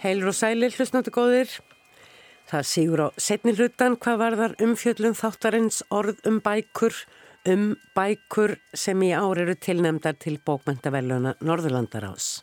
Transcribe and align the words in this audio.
Heilur 0.00 0.30
og 0.30 0.36
sælir 0.38 0.72
hlusnáttu 0.72 1.12
góðir. 1.12 1.50
Það 2.48 2.62
sígur 2.64 3.00
á 3.04 3.08
setni 3.20 3.52
hlutan 3.52 3.98
hvað 4.00 4.20
varðar 4.22 4.54
umfjöllum 4.64 5.12
þáttarins 5.12 5.82
orð 5.92 6.22
um 6.24 6.38
bækur, 6.40 6.94
um 7.44 7.74
bækur 7.92 8.54
sem 8.72 9.02
í 9.04 9.10
ár 9.12 9.42
eru 9.42 9.52
tilnemdar 9.60 10.16
til 10.16 10.38
bókmæntaveluna 10.40 11.34
Norðurlandarás. 11.44 12.40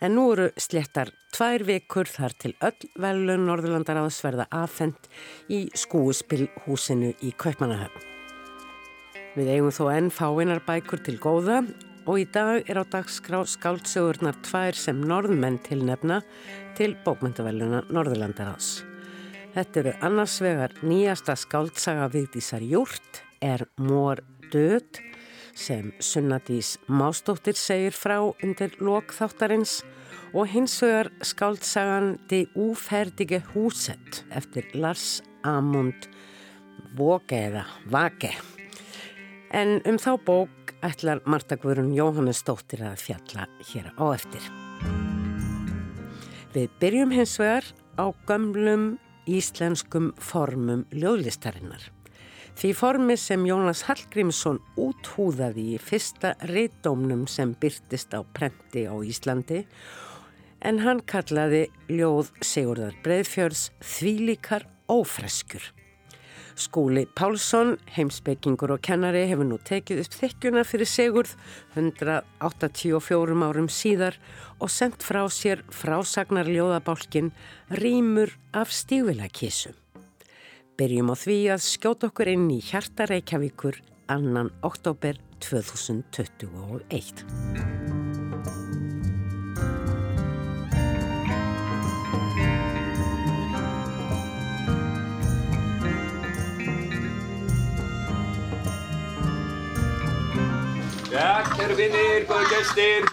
En 0.00 0.16
nú 0.16 0.30
eru 0.32 0.46
sléttar 0.56 1.12
tvær 1.36 1.66
vikur 1.68 2.08
þar 2.08 2.36
til 2.40 2.54
öll 2.64 2.88
velun 2.96 3.44
Norðurlandarás 3.50 4.22
verða 4.24 4.48
afhengt 4.48 5.10
í 5.52 5.66
skúuspilhúsinu 5.76 7.12
í 7.20 7.34
Kaupmannahöfn. 7.36 8.00
Við 9.36 9.52
eigum 9.58 9.76
þó 9.76 9.90
enn 9.92 10.08
fáinnar 10.08 10.64
bækur 10.64 11.04
til 11.04 11.18
góða 11.20 11.60
og 12.08 12.22
í 12.22 12.24
dag 12.32 12.64
er 12.64 12.80
á 12.80 12.84
dagskrá 12.88 13.42
skáldsögurnar 13.44 14.38
tvær 14.46 14.76
sem 14.76 15.00
norðmenn 15.04 15.58
tilnefna 15.66 16.22
til 16.78 16.94
bókmyndaveluna 17.04 17.82
Norðurlandarás. 17.92 18.78
Þetta 19.52 19.80
eru 19.82 19.92
annars 20.08 20.38
vegar 20.40 20.72
nýjasta 20.80 21.36
skáldsaga 21.36 22.08
Vigdísar 22.12 22.64
Júrt 22.64 23.22
er 23.44 23.66
Mór 23.76 24.22
död 24.52 25.02
sem 25.58 25.92
Sunnadís 26.00 26.76
Mástóttir 26.88 27.58
segir 27.58 27.96
frá 27.96 28.20
undir 28.22 28.78
lokþáttarins 28.80 29.82
og 30.32 30.48
hins 30.48 30.78
vegar 30.80 31.10
skáldsagan 31.20 32.14
De 32.30 32.46
úferdige 32.56 33.42
húset 33.52 34.22
eftir 34.30 34.70
Lars 34.74 35.20
Amund 35.44 36.08
Våge 36.96 37.42
eða 37.50 37.66
Vage. 37.90 38.32
En 39.52 39.80
um 39.88 39.98
þá 40.00 40.14
bók 40.24 40.57
ætlar 40.84 41.20
Marta 41.26 41.58
Guðrun 41.58 41.90
Jóhannesdóttir 41.96 42.84
að 42.86 43.02
fjalla 43.02 43.46
hér 43.70 43.90
á 43.98 44.04
eftir. 44.14 44.44
Við 46.54 46.72
byrjum 46.80 47.14
hins 47.14 47.36
vegar 47.40 47.66
á 47.98 48.06
gömlum 48.28 48.90
íslenskum 49.28 50.12
formum 50.22 50.86
ljóðlistarinnar. 50.94 51.82
Því 52.58 52.72
formi 52.74 53.14
sem 53.20 53.44
Jónas 53.46 53.84
Hallgrímsson 53.86 54.58
úthúðaði 54.80 55.76
í 55.76 55.78
fyrsta 55.78 56.32
reitdómnum 56.50 57.26
sem 57.30 57.52
byrtist 57.54 58.16
á 58.18 58.26
prenti 58.34 58.82
á 58.90 58.94
Íslandi 58.98 59.62
en 60.66 60.80
hann 60.82 61.04
kallaði 61.06 61.68
ljóð 61.86 62.32
Sigurðar 62.42 62.98
Breðfjörðs 63.04 63.68
Þvílíkar 63.78 64.66
ófreskur. 64.90 65.62
Skúli 66.58 67.04
Pálsson, 67.14 67.76
heimsbyggingur 67.94 68.72
og 68.74 68.80
kennari 68.82 69.20
hefur 69.30 69.46
nú 69.46 69.60
tekið 69.62 70.00
upp 70.02 70.16
þykjuna 70.18 70.64
fyrir 70.66 70.90
Sigurð 70.90 71.36
184 71.76 73.36
árum 73.46 73.68
síðar 73.70 74.18
og 74.58 74.72
sendt 74.74 75.06
frá 75.06 75.22
sér 75.30 75.62
frásagnar 75.70 76.50
ljóðabálkin 76.50 77.30
Rýmur 77.70 78.34
af 78.50 78.74
stífilakísu. 78.74 79.70
Byrjum 80.78 81.14
á 81.14 81.16
því 81.18 81.38
að 81.54 81.64
skjóta 81.66 82.10
okkur 82.10 82.30
inn 82.34 82.50
í 82.54 82.60
hjarta 82.62 83.06
Reykjavíkur 83.10 83.80
annan 84.10 84.50
oktober 84.66 85.18
2021. 85.44 87.97
kæru 101.68 101.76
vinnir, 101.76 102.22
góðu 102.24 102.46
gæstir. 102.48 103.06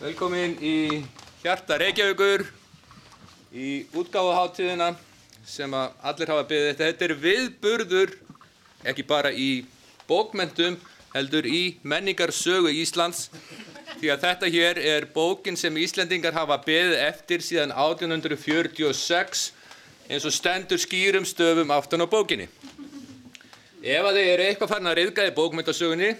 Velkomin 0.00 0.54
í 0.64 0.76
Hjarta 1.42 1.76
Reykjavíkur 1.76 2.46
í 3.52 3.82
útgáðaháttíðina 3.92 4.94
sem 5.44 5.74
að 5.76 5.98
allir 6.08 6.32
hafa 6.32 6.46
byggðið 6.48 6.70
þetta. 6.70 6.86
Þetta 6.86 7.04
er 7.04 7.14
viðburður, 7.24 8.14
ekki 8.88 9.04
bara 9.10 9.32
í 9.36 9.50
bókmentum, 10.08 10.78
heldur 11.12 11.44
í 11.50 11.76
menningarsögu 11.84 12.72
Íslands. 12.72 13.26
Því 13.98 14.14
að 14.14 14.24
þetta 14.24 14.50
hér 14.54 14.80
er 14.94 15.08
bókin 15.12 15.60
sem 15.60 15.76
Íslendingar 15.76 16.38
hafa 16.38 16.56
byggðið 16.64 17.04
eftir 17.04 17.44
síðan 17.44 17.76
1846 17.76 19.44
eins 20.08 20.24
og 20.24 20.32
stendur 20.32 20.80
skýrum 20.80 21.28
stöfum 21.28 21.76
aftan 21.76 22.00
á 22.00 22.08
bókinni. 22.08 22.48
Ef 23.84 24.08
að 24.08 24.22
þið 24.22 24.32
eru 24.32 24.48
eitthvað 24.48 24.72
farin 24.72 24.92
að 24.94 24.98
riðga 25.02 25.28
í 25.28 25.36
bókmyndasögunni 25.36 26.12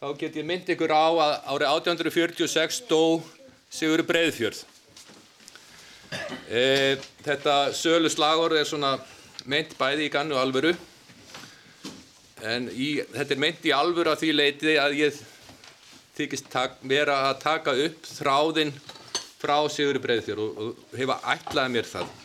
þá 0.00 0.14
get 0.16 0.36
ég 0.40 0.46
mynd 0.48 0.70
ykkur 0.72 0.92
á 0.96 1.12
að 1.12 1.32
árið 1.52 1.70
1846 1.92 2.78
dó 2.88 3.20
Sigur 3.68 4.00
Breiðfjörð. 4.08 4.62
E, 6.48 6.62
þetta 7.20 7.56
sölu 7.76 8.08
slagorð 8.08 8.62
er 8.62 8.70
svona 8.70 8.94
mynd 9.44 9.74
bæði 9.76 10.06
í 10.08 10.12
gannu 10.14 10.38
alvöru 10.40 10.72
en 12.40 12.70
í, 12.72 12.94
þetta 13.12 13.36
er 13.36 13.42
mynd 13.44 13.68
í 13.68 13.74
alvöru 13.76 14.14
að 14.14 14.24
því 14.24 14.32
leiti 14.38 14.78
að 14.80 14.96
ég 15.02 15.20
þykist 16.16 16.48
tak, 16.48 16.80
vera 16.80 17.20
að 17.28 17.44
taka 17.44 17.76
upp 17.84 18.08
þráðinn 18.08 18.72
frá 19.36 19.58
Sigur 19.68 20.00
Breiðfjörð 20.00 20.46
og, 20.48 20.64
og 20.64 20.96
hefa 20.96 21.20
ætlaði 21.36 21.76
mér 21.76 21.92
það. 21.92 22.16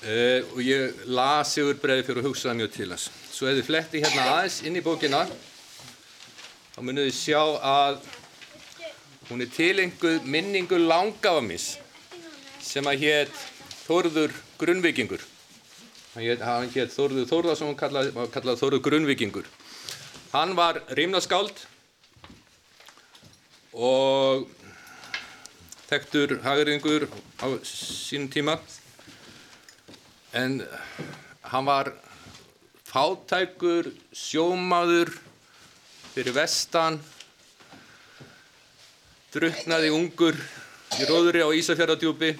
Uh, 0.00 0.42
og 0.42 0.60
ég 0.66 1.02
las 1.06 1.54
Sigur 1.54 1.78
Breiði 1.78 2.10
fyrir 2.10 2.24
að 2.24 2.32
hugsaða 2.32 2.58
mjög 2.64 2.78
til 2.80 2.90
hans. 2.90 3.10
Svo 3.40 3.48
ef 3.48 3.56
þið 3.56 3.68
fletti 3.70 4.00
hérna 4.02 4.24
aðeins 4.34 4.58
inn 4.68 4.74
í 4.76 4.80
bókina 4.84 5.22
þá 5.24 6.80
munum 6.84 7.06
þið 7.06 7.14
sjá 7.16 7.38
að 7.64 8.02
hún 9.30 9.40
er 9.40 9.48
tilenguð 9.54 10.26
minningu 10.28 10.76
langafamins 10.82 11.70
sem 12.60 12.84
að 12.84 13.06
hétt 13.06 13.38
Þórður 13.86 14.34
Grunnvikingur. 14.60 15.24
Hann 16.12 16.68
hétt 16.74 16.92
Þórður 16.92 17.30
Þórðarsson 17.30 17.72
og 17.72 17.78
kallaði, 17.80 18.12
kallaði 18.34 18.60
Þórður 18.60 18.84
Grunnvikingur. 18.90 19.48
Hann 20.34 20.52
var 20.60 20.82
rímnaskáld 21.00 21.64
og 23.72 24.44
tektur 25.88 26.36
hagriðingur 26.44 27.08
á 27.40 27.48
sínum 27.64 28.28
tíma 28.36 28.60
en 30.36 30.60
hann 31.48 31.72
var 31.72 31.94
fátækur 32.90 33.86
sjómaður 34.10 35.12
fyrir 36.10 36.34
vestan 36.34 36.98
druknaði 39.30 39.92
ungur 39.94 40.38
í 40.98 41.06
róðuri 41.06 41.44
á 41.46 41.54
Ísafjörðardjúpi 41.54 42.32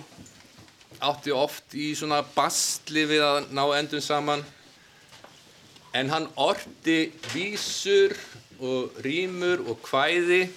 átti 1.07 1.33
oft 1.33 1.77
í 1.79 1.93
svona 1.95 2.19
bastli 2.35 3.05
við 3.09 3.23
að 3.23 3.53
ná 3.55 3.63
endun 3.79 4.03
saman 4.03 4.43
en 5.95 6.11
hann 6.11 6.27
orti 6.35 7.13
vísur 7.31 8.17
og 8.59 8.99
rýmur 9.07 9.63
og 9.71 9.79
kvæði 9.87 10.49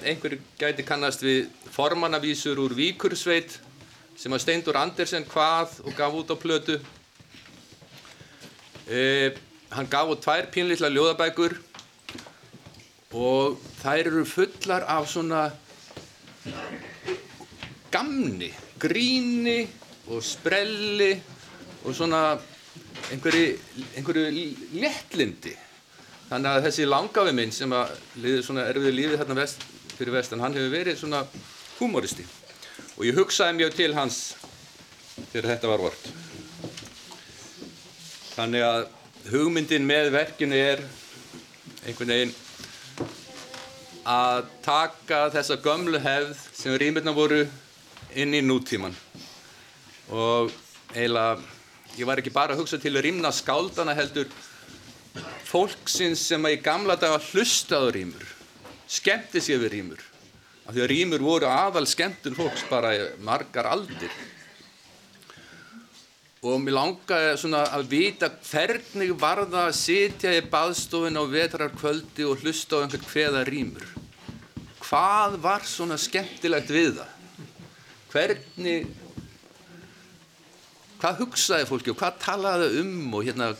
einhver 0.00 0.38
gæti 0.60 0.86
kannast 0.88 1.20
við 1.24 1.50
formannavísur 1.74 2.58
úr 2.64 2.72
Víkursveit 2.76 3.58
sem 4.16 4.32
að 4.32 4.42
Steindur 4.46 4.80
Andersen 4.80 5.28
hvað 5.28 5.78
og 5.84 5.94
gaf 5.96 6.16
út 6.16 6.32
á 6.32 6.36
plötu. 6.40 6.80
Eh, 8.90 9.30
hann 9.70 9.86
gaf 9.86 10.08
út 10.10 10.18
tvær 10.24 10.48
pínlítla 10.50 10.88
ljóðabækur 10.90 11.52
og 13.14 13.60
þær 13.78 14.00
eru 14.00 14.24
fullar 14.26 14.82
af 14.90 15.04
svona 15.06 15.44
gamni, 17.94 18.48
gríni 18.82 19.60
og 20.10 20.24
sprelli 20.26 21.12
og 21.84 21.94
svona 21.94 22.34
einhverju, 23.14 23.52
einhverju 23.94 24.26
léttlindi. 24.82 25.54
Þannig 26.26 26.50
að 26.50 26.66
þessi 26.66 26.88
langafi 26.90 27.36
minn 27.38 27.54
sem 27.54 27.70
að 27.70 27.94
liði 28.24 28.42
svona 28.48 28.66
erfiði 28.72 28.96
lífið 28.96 29.22
þarna 29.22 29.38
vest, 29.38 29.62
fyrir 29.94 30.16
vestan, 30.18 30.42
hann 30.42 30.58
hefur 30.58 30.74
verið 30.74 30.98
svona 30.98 31.22
humoristi 31.78 32.26
og 32.96 33.06
ég 33.06 33.22
hugsaði 33.22 33.60
mjög 33.60 33.78
til 33.78 33.94
hans 33.94 34.20
þegar 35.30 35.52
þetta 35.54 35.70
var 35.76 35.86
vort. 35.86 36.10
Þannig 38.34 38.64
að 38.64 38.80
hugmyndin 39.30 39.86
með 39.86 40.12
verkinu 40.14 40.56
er 40.56 40.82
einhvern 41.86 42.12
veginn 42.14 42.34
að 44.10 44.46
taka 44.64 45.26
þessa 45.34 45.58
gömlu 45.62 46.00
hefð 46.00 46.44
sem 46.56 46.76
rýmirna 46.80 47.14
voru 47.16 47.42
inn 48.16 48.34
í 48.34 48.40
nútíman 48.42 48.94
og 50.10 50.50
eiginlega, 50.94 51.38
ég 51.98 52.08
var 52.08 52.22
ekki 52.22 52.32
bara 52.34 52.56
að 52.56 52.62
hugsa 52.62 52.80
til 52.80 52.94
að 52.96 53.04
rýmna 53.06 53.30
skáldana 53.34 53.94
heldur 53.98 54.30
fólksins 55.46 56.22
sem 56.30 56.46
að 56.46 56.56
í 56.56 56.62
gamla 56.64 56.96
daga 56.98 57.20
hlustaðu 57.30 57.92
rýmur, 57.94 58.26
skemmti 58.90 59.42
sér 59.42 59.62
við 59.64 59.74
rýmur. 59.76 60.02
Af 60.66 60.74
því 60.74 60.82
að 60.84 60.90
rýmur 60.92 61.24
voru 61.24 61.48
aðal 61.50 61.86
skemmtun 61.90 62.36
fólks 62.38 62.62
bara 62.70 62.92
margar 63.26 63.66
aldir 63.70 64.12
og 66.40 66.60
mér 66.64 66.76
langaði 66.78 67.32
svona 67.40 67.66
að 67.76 67.88
vita 67.92 68.30
hvernig 68.48 69.16
var 69.20 69.44
það 69.44 69.64
að 69.66 69.74
sitja 69.76 70.36
í 70.38 70.44
baðstofun 70.52 71.20
á 71.20 71.24
vetrarkvöldi 71.28 72.24
og 72.28 72.40
hlusta 72.40 72.80
á 72.80 72.82
einhvern 72.84 73.10
hveða 73.10 73.44
rýmur 73.48 73.90
hvað 74.90 75.36
var 75.42 75.66
svona 75.68 75.98
skemmtilegt 76.00 76.70
við 76.74 76.96
það? 76.98 77.16
Hvernig, 78.10 78.88
hvað 80.98 81.20
hugsaði 81.22 81.68
fólki 81.68 81.92
og 81.92 82.00
hvað 82.00 82.18
talaði 82.24 82.70
um 82.80 83.14
og 83.14 83.28
hérna, 83.28 83.52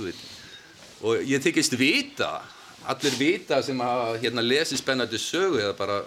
veit, 0.00 0.24
og 1.04 1.22
ég 1.30 1.44
þykist 1.44 1.76
vita, 1.78 2.32
allir 2.90 3.14
vita 3.20 3.60
sem 3.62 3.78
að 3.86 4.18
hérna 4.24 4.42
lesi 4.42 4.80
spennandi 4.80 5.20
sögu 5.20 5.62
eða 5.62 5.76
bara 5.78 6.00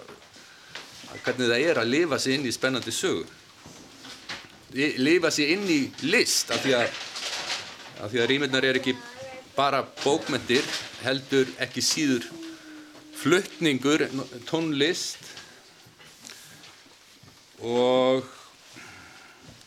hvernig 1.24 1.48
það 1.48 1.64
er 1.64 1.80
að 1.80 1.92
lifa 1.94 2.20
sig 2.20 2.36
inn 2.36 2.46
í 2.46 2.52
spennandi 2.52 2.92
sögu. 2.92 3.24
Lifa 4.74 5.30
sig 5.32 5.54
inn 5.54 5.64
í 5.70 5.78
list 6.04 6.50
af 6.52 6.60
því 6.60 6.74
að, 6.76 6.98
af 8.04 8.10
því 8.12 8.20
að 8.20 8.28
rýmurnar 8.32 8.66
er 8.68 8.78
ekki 8.80 8.94
bara 9.56 9.80
bókmentir, 10.02 10.66
heldur 11.02 11.48
ekki 11.62 11.82
síður 11.82 12.26
fluttningur, 13.18 14.04
tónlist. 14.46 15.24
Og 17.64 18.22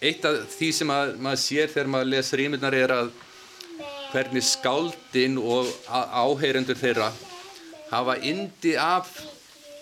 eitt 0.02 0.24
af 0.30 0.46
því 0.54 0.72
sem 0.78 0.94
að, 0.94 1.18
maður 1.20 1.44
sér 1.48 1.74
þegar 1.74 1.92
maður 1.96 2.12
les 2.14 2.32
rýmurnar 2.40 2.78
er 2.78 2.96
að 2.96 3.12
hvernig 4.12 4.44
skáldin 4.44 5.38
og 5.40 5.70
áheyrendur 5.90 6.80
þeirra 6.80 7.12
hafa 7.92 8.18
indi 8.28 8.78
af 8.80 9.10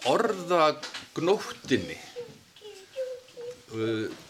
orðagnóttinni 0.10 1.98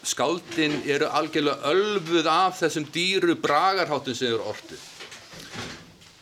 skáldin 0.04 0.82
eru 0.84 1.08
algjörlega 1.08 1.70
ölfuð 1.72 2.26
af 2.28 2.58
þessum 2.60 2.88
dýru 2.92 3.36
bragarháttum 3.40 4.16
sem 4.16 4.34
eru 4.34 4.44
ortu 4.52 4.76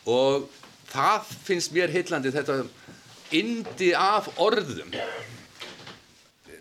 og 0.08 0.48
það 0.88 1.32
finnst 1.44 1.74
mér 1.74 1.92
heillandi 1.92 2.32
þetta 2.32 2.62
indi 3.36 3.90
af 3.92 4.30
orðum. 4.40 4.94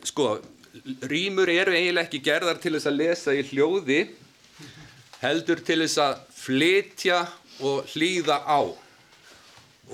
Sko 0.07 0.37
rýmur 1.07 1.49
eru 1.51 1.75
eiginlega 1.75 2.07
ekki 2.07 2.23
gerðar 2.25 2.59
til 2.61 2.75
þess 2.75 2.89
að 2.89 2.99
lesa 3.01 3.35
í 3.35 3.45
hljóði 3.47 4.01
heldur 5.21 5.63
til 5.65 5.79
þess 5.83 6.01
að 6.03 6.17
flytja 6.37 7.21
og 7.65 7.87
hlýða 7.93 8.41
á. 8.43 8.61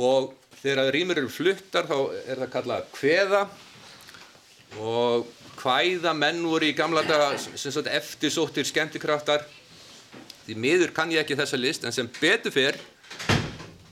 Og 0.02 0.34
þegar 0.64 0.92
rýmur 0.96 1.22
eru 1.22 1.32
fluttar 1.32 1.88
þá 1.90 1.98
er 2.26 2.42
það 2.42 2.52
kallað 2.58 2.90
kveða. 2.98 3.44
Og 4.82 5.30
hvæða 5.64 6.14
menn 6.18 6.44
voru 6.44 6.68
í 6.68 6.76
gamla 6.76 7.04
daga 7.08 7.34
eftirsóttir 7.96 8.68
skemmtikraftar. 8.68 9.46
Því 10.44 10.58
miður 10.60 10.92
kann 10.96 11.12
ég 11.14 11.24
ekki 11.24 11.38
þessa 11.40 11.60
list 11.60 11.86
en 11.88 11.96
sem 11.96 12.10
betur 12.20 12.52
fyrr 12.52 12.80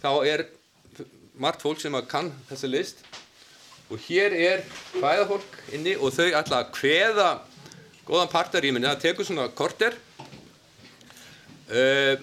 þá 0.01 0.12
er 0.27 0.45
margt 1.39 1.63
fólk 1.63 1.79
sem 1.79 1.95
kann 2.12 2.31
þessa 2.50 2.69
list. 2.69 3.06
Og 3.91 4.00
hér 4.07 4.35
er 4.35 4.65
hvæðafólk 4.95 5.57
inni 5.75 5.97
og 6.00 6.13
þau 6.15 6.29
ætla 6.39 6.62
að 6.62 6.75
hveða 6.79 7.29
góðan 8.07 8.31
partar 8.31 8.65
í 8.65 8.71
minni, 8.71 8.88
það 8.88 9.03
tekur 9.03 9.27
svona 9.27 9.50
korter 9.56 9.95
uh, 11.71 12.15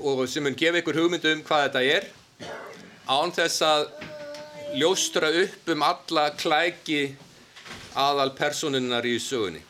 og 0.00 0.24
sem 0.28 0.44
mun 0.44 0.56
gefa 0.56 0.80
ykkur 0.80 1.00
hugmyndu 1.00 1.32
um 1.32 1.44
hvað 1.46 1.66
þetta 1.66 1.84
er. 1.96 2.08
Án 3.06 3.32
þess 3.32 3.62
að 3.64 3.86
ljóstra 4.76 5.30
upp 5.44 5.70
um 5.72 5.84
alla 5.86 6.26
klæki 6.36 7.02
aðal 7.96 8.30
personinnar 8.36 9.06
í 9.08 9.16
sögunni. 9.22 9.62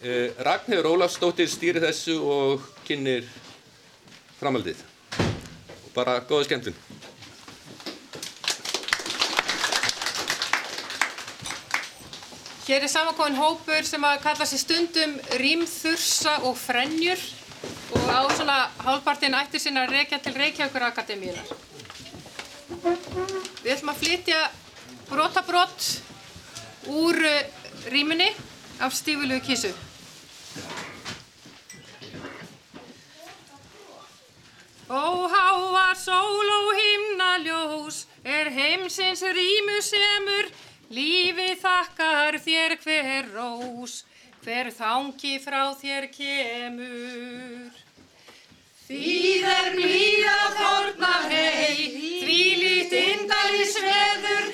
Uh, 0.00 0.30
Ragnhjörður 0.44 0.94
Ólafsdóttir 0.94 1.48
stýri 1.48 1.80
þessu 1.82 2.16
og 2.20 2.64
kynir 2.86 3.26
framaldið. 4.40 4.80
Og 5.18 5.90
bara 5.96 6.20
góða 6.28 6.48
skemmtun. 6.48 6.76
Hér 12.70 12.84
er 12.86 12.92
samankóðin 12.92 13.34
hópur 13.40 13.86
sem 13.88 14.04
að 14.06 14.20
kalla 14.22 14.46
sér 14.46 14.60
stundum 14.62 15.16
rýmþursa 15.40 16.36
og 16.46 16.54
frenjur 16.54 17.18
og 17.98 18.04
á 18.06 18.20
svona 18.30 18.58
hálfpartin 18.84 19.34
ættir 19.34 19.58
sinna 19.58 19.88
reykja 19.90 20.20
til 20.22 20.36
Reykjavíkur 20.38 20.84
Akademíunar. 20.86 21.50
Við 23.64 23.72
ætlum 23.74 23.90
að 23.90 23.98
flytja 24.04 24.38
brotabrott 25.10 25.88
úr 26.86 27.16
eh, 27.24 27.46
rýmunni 27.92 28.30
af 28.80 28.94
stífulugu 28.94 29.40
kísu. 29.46 29.72
Óháar 34.90 35.94
sól 35.96 36.48
og 36.58 36.72
himnaljós 36.80 38.06
er 38.24 38.50
heimsins 38.50 39.22
rýmu 39.22 39.78
semur 39.82 40.50
Lífi 40.90 41.52
þakkar 41.62 42.34
þér 42.42 42.72
hver 42.82 43.28
rós, 43.30 44.00
hver 44.42 44.72
þangi 44.74 45.36
frá 45.38 45.68
þér 45.78 46.08
kemur. 46.10 47.76
Þýð 48.88 49.46
er 49.52 49.68
blíða 49.76 50.40
þórna 50.56 51.12
hei, 51.30 51.86
því 52.24 52.40
lít 52.62 52.96
indali 53.04 53.68
sveður, 53.70 54.50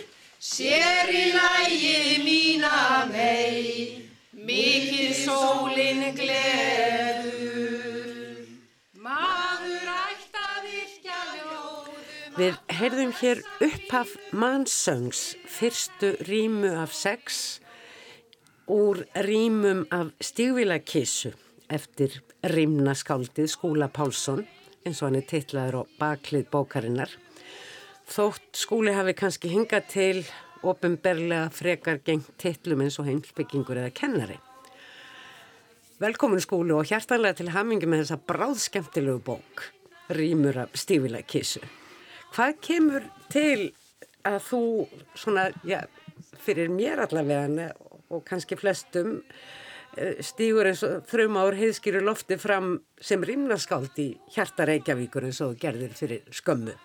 sér 0.47 1.11
í 1.11 1.33
lægi 1.35 2.23
mína 2.23 3.07
mei, 3.11 4.07
mikið 4.31 5.15
sólinn 5.25 6.05
gleður. 6.15 7.65
Maður 9.03 9.91
ætt 9.91 10.39
að 10.39 10.69
virkja 10.69 11.19
ljóðum. 11.33 11.99
Við 12.39 12.55
heyrðum 12.79 13.13
hér 13.19 13.43
upphaf 13.67 14.15
mannsöngs, 14.31 15.35
fyrstu 15.51 16.15
rímu 16.31 16.71
af 16.79 16.95
sex, 16.95 17.59
úr 18.71 19.03
rímum 19.27 19.83
af 19.91 20.15
stígvílakissu 20.23 21.35
eftir 21.75 22.23
rímnaskáldið 22.47 23.51
Skúla 23.51 23.91
Pálsson, 23.91 24.47
eins 24.87 25.03
og 25.03 25.11
hann 25.11 25.19
er 25.19 25.27
titlaður 25.27 25.83
á 25.83 25.83
baklið 25.99 26.47
bókarinnar. 26.55 27.11
Þótt 28.07 28.55
skúli 28.55 28.93
hafi 28.95 29.17
kannski 29.19 29.51
hingað 29.51 29.89
til 29.91 30.19
ofinberlega 30.73 31.49
frekar 31.55 32.03
gengt 32.05 32.33
titlum 32.41 32.85
eins 32.85 32.99
og 33.01 33.09
heimsbyggingur 33.09 33.81
eða 33.81 33.95
kennari. 33.95 34.37
Velkomin 36.03 36.43
skúli 36.45 36.75
og 36.77 36.89
hjartanlega 36.91 37.39
til 37.39 37.53
hamingi 37.55 37.89
með 37.89 38.05
þessa 38.05 38.21
bráðskemtilegu 38.29 39.23
bók, 39.25 39.63
rímur 40.13 40.59
af 40.67 40.75
stígvílakissu. 40.77 41.63
Hvað 42.35 42.59
kemur 42.67 43.07
til 43.33 43.71
að 44.27 44.41
þú 44.51 44.65
svona, 45.17 45.47
já, 45.65 45.87
fyrir 46.43 46.69
mér 46.73 47.07
allavega 47.07 47.71
og 48.13 48.27
kannski 48.27 48.59
flestum 48.61 49.23
stígur 50.21 50.69
eins 50.69 50.83
og 50.85 51.07
þrjum 51.09 51.39
ár 51.41 51.57
heiðskýru 51.57 52.03
lofti 52.05 52.37
fram 52.41 52.75
sem 53.01 53.23
rímnaskáld 53.25 53.97
í 54.03 54.11
hjarta 54.35 54.67
Reykjavíkur 54.69 55.25
eins 55.31 55.41
og 55.45 55.57
gerðir 55.61 55.97
fyrir 55.97 56.29
skömmu? 56.29 56.77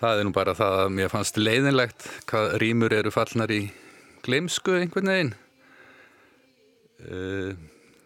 Það 0.00 0.20
er 0.20 0.26
nú 0.26 0.32
bara 0.34 0.54
það 0.58 0.80
að 0.82 0.92
mér 0.96 1.12
fannst 1.12 1.38
leiðinlegt 1.38 2.06
hvað 2.30 2.56
rímur 2.62 2.94
eru 2.96 3.12
fallnar 3.14 3.52
í 3.54 3.60
gleimsku 4.24 4.74
einhvern 4.78 5.10
veginn. 5.12 5.34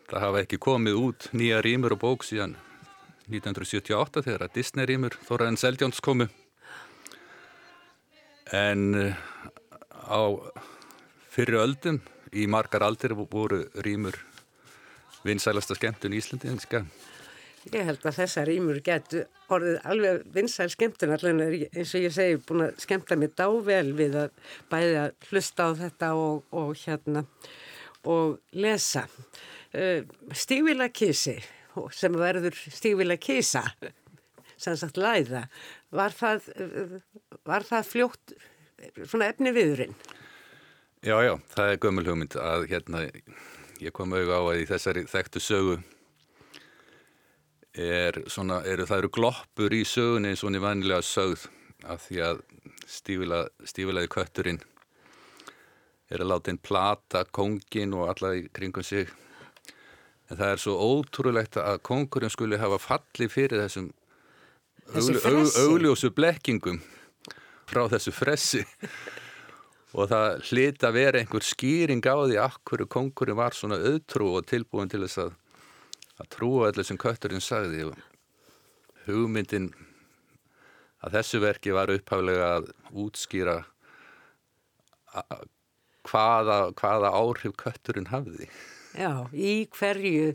Það 0.09 0.25
hafa 0.25 0.43
ekki 0.45 0.61
komið 0.63 1.01
út 1.01 1.29
nýja 1.37 1.63
rímur 1.65 1.97
og 1.97 2.03
bók 2.03 2.27
síðan 2.27 2.57
1978 3.29 4.25
þegar 4.25 4.47
að 4.47 4.55
Disney 4.57 4.89
rýmur 4.89 5.17
Þóraðin 5.29 5.61
Seldjóns 5.61 6.01
komu 6.05 6.29
en 8.57 9.13
á 9.93 10.21
fyrri 11.29 11.61
öldum 11.61 12.01
í 12.33 12.47
margar 12.49 12.85
aldir 12.87 13.13
voru 13.19 13.67
rýmur 13.85 14.17
vinsælasta 15.27 15.77
skemmtun 15.77 16.15
í 16.15 16.21
Íslandi 16.23 16.49
enska. 16.53 16.85
Ég 17.69 17.85
held 17.85 18.05
að 18.07 18.17
þessa 18.17 18.45
rýmur 18.49 18.79
getur 18.85 19.27
orðið 19.53 19.79
alveg 19.93 20.23
vinsæl 20.33 20.69
skemmtun 20.73 21.13
allavega 21.13 21.69
eins 21.75 21.93
og 21.97 22.05
ég 22.07 22.15
segi 22.15 22.39
búin 22.49 22.65
að 22.69 22.79
skemmta 22.85 23.19
mér 23.21 23.35
dável 23.37 23.93
við 23.99 24.17
að 24.23 24.55
bæði 24.71 24.95
að 25.03 25.29
hlusta 25.29 25.67
á 25.69 25.71
þetta 25.83 26.11
og, 26.17 26.47
og 26.57 26.73
hérna 26.81 27.25
og 28.09 28.39
lesa. 28.57 29.05
Stígvila 30.33 30.89
kissi 30.89 31.37
sem 31.95 32.17
verður 32.17 32.57
stígvila 32.57 33.19
kísa 33.21 33.67
sem 34.59 34.77
sagt 34.79 34.97
læða 34.99 35.45
var 35.95 36.15
það, 36.17 36.49
var 37.47 37.67
það 37.69 37.93
fljótt 37.93 38.35
svona 39.05 39.29
efni 39.29 39.53
viðurinn? 39.55 39.95
Já, 41.05 41.15
já, 41.23 41.37
það 41.53 41.73
er 41.73 41.85
gömul 41.85 42.09
hugmynd 42.09 42.35
að 42.43 42.67
hérna 42.73 43.05
ég 43.79 43.95
kom 43.95 44.11
auðvitað 44.17 44.35
á 44.35 44.43
að 44.49 44.63
í 44.65 44.67
þessari 44.73 45.05
þekktu 45.13 45.43
sögu 45.45 45.79
er 47.79 48.19
svona, 48.31 48.63
eru, 48.67 48.87
það 48.89 49.05
eru 49.05 49.13
gloppur 49.15 49.75
í 49.77 49.85
sögunni 49.87 50.33
eins 50.33 50.43
og 50.43 50.51
hann 50.51 50.59
er 50.59 50.65
vanilega 50.65 51.05
sögð 51.07 51.47
af 51.87 52.09
því 52.09 52.21
að 52.27 52.43
stífila, 52.89 53.45
stífilaði 53.69 54.11
kötturinn 54.13 54.61
er 56.09 56.25
að 56.25 56.31
láta 56.33 56.53
einn 56.53 56.61
plata 56.65 57.25
kongin 57.37 57.95
og 57.97 58.09
alla 58.13 58.35
í 58.39 58.47
kringum 58.55 58.87
sig. 58.87 59.11
En 60.29 60.37
það 60.37 60.53
er 60.53 60.63
svo 60.63 60.75
ótrúlegt 60.81 61.59
að 61.61 61.81
kongurinn 61.87 62.33
skuli 62.33 62.61
hafa 62.61 62.81
fallið 62.81 63.33
fyrir 63.33 63.63
þessum 63.65 63.91
augl, 64.95 65.49
augljósu 65.65 66.11
blekkingum 66.17 66.81
frá 67.69 67.85
þessu 67.93 68.13
fressi 68.17 68.63
og 69.97 70.09
það 70.11 70.43
hliti 70.49 70.87
að 70.89 70.97
vera 70.97 71.21
einhver 71.21 71.45
skýring 71.45 72.05
á 72.05 72.17
því 72.17 72.39
að 72.41 72.59
hverju 72.69 72.89
kongurinn 72.93 73.39
var 73.39 73.57
svona 73.57 73.81
auðtrú 73.81 74.35
og 74.39 74.49
tilbúin 74.49 74.91
til 74.93 75.03
þess 75.05 75.23
að, 75.25 75.33
að 76.19 76.31
trúa 76.35 76.69
allir 76.69 76.87
sem 76.87 76.99
kötturinn 77.01 77.45
sagði 77.45 77.89
og 77.89 77.99
hugmyndin 79.07 79.71
að 81.05 81.19
þessu 81.19 81.43
verki 81.43 81.75
var 81.75 81.93
upphaflega 81.95 82.49
að 82.59 82.73
útskýra 83.05 83.59
að 85.19 85.47
hvaða, 86.09 86.59
hvaða 86.79 87.13
áhrif 87.15 87.55
kötturinn 87.61 88.11
hafði. 88.13 88.49
Já, 88.99 89.29
í 89.33 89.69
hverju 89.77 90.33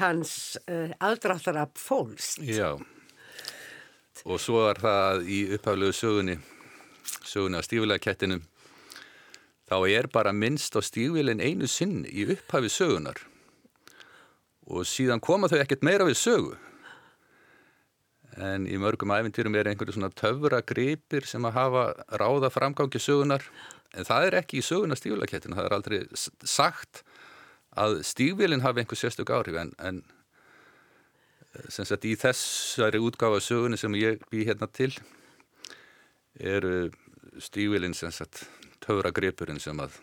hans 0.00 0.32
uh, 0.66 0.90
aðdráttar 0.98 1.60
af 1.62 1.76
fólst. 1.78 2.40
Já, 2.42 2.74
og 4.24 4.40
svo 4.42 4.64
er 4.70 4.80
það 4.82 5.28
í 5.30 5.40
upphaflegu 5.56 5.96
sögunni, 5.96 6.38
sögunni 7.22 7.60
á 7.60 7.62
stífulega 7.64 8.40
þá 9.70 9.76
er 9.86 10.08
bara 10.10 10.34
minnst 10.34 10.74
á 10.74 10.82
stífilin 10.82 11.40
einu 11.40 11.68
sinn 11.70 12.02
í 12.10 12.26
upphafi 12.26 12.72
sögunar 12.72 13.20
og 14.70 14.86
síðan 14.86 15.22
koma 15.22 15.50
þau 15.50 15.58
ekkert 15.60 15.84
meira 15.86 16.06
við 16.06 16.18
sögu. 16.20 16.54
En 18.40 18.66
í 18.70 18.78
mörgum 18.80 19.10
æfintýrum 19.12 19.56
er 19.58 19.68
einhverju 19.72 19.96
svona 19.96 20.12
töfra 20.14 20.62
gripir 20.62 21.26
sem 21.26 21.44
að 21.44 21.56
hafa 21.58 21.84
ráða 22.20 22.52
framgangi 22.54 23.02
sögunar 23.02 23.42
en 23.98 24.06
það 24.06 24.28
er 24.28 24.38
ekki 24.40 24.60
í 24.60 24.64
söguna 24.64 24.96
stíflakettina, 24.96 25.58
það 25.58 25.66
er 25.66 25.76
aldrei 25.76 25.98
sagt 26.46 27.02
að 27.78 28.00
stífvilin 28.06 28.62
hafi 28.62 28.82
einhver 28.82 28.98
sérstök 28.98 29.32
áhrif. 29.34 29.58
En, 29.58 29.74
en 29.78 30.02
sem 31.68 31.86
sagt 31.86 32.06
í 32.06 32.14
þessari 32.18 33.02
útgáfa 33.02 33.42
sögunni 33.42 33.78
sem 33.80 33.98
ég 33.98 34.22
bý 34.30 34.44
hérna 34.46 34.70
til 34.70 34.92
eru 36.38 36.90
stífvilin 37.42 37.96
sem 37.98 38.14
sagt 38.14 38.46
töfra 38.80 39.10
gripurinn 39.14 39.60
sem 39.62 39.78
að 39.82 39.98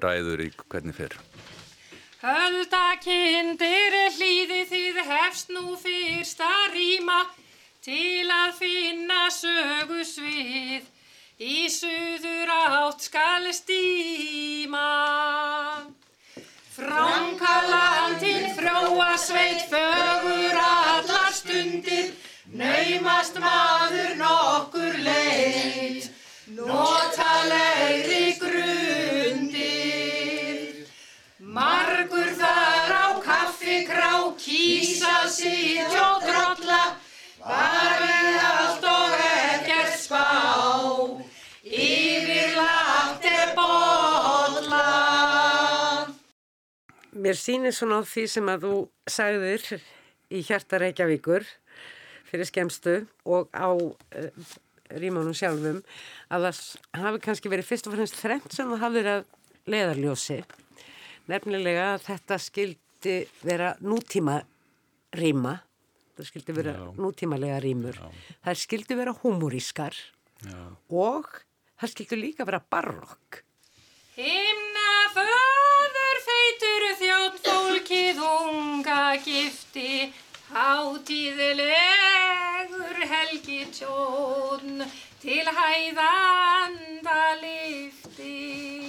ræður 0.00 0.46
í 0.46 0.52
hvernig 0.72 0.96
fer 0.96 1.18
Höldakindir 2.22 3.94
hlýði 4.14 4.60
þið 4.70 4.98
hefst 5.08 5.48
nú 5.50 5.72
fyrsta 5.74 6.50
rýma 6.70 7.16
til 7.82 8.28
að 8.30 8.52
finna 8.60 9.24
sögu 9.34 10.04
svið. 10.06 10.84
Í 11.42 11.66
suður 11.66 12.52
átt 12.54 13.02
skal 13.08 13.50
stíma. 13.50 14.84
Frankalandin 16.76 18.46
frjóa 18.54 19.16
sveit 19.18 19.66
fögur 19.72 20.62
allar 20.62 21.34
stundir, 21.34 22.14
naumast 22.54 23.42
maður 23.42 24.14
nokkur 24.22 25.02
leit, 25.02 26.06
kísa 34.42 35.28
sitt 35.30 35.94
og 36.02 36.24
drolla, 36.26 36.82
var 37.42 37.94
við 38.02 38.38
allt 38.48 38.86
og 38.90 39.14
ekkert 39.26 39.94
spá, 40.00 40.24
yfir 41.62 42.58
er 43.30 43.54
bolla. 43.56 44.86
Mér 47.12 47.38
sýnir 47.38 47.74
svona 47.76 48.02
á 48.02 48.08
því 48.08 48.26
sem 48.34 48.50
að 48.50 48.66
þú 48.66 48.74
sagðir 49.06 49.66
í 50.32 50.42
hjarta 50.42 50.80
Reykjavíkur 50.82 51.46
fyrir 52.32 52.48
skemstu 52.48 52.94
og 53.28 53.52
á 53.54 53.68
uh, 53.70 54.54
rímanum 54.96 55.36
sjálfum 55.36 55.82
að 56.32 56.48
það 56.48 57.04
hafi 57.04 57.22
kannski 57.26 57.52
verið 57.52 57.68
fyrst 57.68 57.88
og 57.88 57.94
fremst 57.96 58.18
þrengt 58.18 58.56
sem 58.56 58.70
það 58.72 58.82
hafði 58.86 59.02
verið 59.02 59.18
að 59.18 59.72
leðarljósi 59.72 60.38
nefnilega 61.30 61.92
að 61.92 62.06
þetta 62.08 62.38
skildi 63.02 63.26
vera 63.42 63.74
nútíma 63.82 64.36
rýma, 65.18 65.56
það 66.14 66.26
skildi 66.28 66.52
vera 66.54 66.72
Já. 66.78 66.94
nútímalega 66.94 67.58
rýmur, 67.60 67.96
Já. 67.98 68.10
það 68.46 68.54
skildi 68.62 68.94
vera 68.94 69.12
humorískar 69.22 69.94
og 70.88 71.26
það 71.80 71.88
skildi 71.90 72.16
líka 72.16 72.44
vera 72.46 72.60
barokk. 72.62 73.42
Himna 74.14 75.10
föður 75.16 76.16
feitur 76.28 76.82
þjótt 77.00 77.42
fólkið 77.48 78.18
unga 78.22 79.16
gifti, 79.24 80.12
hátíðilegur 80.52 81.72
helgi 83.02 83.66
tjón 83.74 84.86
til 85.18 85.46
hæðanda 85.58 87.20
lifti. 87.42 88.81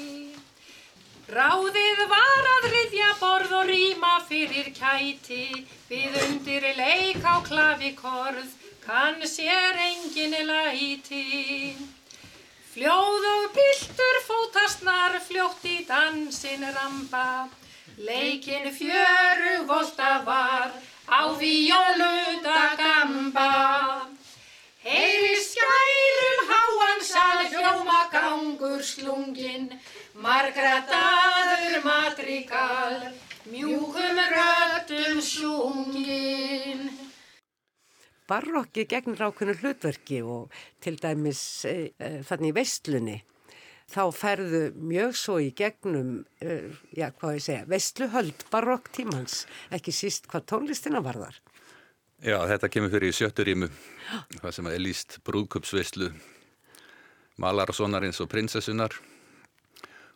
Ráðið 1.34 2.02
var 2.12 2.48
að 2.50 2.66
riðja 2.70 3.08
borð 3.18 3.54
og 3.58 3.64
rýma 3.66 4.12
fyrir 4.28 4.68
kæti, 4.76 5.64
við 5.90 6.18
undir 6.28 6.68
leik 6.78 7.26
á 7.26 7.42
klavikorð, 7.48 8.52
kann 8.84 9.18
sér 9.26 9.80
engin 9.88 10.36
læti. 10.46 11.74
Fljóð 12.76 13.26
og 13.32 13.50
piltur 13.58 14.22
fótastnar 14.28 15.18
fljótt 15.26 15.66
í 15.66 15.80
dansin 15.90 16.70
ramba, 16.78 17.50
leikin 17.98 18.70
fjöru 18.78 19.64
volta 19.66 20.20
var 20.30 20.70
á 21.10 21.22
violuta 21.42 22.60
gamba. 22.78 24.13
Heyri 24.84 25.36
skælum 25.40 26.40
háan 26.50 27.00
sal 27.08 27.46
hljóma 27.48 28.02
gangur 28.12 28.82
slungin, 28.84 29.70
margra 30.20 30.82
daður 30.90 31.78
matrikal, 31.86 32.98
mjúkum 33.48 34.20
röttum 34.34 35.22
sjungin. 35.24 36.92
Barokki 38.28 38.84
gegnur 38.92 39.24
ákveðinu 39.30 39.56
hlutverki 39.62 40.20
og 40.20 40.52
til 40.84 41.00
dæmis 41.00 41.64
e, 41.64 41.96
e, 41.96 42.20
þannig 42.28 42.52
í 42.52 42.58
veistlunni. 42.60 43.18
Þá 43.88 44.04
ferðu 44.20 44.64
mjög 44.76 45.16
svo 45.16 45.38
í 45.40 45.54
gegnum, 45.56 46.26
e, 46.44 46.60
já 46.92 47.08
hvað 47.16 47.40
ég 47.40 47.48
segja, 47.48 47.72
veistluhöld 47.72 48.48
barokk 48.52 48.92
tímans, 48.92 49.46
ekki 49.72 49.96
síst 49.96 50.28
hvað 50.28 50.50
tónlistina 50.52 51.00
var 51.08 51.24
þar. 51.24 51.44
Já, 52.24 52.38
þetta 52.48 52.70
kemur 52.72 52.92
fyrir 52.94 53.12
í 53.12 53.16
sjötturímu, 53.18 53.68
hvað 54.38 54.54
sem 54.56 54.68
er 54.72 54.80
líst 54.80 55.18
brúðköpsveistlu, 55.28 56.08
Malarsonarins 57.44 58.22
og 58.24 58.30
prinsessunar 58.32 58.96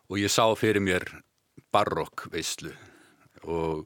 og 0.08 0.16
ég 0.16 0.32
sá 0.32 0.46
fyrir 0.56 0.80
mér 0.80 1.04
barokkveislu 1.74 2.72
og 3.44 3.84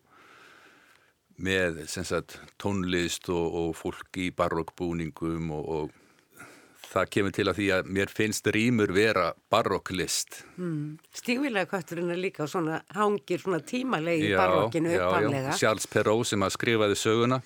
með 1.43 1.81
sagt, 1.91 2.37
tónlist 2.63 3.27
og, 3.33 3.57
og 3.59 3.75
fólk 3.81 4.21
í 4.23 4.29
barokkbúningum 4.39 5.51
og, 5.57 5.67
og 5.67 6.47
það 6.93 7.11
kemur 7.17 7.35
til 7.35 7.49
að 7.49 7.59
því 7.59 7.69
að 7.75 7.91
mér 7.99 8.13
finnst 8.13 8.47
rýmur 8.55 8.93
vera 8.95 9.33
barokklist. 9.51 10.43
Mm. 10.61 11.01
Stígvilega 11.17 11.71
kvarturinn 11.73 12.13
er 12.13 12.21
líka 12.21 12.47
svona 12.47 12.83
hangir 12.95 13.43
svona 13.43 13.63
tímalegi 13.67 14.31
í 14.31 14.39
barokkinu 14.39 14.95
uppaflega. 14.95 15.59
Charles 15.59 15.91
Perrault 15.91 16.31
sem 16.31 16.47
að 16.47 16.55
skrifaði 16.61 16.99
söguna, 17.03 17.43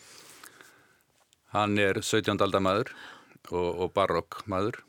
hann 1.56 1.78
er 1.80 2.00
17. 2.02 2.36
aldamadur 2.44 2.92
og, 3.50 3.68
og 3.86 3.92
barokkmadur 3.96 4.80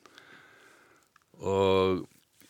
og 1.38 2.06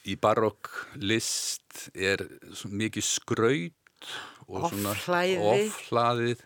í 0.08 0.16
barokk 0.20 0.72
list 1.04 1.90
er 1.94 2.24
mikið 2.66 3.06
skraut 3.06 4.12
og 4.48 4.70
svona 4.72 4.94
ofhlaðið 4.96 6.44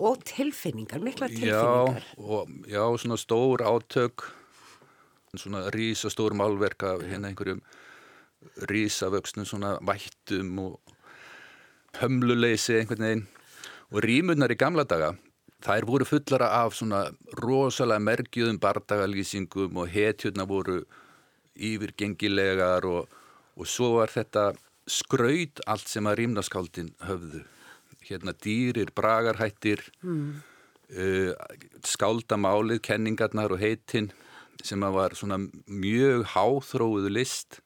og 0.00 0.22
tilfinningar, 0.24 1.02
mikla 1.04 1.28
tilfinningar. 1.28 2.00
Já, 2.00 2.24
og, 2.24 2.48
já, 2.64 2.84
svona 2.96 3.18
stór 3.20 3.60
átök. 3.60 4.24
Svona 5.36 5.68
rísa 5.74 6.08
stór 6.10 6.32
málverk 6.32 6.82
af 6.88 7.02
hérna 7.04 7.28
einhverjum 7.28 7.60
rísavöxnum 8.70 9.44
svona 9.44 9.76
vættum 9.84 10.58
og 10.58 10.80
hömluleysi 12.00 12.78
einhvern 12.78 13.04
veginn. 13.04 13.26
Og 13.92 14.00
rímunar 14.06 14.50
í 14.50 14.56
gamla 14.56 14.86
daga 14.88 15.12
þær 15.64 15.86
voru 15.88 16.06
fullara 16.08 16.48
af 16.62 16.74
svona 16.78 17.04
rosalega 17.42 18.02
merkjuðum 18.02 18.58
bardagalýsingum 18.62 19.80
og 19.82 19.90
hetjurna 19.92 20.46
voru 20.48 20.80
yfirgengilegar 21.60 22.86
og, 22.88 23.08
og 23.56 23.68
svo 23.68 23.94
var 23.98 24.12
þetta 24.12 24.50
skraut 24.90 25.60
allt 25.70 25.88
sem 25.90 26.06
að 26.08 26.22
rýmnaskáldin 26.22 26.92
höfðu. 27.06 27.42
Hérna 28.08 28.32
dýrir, 28.32 28.90
bragarhættir, 28.96 29.82
mm. 30.02 30.30
uh, 30.96 31.34
skáldamálið, 31.86 32.80
kenningarnar 32.88 33.52
og 33.54 33.60
heitinn 33.60 34.10
sem 34.64 34.80
að 34.84 34.96
var 34.96 35.16
svona 35.16 35.38
mjög 35.66 36.24
háþróuðu 36.34 37.12
list 37.12 37.60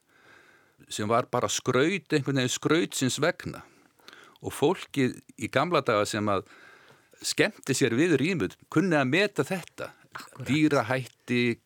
sem 0.91 1.07
var 1.09 1.25
bara 1.31 1.49
skraut, 1.49 2.11
einhvern 2.13 2.43
veginn 2.43 2.51
skraut 2.51 2.95
sinns 2.95 3.17
vegna 3.23 3.63
og 4.45 4.53
fólkið 4.53 5.17
í 5.41 5.49
gamla 5.51 5.81
daga 5.85 6.05
sem 6.07 6.27
að 6.29 6.45
skemmti 7.21 7.75
sér 7.77 7.95
við 7.97 8.17
rýmud 8.21 8.55
kunni 8.69 8.95
að 8.99 9.11
meta 9.11 9.43
þetta, 9.47 9.91
Akkurat. 10.15 10.47
dýrahætt 10.47 11.15
hluti, 11.25 11.59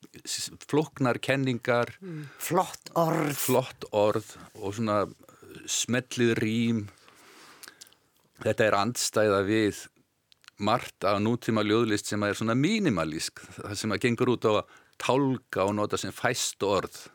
floknar 0.68 1.18
kenningar, 1.20 1.92
Flott 2.38 2.90
orð. 2.94 3.36
flott 3.36 3.84
orð 3.92 4.36
og 4.54 4.74
svona 4.74 5.06
smellið 5.66 6.34
rým. 6.38 6.88
Þetta 8.40 8.64
er 8.64 8.74
andstæða 8.74 9.42
við 9.44 9.88
margt 10.58 11.04
af 11.04 11.20
nútíma 11.20 11.62
ljóðlist 11.64 12.06
sem 12.06 12.22
er 12.22 12.34
svona 12.34 12.54
mínimalísk, 12.54 13.40
það 13.60 13.74
sem 13.76 13.92
að 13.92 14.00
gengur 14.00 14.32
út 14.34 14.44
á 14.48 14.52
að 14.60 14.66
tálka 15.00 15.64
og 15.66 15.74
nota 15.74 15.96
sem 15.98 16.12
fæst 16.12 16.62
orð. 16.62 17.08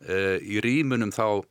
Uh, 0.00 0.38
í 0.40 0.60
rýmunum 0.62 1.10
þá 1.10 1.44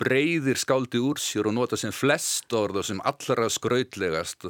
breyðir 0.00 0.58
skáldi 0.58 0.98
úr 0.98 1.20
sér 1.20 1.46
og 1.46 1.54
nota 1.54 1.76
sem 1.76 1.92
flest 1.92 2.50
orð 2.52 2.80
og 2.80 2.84
sem 2.84 3.00
allra 3.04 3.48
skrautlegast. 3.48 4.44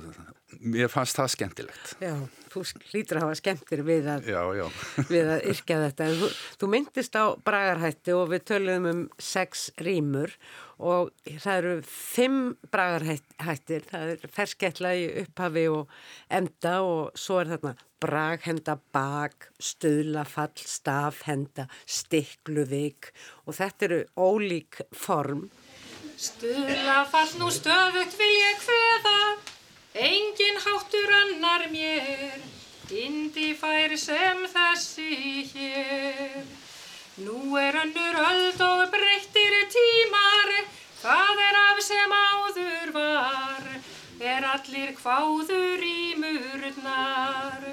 Mér 0.59 0.91
fannst 0.91 1.19
það 1.19 1.29
skemmtilegt. 1.35 1.93
Já, 2.03 2.15
þú 2.51 2.63
hlýtur 2.91 3.21
að 3.21 3.27
hafa 3.27 3.37
skemmtir 3.39 3.83
við 3.87 4.09
að, 4.11 4.31
Já, 4.33 4.41
já. 4.59 4.65
við 5.13 5.31
að 5.37 5.45
yrkja 5.53 5.77
þetta. 5.85 6.09
Þú, 6.21 6.31
þú 6.61 6.71
myndist 6.75 7.19
á 7.19 7.25
bragarhætti 7.47 8.17
og 8.17 8.33
við 8.33 8.43
töluðum 8.51 8.89
um 8.91 9.05
sex 9.23 9.69
rýmur 9.81 10.35
og 10.81 11.13
það 11.29 11.61
eru 11.61 11.75
fimm 11.87 12.41
bragarhættir. 12.73 13.87
Það 13.91 14.13
er 14.17 14.35
fersketla 14.35 14.93
í 14.97 15.07
upphafi 15.23 15.67
og 15.71 15.95
enda 16.33 16.75
og 16.87 17.21
svo 17.21 17.41
er 17.43 17.55
þarna 17.55 17.77
braghenda, 18.01 18.79
bak, 18.95 19.51
stöðlafall, 19.61 20.57
stafhenda, 20.57 21.67
stikluvik 21.85 23.11
og 23.45 23.59
þetta 23.59 23.89
eru 23.91 24.01
ólík 24.17 24.81
form. 24.97 25.51
Stuðla 26.21 27.03
fall 27.09 27.29
nú 27.41 27.49
stöðugt 27.53 28.17
vil 28.21 28.33
ég 28.35 28.65
hveða, 28.67 29.19
engin 29.95 30.57
háttur 30.65 31.11
annar 31.21 31.67
mér, 31.73 32.39
indi 32.91 33.53
fær 33.59 33.95
sem 33.99 34.45
þessi 34.53 35.45
hér. 35.53 36.45
Nú 37.21 37.57
er 37.61 37.77
önnur 37.83 38.17
öld 38.23 38.61
og 38.65 38.87
breyttir 38.95 39.57
tímar, 39.75 40.53
hvað 41.03 41.43
er 41.49 41.59
af 41.67 41.83
sem 41.85 42.15
áður 42.17 42.93
var, 42.97 43.69
er 44.21 44.47
allir 44.55 44.95
kváður 44.97 45.85
í 45.85 46.15
murnar. 46.21 47.71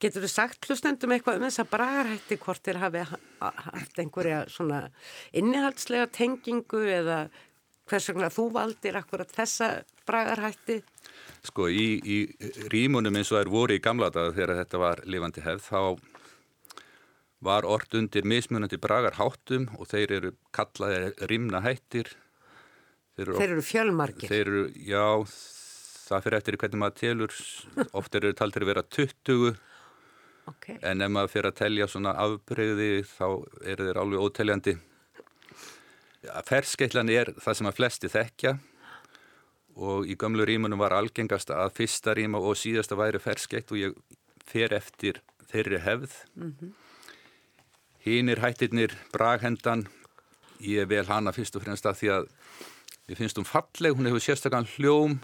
Getur 0.00 0.24
þú 0.24 0.30
sagt 0.32 0.64
hlustendum 0.64 1.12
eitthvað 1.12 1.40
um 1.40 1.44
þessa 1.48 1.66
bragarhætti 1.68 2.38
hvort 2.40 2.62
þér 2.64 2.78
hafi 2.80 3.02
ha- 3.10 3.50
haft 3.66 3.98
einhverja 4.00 4.46
svona 4.48 4.86
innihaldslega 5.36 6.06
tengingu 6.16 6.80
eða 6.88 7.18
hvers 7.90 8.06
vegna 8.08 8.30
þú 8.32 8.46
valdir 8.54 8.96
akkurat 8.96 9.28
þessa 9.36 9.68
bragarhætti? 10.08 10.78
Sko 11.46 11.68
í, 11.72 11.86
í 12.04 12.16
rímunum 12.72 13.16
eins 13.16 13.30
og 13.32 13.40
er 13.40 13.48
voru 13.52 13.76
í 13.78 13.80
gamla 13.82 14.10
daga 14.12 14.34
þegar 14.36 14.58
þetta 14.60 14.80
var 14.82 15.00
lifandi 15.08 15.44
hefð 15.44 15.68
þá 15.70 15.80
var 17.40 17.64
orð 17.64 17.94
undir 18.02 18.26
mismunandi 18.28 18.76
bragar 18.76 19.16
háttum 19.16 19.70
og 19.78 19.88
þeir 19.88 20.12
eru 20.18 20.32
kallaði 20.52 21.14
rímna 21.30 21.62
hættir. 21.64 22.10
Þeir 23.16 23.24
eru, 23.30 23.38
Þeir 23.40 23.54
eru 23.54 23.64
fjölmargir. 23.64 24.28
þeir 24.28 24.42
eru, 24.50 24.64
já, 24.84 25.06
það 26.10 26.26
fyrir 26.26 26.38
eftir 26.42 26.58
hvernig 26.60 26.82
maður 26.82 26.98
telur, 27.00 27.34
oft 27.96 28.14
eru 28.20 28.32
taldir 28.36 28.66
að 28.66 28.72
vera 28.74 28.86
20 28.98 29.58
Okay. 30.50 30.78
en 30.82 31.04
ef 31.04 31.10
maður 31.12 31.30
fyrir 31.30 31.46
að 31.52 31.58
telja 31.60 31.86
svona 31.86 32.10
afbreyði 32.18 32.86
þá 33.06 33.26
eru 33.70 33.84
þeir 33.86 33.98
alveg 34.00 34.22
óteljandi. 34.24 34.72
Ja, 36.24 36.40
Ferskeitlan 36.48 37.12
er 37.12 37.30
það 37.38 37.54
sem 37.58 37.68
að 37.70 37.76
flesti 37.76 38.10
þekkja 38.10 38.54
og 39.76 40.06
í 40.06 40.16
gömlu 40.18 40.44
rímunum 40.48 40.78
var 40.82 40.92
algengast 40.96 41.50
að 41.50 41.72
fyrsta 41.78 42.14
ríma 42.14 42.38
og 42.40 42.56
síðasta 42.58 42.96
væri 42.98 43.20
ferskeitt 43.22 43.70
og 43.72 43.78
ég 43.78 43.94
fer 44.46 44.72
eftir 44.76 45.20
þeirri 45.52 45.78
hefð. 45.80 46.12
Mm 46.36 46.54
-hmm. 46.60 46.72
Hínir 48.04 48.40
hættirnir, 48.40 48.94
braghendan, 49.12 49.86
ég 50.60 50.88
vel 50.88 51.06
hana 51.06 51.32
fyrst 51.32 51.56
og 51.56 51.62
fremst 51.62 51.84
að 51.86 51.94
því 52.00 52.08
að 52.16 52.28
ég 53.08 53.16
finnst 53.18 53.36
hún 53.38 53.44
falleg, 53.44 53.96
hún 53.96 54.06
hefur 54.06 54.20
sérstakann 54.20 54.66
hljóm, 54.76 55.18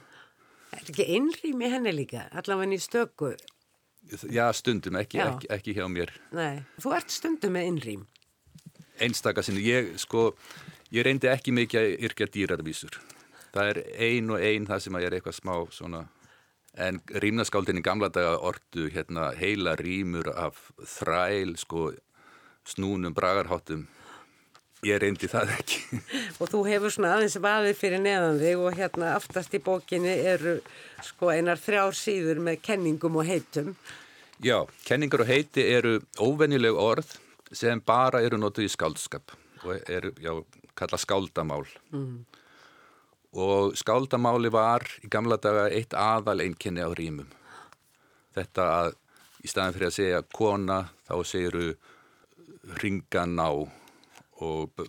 Er 0.73 0.83
ekki 0.91 1.05
einrými 1.07 1.69
henni 1.71 1.93
líka, 1.93 2.29
allavega 2.33 2.75
í 2.75 2.79
stöku? 2.79 3.37
já 4.31 4.53
stundum, 4.53 4.97
ekki, 4.97 5.19
Já. 5.19 5.35
ekki, 5.35 5.47
ekki 5.51 5.75
hjá 5.75 5.87
mér. 5.89 6.11
Nei, 6.33 6.63
þú 6.79 6.95
ert 6.97 7.11
stundum 7.11 7.53
með 7.53 7.65
einrým. 7.71 8.07
einstaka 9.01 9.43
sinni, 9.43 9.61
ég 9.63 9.99
sko 9.99 10.35
ég 10.93 11.05
reyndi 11.05 11.29
ekki 11.29 11.53
mikið 11.53 11.81
að 11.81 12.05
yrkja 12.07 12.27
dýrarvísur 12.27 13.01
það 13.57 13.73
er 13.73 13.83
ein 14.09 14.31
og 14.31 14.45
ein 14.45 14.69
það 14.69 14.85
sem 14.85 14.99
að 14.99 15.05
ég 15.05 15.11
er 15.11 15.19
eitthvað 15.19 15.39
smá 15.41 15.55
svona 15.75 16.05
en 16.77 17.01
rýmnaskáldin 17.25 17.81
í 17.81 17.85
gamla 17.85 18.11
daga 18.13 18.37
ordu 18.45 18.91
hérna 18.93 19.31
heila 19.37 19.77
rýmur 19.81 20.29
af 20.37 20.59
þræl 20.85 21.57
sko 21.57 21.91
snúnum 22.67 23.15
bragarháttum. 23.17 23.87
Ég 24.85 24.99
reyndi 25.01 25.29
það 25.31 25.55
ekki. 25.57 25.79
Og 26.41 26.51
þú 26.53 26.63
hefur 26.69 26.93
svona 26.93 27.15
aðeins 27.17 27.39
vaðið 27.41 27.79
fyrir 27.79 28.03
neðan 28.05 28.41
þig 28.43 28.61
og 28.61 28.77
hérna 28.77 29.15
aftast 29.17 29.55
í 29.57 29.61
bókinni 29.63 30.13
eru 30.35 30.59
sko 31.07 31.31
einar 31.33 31.61
þrjár 31.63 31.97
síður 31.97 32.43
með 32.45 32.61
kenningum 32.69 33.17
og 33.17 33.27
heitum. 33.27 33.73
já, 34.43 34.67
kenningar 34.85 35.25
og 35.25 35.31
heiti 35.31 35.65
eru 35.65 36.01
óvenjuleg 36.21 36.77
orð 36.77 37.17
sem 37.53 37.81
bara 37.81 38.21
eru 38.21 38.37
notuð 38.37 38.67
í 38.67 38.73
skáldskap 38.73 39.33
og 39.65 39.89
eru, 39.89 40.13
já, 40.21 40.33
kalla 40.77 40.99
skáldamál 41.01 41.65
og 43.37 43.77
skáldamáli 43.77 44.51
var 44.53 44.87
í 45.05 45.11
gamla 45.13 45.37
daga 45.43 45.67
eitt 45.69 45.95
aðal 45.97 46.41
einkenni 46.45 46.85
á 46.85 46.91
rýmum. 46.97 47.29
Þetta 48.37 48.69
að 48.79 48.95
í 49.45 49.51
staðin 49.51 49.77
fyrir 49.77 49.91
að 49.91 49.97
segja 49.99 50.23
kona 50.35 50.79
þá 51.07 51.15
segiru 51.29 51.67
ringaná 52.81 53.51
og 53.53 54.87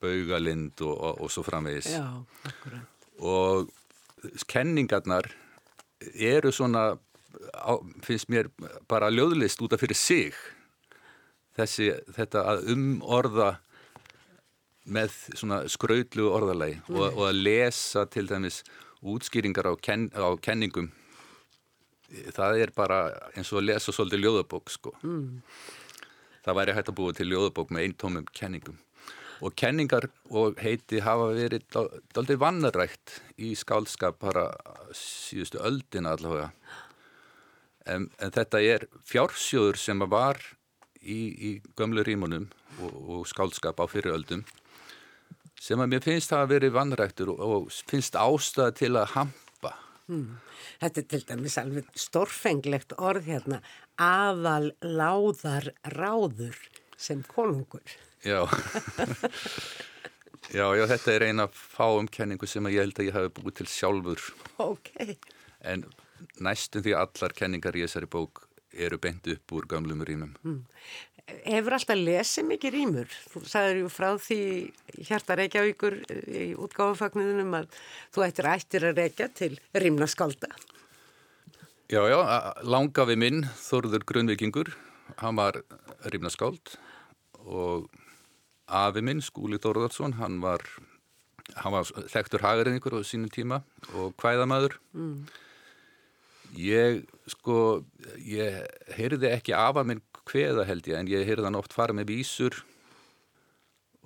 baugalind 0.00 0.80
og, 0.86 0.94
og, 0.94 1.20
og 1.24 1.32
svo 1.32 1.44
framvegis. 1.46 1.90
Já, 1.98 2.06
akkurat. 2.48 3.06
Og 3.18 3.68
kenningarnar 4.50 5.26
eru 6.14 6.52
svona, 6.54 6.92
á, 7.54 7.72
finnst 8.06 8.30
mér 8.30 8.50
bara 8.90 9.10
ljóðlist 9.10 9.62
út 9.62 9.74
af 9.74 9.82
fyrir 9.82 9.98
sig. 9.98 10.38
Þessi, 11.58 11.90
þetta 12.14 12.44
að 12.52 12.68
umorða 12.74 13.56
með 14.88 15.14
svona 15.34 15.62
skrautlu 15.70 16.30
orðalagi 16.32 16.80
og, 16.88 17.04
og 17.10 17.24
að 17.28 17.42
lesa 17.42 18.06
til 18.10 18.26
dæmis 18.30 18.62
útskýringar 19.04 19.68
á, 19.70 19.74
ken, 19.78 20.08
á 20.16 20.34
kenningum 20.42 20.90
það 22.08 22.62
er 22.64 22.72
bara 22.76 22.98
eins 23.36 23.52
og 23.52 23.60
að 23.60 23.68
lesa 23.68 23.92
svolítið 23.92 24.24
ljóðabók 24.24 24.72
sko. 24.72 24.94
Mm. 25.02 25.40
það 26.44 26.58
væri 26.58 26.74
hægt 26.76 26.90
að 26.90 26.98
búa 27.00 27.14
til 27.16 27.28
ljóðabók 27.28 27.72
með 27.74 27.86
eintómum 27.86 28.28
kenningum. 28.32 28.78
Og 29.44 29.54
kenningar 29.54 30.08
og 30.34 30.58
heiti 30.58 30.98
hafa 31.04 31.28
verið 31.36 31.66
daldið 31.70 32.40
vannarægt 32.42 33.20
í 33.38 33.52
skálskap 33.54 34.18
bara 34.18 34.48
síðustu 34.96 35.60
öldina 35.62 36.16
allavega. 36.16 36.50
En, 37.86 38.08
en 38.18 38.32
þetta 38.34 38.60
er 38.60 38.88
fjársjóður 39.06 39.78
sem 39.78 40.02
var 40.10 40.40
í, 40.98 41.20
í 41.38 41.50
gömlu 41.78 42.02
rímunum 42.04 42.48
og, 42.82 42.96
og 42.98 43.28
skálskap 43.30 43.78
á 43.78 43.86
fyriröldum 43.86 44.42
sem 45.60 45.80
að 45.82 45.92
mér 45.92 46.04
finnst 46.04 46.32
það 46.32 46.44
að 46.44 46.52
verið 46.54 46.74
vannræktur 46.76 47.32
og, 47.34 47.44
og 47.44 47.70
finnst 47.90 48.18
ástæða 48.18 48.74
til 48.78 48.92
að 48.96 49.12
hampa. 49.16 49.74
Þetta 50.78 51.02
er 51.02 51.06
til 51.12 51.22
dæmis 51.28 51.58
alveg 51.60 51.88
stórfenglegt 51.98 52.94
orð 52.96 53.28
hérna, 53.28 53.60
aðal 54.00 54.72
láðar 54.80 55.72
ráður 55.94 56.56
sem 56.98 57.22
konungur. 57.28 57.84
Já. 58.26 58.46
já, 60.56 60.66
já, 60.74 60.84
þetta 60.94 61.14
er 61.14 61.26
eina 61.28 61.48
fáum 61.52 62.08
kenningu 62.10 62.48
sem 62.50 62.70
ég 62.72 62.82
held 62.82 62.98
að 62.98 63.10
ég 63.10 63.18
hafi 63.18 63.34
búið 63.36 63.60
til 63.60 63.68
sjálfur. 63.74 64.24
Ok. 64.64 64.92
En 65.60 65.84
næstum 66.42 66.86
því 66.86 66.96
allar 66.98 67.34
kenningar 67.36 67.76
í 67.76 67.84
þessari 67.84 68.10
bók 68.10 68.46
eru 68.72 68.98
beint 69.02 69.26
upp 69.30 69.54
úr 69.54 69.68
gamlum 69.70 70.02
rýmum. 70.06 70.34
Hefur 71.28 71.74
alltaf 71.76 71.98
lesið 71.98 72.46
mikið 72.48 72.74
rýmur? 72.74 73.14
Þú 73.28 73.40
sagður 73.44 73.78
ju 73.82 73.88
frá 73.92 74.08
því 74.24 74.40
hjarta 75.04 75.36
Reykjavíkur 75.36 75.96
í 76.08 76.46
útgáfafagninunum 76.56 77.56
að 77.58 77.78
þú 78.14 78.24
ættir 78.24 78.48
ættir 78.48 78.86
að 78.88 79.00
reykja 79.02 79.28
til 79.36 79.50
rýmnaskálda. 79.76 80.48
Já, 81.88 82.00
já, 82.08 82.18
langafi 82.64 83.16
minn, 83.16 83.46
Þorður 83.60 84.04
Grunvikingur, 84.08 84.72
hann 85.20 85.36
var 85.40 85.60
rýmnaskáld 86.08 86.74
og 87.48 87.88
afi 88.68 89.04
minn, 89.04 89.20
Skúli 89.24 89.60
Þorðarsson, 89.60 90.16
hann 90.20 90.40
var, 90.44 90.64
hann 91.60 91.76
var 91.76 91.88
þekktur 92.12 92.44
hagariðingur 92.44 93.00
á 93.00 93.08
sínum 93.08 93.32
tíma 93.32 93.62
og 93.96 94.16
hvæðamaður. 94.20 94.76
Mm. 94.96 95.28
Ég, 96.56 97.02
sko, 97.28 97.84
ég 98.24 98.62
heyrði 98.96 99.32
ekki 99.34 99.56
afa 99.56 99.84
minn 99.84 100.00
hveða 100.28 100.66
held 100.68 100.90
ég, 100.90 100.98
en 100.98 101.10
ég 101.10 101.26
heyrði 101.28 101.48
hann 101.48 101.58
oft 101.58 101.76
fara 101.76 101.96
með 101.96 102.12
vísur 102.12 102.60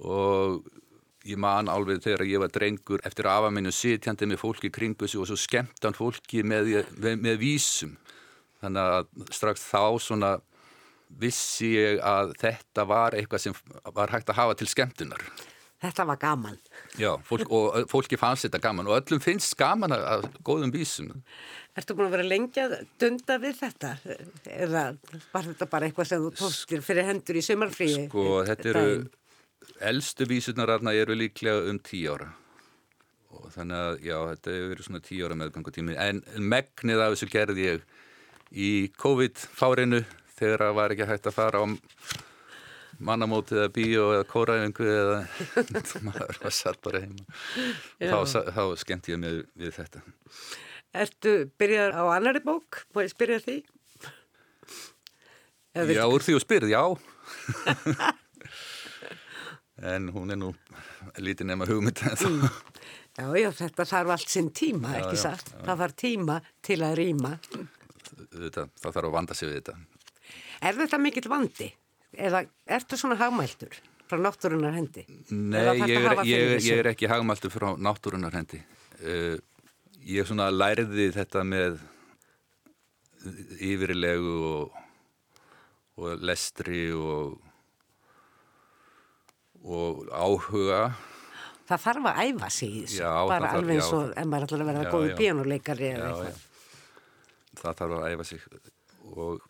og 0.02 0.62
ég 1.28 1.38
man 1.38 1.70
alveg 1.70 2.02
þegar 2.02 2.26
ég 2.26 2.42
var 2.42 2.52
drengur 2.54 3.02
eftir 3.06 3.28
afa 3.30 3.50
minnu 3.54 3.70
sitjandi 3.74 4.26
með 4.30 4.42
fólki 4.42 4.72
kringu 4.74 5.06
sig 5.06 5.22
og 5.22 5.28
svo 5.30 5.38
skemmt 5.38 5.84
hann 5.84 5.98
fólki 5.98 6.42
með, 6.46 6.72
með, 6.98 7.20
með 7.22 7.38
vísum 7.42 7.94
þannig 8.62 8.96
að 8.96 9.34
strax 9.34 9.62
þá 9.68 9.84
svona 10.02 10.32
vissi 11.20 11.74
ég 11.76 12.00
að 12.04 12.34
þetta 12.40 12.86
var 12.88 13.16
eitthvað 13.16 13.44
sem 13.44 13.56
var 13.94 14.12
hægt 14.14 14.30
að 14.32 14.38
hafa 14.38 14.58
til 14.58 14.68
skemmtunar. 14.70 15.24
Þetta 15.82 16.04
var 16.06 16.18
gaman. 16.22 16.58
Já, 17.00 17.10
fólk, 17.26 17.48
og 17.50 17.88
fólki 17.90 18.18
fannst 18.20 18.46
þetta 18.46 18.60
gaman 18.62 18.90
og 18.90 19.00
öllum 19.00 19.22
finnst 19.22 19.56
gaman 19.58 19.94
að, 19.96 20.04
að 20.12 20.26
góðum 20.46 20.74
vísum. 20.74 21.08
Ertu 21.74 21.96
búin 21.98 22.06
að 22.06 22.14
vera 22.18 22.28
lengi 22.28 22.62
að 22.62 22.76
dunda 23.00 23.38
við 23.42 23.56
þetta? 23.62 23.90
Eða 24.46 24.84
var 25.32 25.48
þetta 25.48 25.68
bara 25.72 25.88
eitthvað 25.88 26.10
sem 26.12 26.22
þú 26.22 26.30
tókstir 26.38 26.84
fyrir 26.86 27.08
hendur 27.08 27.40
í 27.40 27.42
sumarfríi? 27.42 28.06
Sko, 28.06 28.28
þetta 28.46 28.70
eru, 28.74 28.86
eldstu 29.90 30.28
vísunar 30.30 30.76
eru 30.92 31.18
líklega 31.18 31.66
um 31.72 31.82
tíu 31.82 32.14
ára 32.14 32.30
og 33.32 33.48
þannig 33.54 33.78
að, 33.78 33.94
já, 34.04 34.16
þetta 34.28 34.54
hefur 34.54 34.72
verið 34.72 34.86
svona 34.86 35.04
tíu 35.06 35.26
ára 35.26 35.38
meðgangutími 35.40 35.94
en 36.00 36.20
megnið 36.52 37.00
af 37.02 37.14
þessu 37.14 37.28
gerði 37.32 37.64
ég 37.64 37.86
í 38.52 38.70
COVID-fárinu 39.00 40.02
þegar 40.36 40.66
það 40.66 40.76
var 40.78 40.94
ekki 40.94 41.08
hægt 41.08 41.28
að 41.30 41.36
fara 41.38 41.62
á 41.62 41.66
mannamótið 43.06 43.62
eða 43.62 43.72
bíó 43.74 44.06
eða 44.16 44.26
kóraæfingu 44.30 44.88
eða 44.92 45.18
maður 46.06 46.40
var 46.44 46.56
satt 46.56 46.80
bara 46.84 47.02
heima 47.04 47.24
þá, 47.98 48.50
þá 48.54 48.64
skemmt 48.80 49.10
ég 49.12 49.20
mig 49.22 49.44
við 49.58 49.76
þetta 49.80 50.04
Ertu 50.92 51.46
byrjað 51.56 51.94
á 51.96 52.02
annari 52.12 52.42
bók? 52.44 52.82
Má 52.92 53.00
ég 53.00 53.14
spyrja 53.14 53.38
því? 53.40 53.62
Já, 55.72 56.04
úr 56.04 56.20
því 56.20 56.34
og 56.36 56.42
spyrð, 56.44 56.68
já 56.68 56.82
en 59.92 60.10
hún 60.12 60.30
er 60.30 60.38
nú 60.38 60.52
lítið 61.16 61.48
nema 61.48 61.66
hugmynd 61.66 62.02
mm. 62.02 62.44
Já, 63.12 63.26
já, 63.36 63.48
þetta 63.56 63.84
þarf 63.88 64.12
allt 64.14 64.30
sinn 64.32 64.50
tíma, 64.56 64.92
já, 64.94 65.00
ekki 65.02 65.18
satt? 65.20 65.48
Það 65.64 65.80
þarf 65.82 65.96
tíma 66.00 66.36
til 66.64 66.78
að 66.84 66.94
rýma 67.00 67.32
Það 68.32 68.68
þarf 68.84 69.02
að 69.02 69.14
vanda 69.16 69.36
sig 69.36 69.50
við 69.50 69.58
þetta 69.60 69.74
Er 70.62 70.78
þetta 70.78 71.00
mikill 71.02 71.28
vandi? 71.32 71.72
Eða 72.12 72.44
ertu 72.78 72.98
svona 73.00 73.16
hagmæltur 73.20 73.78
frá 74.08 74.20
náttúrunar 74.20 74.74
hendi? 74.76 75.06
Nei, 75.32 75.62
ég 75.88 76.04
er, 76.04 76.18
ég, 76.28 76.58
ég 76.66 76.82
er 76.82 76.90
ekki 76.92 77.08
hagmæltur 77.08 77.52
frá 77.52 77.70
náttúrunar 77.80 78.34
hendi. 78.36 78.60
Uh, 79.00 79.38
ég 80.04 80.28
svona 80.28 80.50
læriði 80.52 81.08
þetta 81.14 81.44
með 81.46 81.80
yfirilegu 83.62 84.34
og, 84.50 84.82
og 86.02 86.26
lestri 86.26 86.90
og, 86.92 87.38
og 89.62 90.04
áhuga. 90.10 90.82
Það 91.70 91.84
þarf 91.86 92.08
að 92.10 92.20
æfa 92.26 92.50
sig 92.52 92.74
í 92.74 92.82
þessu, 92.84 93.04
bara 93.30 93.52
alveg 93.56 93.78
eins 93.78 93.92
og 93.96 94.12
en 94.18 94.28
maður 94.28 94.48
ætlar 94.48 94.64
að 94.64 94.70
vera 94.72 94.92
góði 94.92 95.14
píjónuleikari 95.20 95.88
eða 95.94 96.10
eitthvað. 96.10 96.42
Það 97.62 97.80
þarf 97.80 97.96
að 97.96 98.06
æfa 98.10 98.28
sig 98.28 98.46
og 99.12 99.48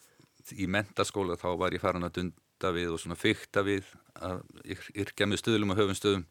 í 0.59 0.69
mentaskóla 0.71 1.39
þá 1.41 1.49
var 1.59 1.75
ég 1.75 1.83
farin 1.83 2.07
að 2.07 2.17
dund 2.19 2.39
flirta 2.63 2.73
við 2.73 2.93
og 2.95 3.01
svona 3.01 3.19
fykta 3.19 3.63
við 3.67 3.85
að 4.23 4.43
yrkja 4.95 5.27
með 5.27 5.41
stöðlum 5.41 5.73
og 5.73 5.79
höfum 5.81 5.97
stöðum 5.99 6.25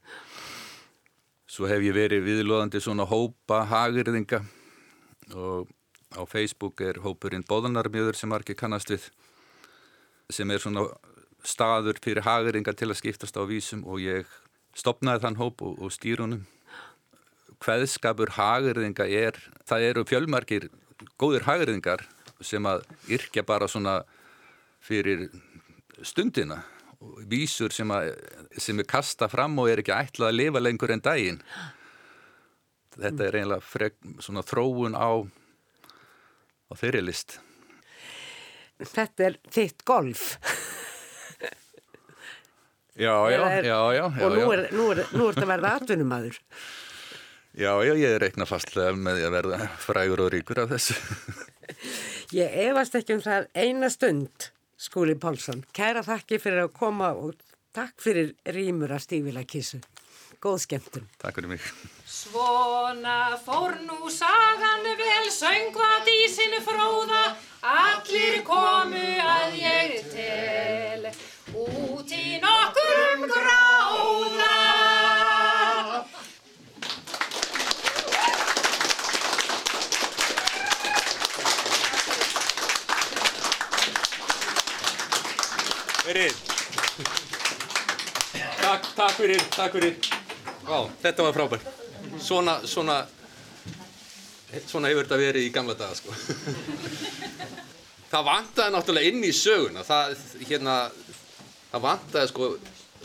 svo 1.52 1.68
hef 1.68 1.82
ég 1.84 1.94
verið 1.94 2.24
viðlóðandi 2.24 2.80
svona 2.80 3.06
hópa 3.06 3.66
hagirðinga 3.68 4.40
og 5.36 5.68
á 6.16 6.24
Facebook 6.24 6.80
er 6.82 7.02
hópurinn 7.04 7.44
Bóðanarmjöður 7.44 8.16
sem 8.16 8.30
margir 8.30 8.56
kannast 8.56 8.90
við 8.92 9.10
sem 10.32 10.50
er 10.52 10.60
svona 10.60 10.88
staður 11.44 12.00
fyrir 12.00 12.24
hagirðinga 12.24 12.74
til 12.74 12.92
að 12.92 13.02
skiptast 13.02 13.36
á 13.36 13.44
vísum 13.44 13.84
og 13.84 14.00
ég 14.00 14.26
stopnaði 14.76 15.26
þann 15.26 15.40
hóp 15.42 15.62
og, 15.62 15.76
og 15.84 15.92
stýrunum 15.92 16.46
hveðskapur 17.60 18.38
hagirðinga 18.38 19.08
er 19.08 19.36
það 19.68 19.90
eru 19.90 20.08
fjölmarkir 20.08 20.70
góðir 21.20 21.44
hagirðingar 21.50 22.08
sem 22.42 22.64
að 22.66 22.86
yrkja 23.12 23.44
bara 23.44 23.68
svona 23.68 24.04
fyrir 24.82 25.28
stundina 26.08 26.62
vísur 27.30 27.74
sem, 27.74 27.92
að, 27.92 28.12
sem 28.62 28.80
er 28.82 28.88
kasta 28.90 29.30
fram 29.32 29.58
og 29.62 29.72
er 29.72 29.82
ekki 29.82 29.94
ætlað 29.96 30.32
að 30.32 30.38
lifa 30.38 30.62
lengur 30.62 30.94
en 30.94 31.04
daginn. 31.04 31.40
Þetta 32.98 33.28
er 33.28 33.38
eiginlega 33.40 33.66
frek, 33.66 33.96
svona 34.22 34.44
þróun 34.46 34.98
á 34.98 35.26
á 36.72 36.74
þeirri 36.80 37.02
list. 37.04 37.40
Þetta 38.82 39.28
er 39.28 39.40
þitt 39.54 39.86
golf. 39.86 40.36
Já, 43.02 43.14
já, 43.32 43.40
er, 43.48 43.66
já, 43.66 43.78
já 43.96 44.04
Og 44.04 44.34
nú 44.36 44.48
er, 44.52 44.62
nú 44.76 44.86
er, 44.92 45.00
nú 45.16 45.28
er 45.30 45.38
þetta 45.38 45.48
verða 45.48 45.70
atvinnumæður 45.80 46.36
Já, 47.56 47.72
já, 47.88 47.94
ég 47.96 48.18
er 48.18 48.20
reikna 48.20 48.46
fastlega 48.46 48.92
með 49.00 49.22
að 49.30 49.36
verða 49.38 49.60
frægur 49.80 50.26
og 50.26 50.30
ríkur 50.32 50.60
af 50.60 50.74
þessu. 50.74 50.96
Ég 52.36 52.54
efast 52.68 52.96
ekki 53.00 53.16
um 53.16 53.24
það 53.24 53.48
eina 53.56 53.90
stund 53.92 54.52
Skúli 54.82 55.14
Pálsson. 55.14 55.62
Kæra 55.78 56.02
þakki 56.02 56.40
fyrir 56.42 56.64
að 56.64 56.72
koma 56.74 57.12
og 57.14 57.36
takk 57.76 58.02
fyrir 58.02 58.32
rýmur 58.50 58.90
að 58.96 59.04
stífila 59.06 59.44
kísu. 59.46 59.78
Góð 60.42 60.58
skemmtum. 60.64 61.06
Takk 61.22 61.38
fyrir 61.38 61.52
mig. 61.52 61.68
Svona 62.10 63.38
fór 63.46 63.78
nú 63.86 64.10
sagan 64.10 64.88
vel, 64.98 65.30
söngvað 65.36 66.10
í 66.10 66.22
sinu 66.34 66.64
fróða, 66.66 67.22
allir 67.62 68.42
komu 68.48 69.06
að 69.22 69.60
ég 69.62 70.00
tel, 70.16 71.12
út 71.54 72.16
í 72.18 72.40
nokkurum 72.42 73.30
gráða. 73.30 73.71
Verið. 86.12 86.40
Takk, 88.60 88.88
takk 88.98 89.14
fyrir, 89.16 89.44
takk 89.54 89.76
fyrir. 89.78 90.08
Vá, 90.68 90.90
þetta 91.00 91.24
var 91.24 91.36
frábært. 91.38 91.68
Svona, 92.20 92.56
svona, 92.68 92.98
svona 94.66 94.90
hefur 94.92 95.06
þetta 95.06 95.20
verið 95.22 95.46
í 95.48 95.54
gamla 95.56 95.76
daga, 95.80 95.96
sko. 95.96 96.12
Það 98.12 98.28
vantaði 98.28 98.74
náttúrulega 98.76 99.08
inn 99.14 99.24
í 99.24 99.32
söguna, 99.32 99.86
það, 99.88 100.18
hérna, 100.50 100.76
það 101.72 101.86
vantaði, 101.86 102.32
sko, 102.34 102.50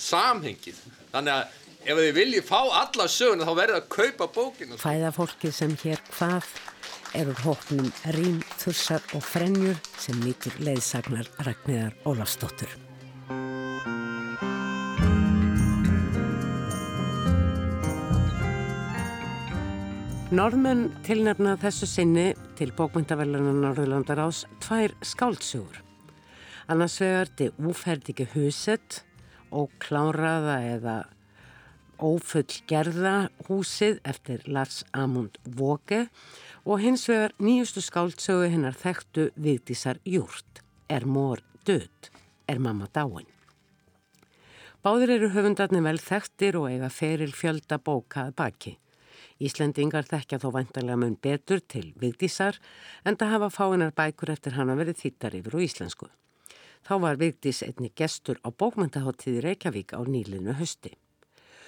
samhengið. 0.09 0.81
Þannig 1.13 1.37
að 1.37 1.61
ef 1.87 2.01
þið 2.03 2.11
viljið 2.17 2.49
fá 2.49 2.59
alla 2.65 3.07
söguna, 3.07 3.47
þá 3.47 3.53
verður 3.61 3.77
það 3.77 3.85
að 3.85 3.93
kaupa 3.95 4.29
bókinu. 4.41 4.81
Fæða 4.83 5.13
fólkið 5.15 5.55
sem 5.61 5.77
hér 5.85 6.03
hvað 6.17 6.51
erur 7.15 7.45
hóknum 7.45 7.95
rým, 8.19 8.43
þursar 8.65 9.07
og 9.15 9.23
frenjur 9.23 9.79
sem 9.95 10.19
nýtur 10.27 10.59
leiðsagnar 10.59 11.31
Ragnæðar 11.47 11.95
Ólafsdóttur. 12.03 12.75
Norðmenn 20.35 20.89
tilnefna 21.07 21.53
þessu 21.55 21.87
sinni 21.87 22.25
til 22.59 22.73
bókmyndavellunar 22.75 23.55
Norðurlandarás 23.63 24.41
tvær 24.59 24.91
skáltsugur. 25.07 25.77
Annars 26.67 26.97
vegar 26.99 27.29
til 27.39 27.53
úferðiki 27.63 28.25
huset 28.33 29.05
og 29.55 29.71
kláraða 29.79 30.57
eða 30.73 30.95
ófullgerða 32.03 33.13
húsið 33.47 34.01
eftir 34.03 34.43
Lars 34.51 34.81
Amund 34.91 35.39
Våge 35.47 36.09
og 36.65 36.83
hins 36.83 37.07
vegar 37.07 37.37
nýjustu 37.39 37.85
skáltsugu 37.87 38.49
hennar 38.51 38.75
þekktu 38.75 39.29
Vigdísar 39.39 40.01
Júrt. 40.03 40.59
Er 40.91 41.07
mór 41.07 41.45
död? 41.63 42.11
Er 42.51 42.59
mamma 42.59 42.91
dáin? 42.91 43.31
Báðir 44.83 45.15
eru 45.21 45.31
höfundarnir 45.39 45.87
vel 45.87 46.03
þekktir 46.03 46.59
og 46.59 46.67
eiga 46.73 46.91
feril 46.91 47.31
fjölda 47.31 47.79
bókað 47.79 48.35
baki. 48.35 48.75
Íslendingar 49.37 50.07
þekkja 50.09 50.39
þó 50.41 50.47
vantarlega 50.55 50.97
mun 50.97 51.17
betur 51.21 51.61
til 51.61 51.91
Vigdísar 52.01 52.57
en 53.05 53.19
það 53.21 53.33
hafa 53.35 53.51
fáinar 53.53 53.93
bækur 53.97 54.33
eftir 54.33 54.57
hann 54.57 54.71
að 54.73 54.81
verið 54.83 55.03
þýttar 55.03 55.37
yfir 55.41 55.57
og 55.59 55.65
íslensku. 55.67 56.09
Þá 56.87 56.95
var 57.03 57.19
Vigdís 57.21 57.61
einni 57.67 57.91
gestur 57.93 58.39
á 58.41 58.49
bókmyndaháttíði 58.49 59.43
Reykjavík 59.45 59.93
á 59.93 60.01
nýlinu 60.07 60.55
hösti. 60.57 60.95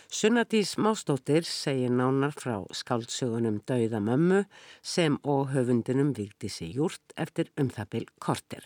Sunnadís 0.09 0.79
Mástóttir 0.81 1.45
segir 1.45 1.91
nánar 1.93 2.33
frá 2.33 2.63
skáldsögunum 2.73 3.59
Dauða 3.69 4.01
mömmu 4.01 4.45
sem 4.81 5.19
og 5.23 5.51
höfundinum 5.53 6.15
Vigdísi 6.17 6.71
Júrt 6.73 7.13
eftir 7.17 7.51
umþabil 7.61 8.07
Korter. 8.19 8.65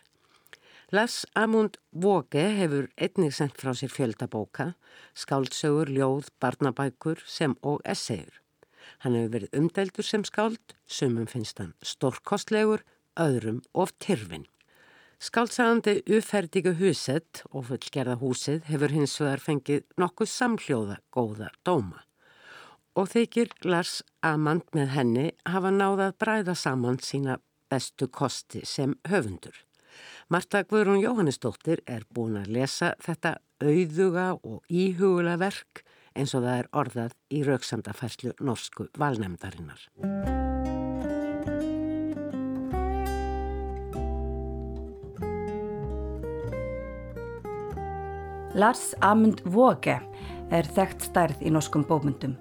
Lars 0.93 1.25
Amund 1.35 1.81
Våge 1.91 2.45
hefur 2.61 2.87
einnig 3.01 3.35
sendt 3.35 3.59
frá 3.59 3.73
sér 3.73 3.91
fjöldabóka, 3.91 4.75
skáldsögur, 5.17 5.89
ljóð, 5.89 6.29
barnabækur 6.39 7.25
sem 7.27 7.57
og 7.63 7.81
essegur. 7.83 8.42
Hann 9.05 9.17
hefur 9.19 9.35
verið 9.37 9.59
umdeldur 9.59 10.07
sem 10.07 10.25
skáld, 10.25 10.77
sumum 10.87 11.29
finnst 11.31 11.59
hann 11.63 11.75
stórkostlegur, 11.83 12.85
öðrum 13.21 13.61
of 13.75 13.93
tyrfin. 14.03 14.47
Skáldsagandi 15.23 16.01
uferdigu 16.17 16.73
húsett 16.81 17.45
og 17.53 17.69
fullgerða 17.69 18.17
húsið 18.19 18.65
hefur 18.67 18.91
hins 18.91 19.13
vegar 19.21 19.43
fengið 19.45 19.85
nokkuð 20.03 20.31
samhljóða 20.33 20.97
góða 21.15 21.53
dóma. 21.63 22.01
Og 22.99 23.07
þykir 23.13 23.53
Lars 23.65 24.01
Amand 24.27 24.67
með 24.75 24.91
henni 24.97 25.29
hafa 25.47 25.71
náðað 25.71 26.17
bræða 26.19 26.57
saman 26.59 26.99
sína 26.99 27.39
bestu 27.71 28.09
kosti 28.11 28.65
sem 28.67 28.97
höfundur. 29.09 29.55
Marta 30.29 30.65
Guðrún 30.67 31.01
Jóhannesdóttir 31.05 31.85
er 31.87 32.03
búin 32.11 32.41
að 32.41 32.51
lesa 32.57 32.93
þetta 33.05 33.37
auðuga 33.63 34.33
og 34.43 34.63
íhugulega 34.69 35.39
verk 35.39 35.85
eins 36.17 36.35
og 36.37 36.45
það 36.45 36.59
er 36.61 36.71
orðað 36.83 37.17
í 37.33 37.43
rauksamdafærslu 37.47 38.35
norsku 38.41 38.89
valnemdarinnar. 38.99 39.89
Lars 48.53 48.91
Amund 49.01 49.41
Våge 49.49 49.95
er 50.53 50.67
þekkt 50.77 51.07
stærð 51.09 51.41
í 51.41 51.51
norskum 51.55 51.87
bókmyndum. 51.89 52.35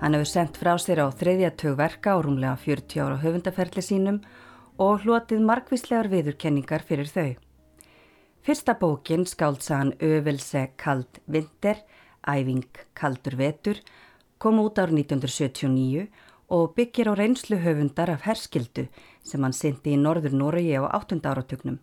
Hann 0.00 0.16
hefur 0.16 0.26
sendt 0.26 0.58
frá 0.58 0.74
sér 0.82 1.04
á 1.06 1.08
þriðjartög 1.14 1.76
verka 1.78 2.16
á 2.16 2.18
rúmlega 2.18 2.56
40 2.58 3.04
ára 3.04 3.20
höfundaferli 3.22 3.84
sínum 3.86 4.18
og 4.82 5.04
hlotið 5.04 5.44
markvíslegar 5.46 6.10
viðurkenningar 6.10 6.82
fyrir 6.82 7.06
þau. 7.06 7.36
Fyrsta 8.44 8.74
bókin 8.76 9.24
skáld 9.30 9.62
sagan 9.62 9.94
Övelse 10.02 10.66
kald 10.76 11.22
vinter, 11.30 11.78
æfing 12.26 12.66
kaldur 12.94 13.36
vetur, 13.38 13.80
kom 14.38 14.60
út 14.60 14.78
árið 14.78 15.04
1979 15.04 16.06
og 16.54 16.74
byggir 16.76 17.08
á 17.10 17.14
reynslu 17.16 17.58
höfundar 17.64 18.10
af 18.12 18.26
herskildu 18.28 18.86
sem 19.24 19.42
hann 19.42 19.56
syndi 19.56 19.94
í 19.94 20.00
norður 20.00 20.36
Noregi 20.36 20.76
á 20.76 20.84
8. 20.90 21.20
áratugnum. 21.24 21.78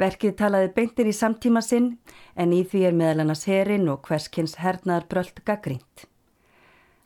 Verkið 0.00 0.34
talaði 0.40 0.72
beintir 0.76 1.06
í 1.06 1.12
samtíma 1.14 1.60
sinn 1.62 1.98
en 2.34 2.54
í 2.56 2.62
því 2.64 2.86
er 2.88 2.96
meðal 2.96 3.26
annars 3.26 3.44
herin 3.46 3.90
og 3.92 4.08
hverskins 4.08 4.56
hernaðar 4.62 5.06
brölt 5.10 5.44
gaggrínt. 5.44 6.06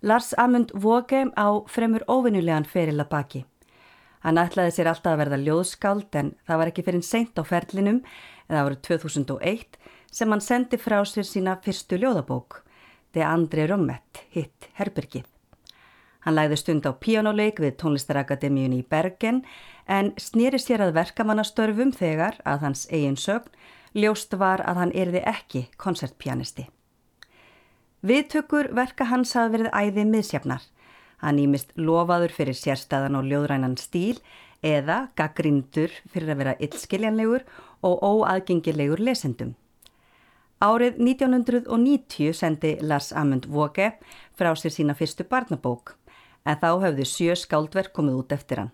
Lars 0.02 0.32
Amund 0.38 0.70
Våge 0.72 1.26
á 1.34 1.48
fremur 1.68 2.04
óvinnulegan 2.06 2.64
feril 2.64 3.00
að 3.02 3.10
baki. 3.10 3.42
Hann 4.22 4.38
ætlaði 4.40 4.72
sér 4.74 4.90
alltaf 4.90 5.12
að 5.12 5.20
verða 5.24 5.42
ljóðskáld 5.42 6.16
en 6.20 6.32
það 6.46 6.60
var 6.60 6.70
ekki 6.70 6.84
fyrir 6.86 7.04
seint 7.06 7.38
á 7.38 7.42
ferlinum 7.46 8.00
eða 8.48 8.62
árið 8.64 8.80
2001 8.88 9.78
sem 10.10 10.30
hann 10.30 10.44
sendi 10.44 10.78
frá 10.80 11.00
sér 11.04 11.26
sína 11.26 11.56
fyrstu 11.62 11.98
ljóðabók, 12.00 12.62
De 13.14 13.22
Andri 13.24 13.64
Rommett, 13.66 14.26
hitt 14.30 14.68
Herbergið. 14.76 15.24
Hann 16.26 16.34
læði 16.34 16.56
stund 16.58 16.86
á 16.86 16.92
píjónuleik 16.98 17.60
við 17.62 17.76
tónlistarakademíun 17.80 18.74
í 18.74 18.82
Bergen 18.82 19.44
en 19.86 20.10
snýri 20.18 20.58
sér 20.58 20.82
að 20.82 20.96
verkamannastörfum 20.96 21.92
þegar 21.94 22.40
að 22.44 22.64
hans 22.66 22.86
eigin 22.90 23.16
sögn 23.16 23.52
ljóst 23.94 24.34
var 24.34 24.60
að 24.66 24.80
hann 24.82 24.94
erði 24.94 25.22
ekki 25.22 25.68
koncertpianisti. 25.78 26.66
Viðtökur 28.06 28.72
verka 28.76 29.06
hans 29.10 29.32
hafa 29.38 29.54
verið 29.54 29.70
æði 29.72 30.04
miðsjafnar. 30.10 30.64
Hann 31.22 31.38
ímist 31.40 31.70
lofaður 31.78 32.34
fyrir 32.34 32.58
sérstæðan 32.58 33.16
og 33.18 33.30
ljóðrænan 33.30 33.78
stíl 33.80 34.18
eða 34.66 35.06
gaggrindur 35.16 35.94
fyrir 36.10 36.34
að 36.34 36.42
vera 36.42 36.56
illskiljanlegur 36.58 37.46
og 37.86 38.02
óaðgengilegur 38.02 39.00
lesendum. 39.00 39.54
Árið 40.56 40.96
1990 40.96 42.32
sendi 42.32 42.78
Lars 42.80 43.10
Amund 43.12 43.44
Våge 43.44 43.90
frá 44.38 44.54
sér 44.56 44.72
sína 44.72 44.94
fyrstu 44.96 45.26
barnabók 45.28 45.98
en 46.48 46.56
þá 46.56 46.70
höfðu 46.80 47.04
sjö 47.04 47.34
skáldverk 47.36 47.92
komið 47.92 48.22
út 48.22 48.32
eftir 48.32 48.62
hann. 48.62 48.72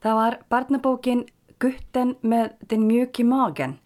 Það 0.00 0.16
var 0.16 0.38
barnabókin 0.48 1.26
Gutten 1.60 2.16
með 2.24 2.54
den 2.70 2.88
mjöki 2.88 3.26
magen, 3.28 3.76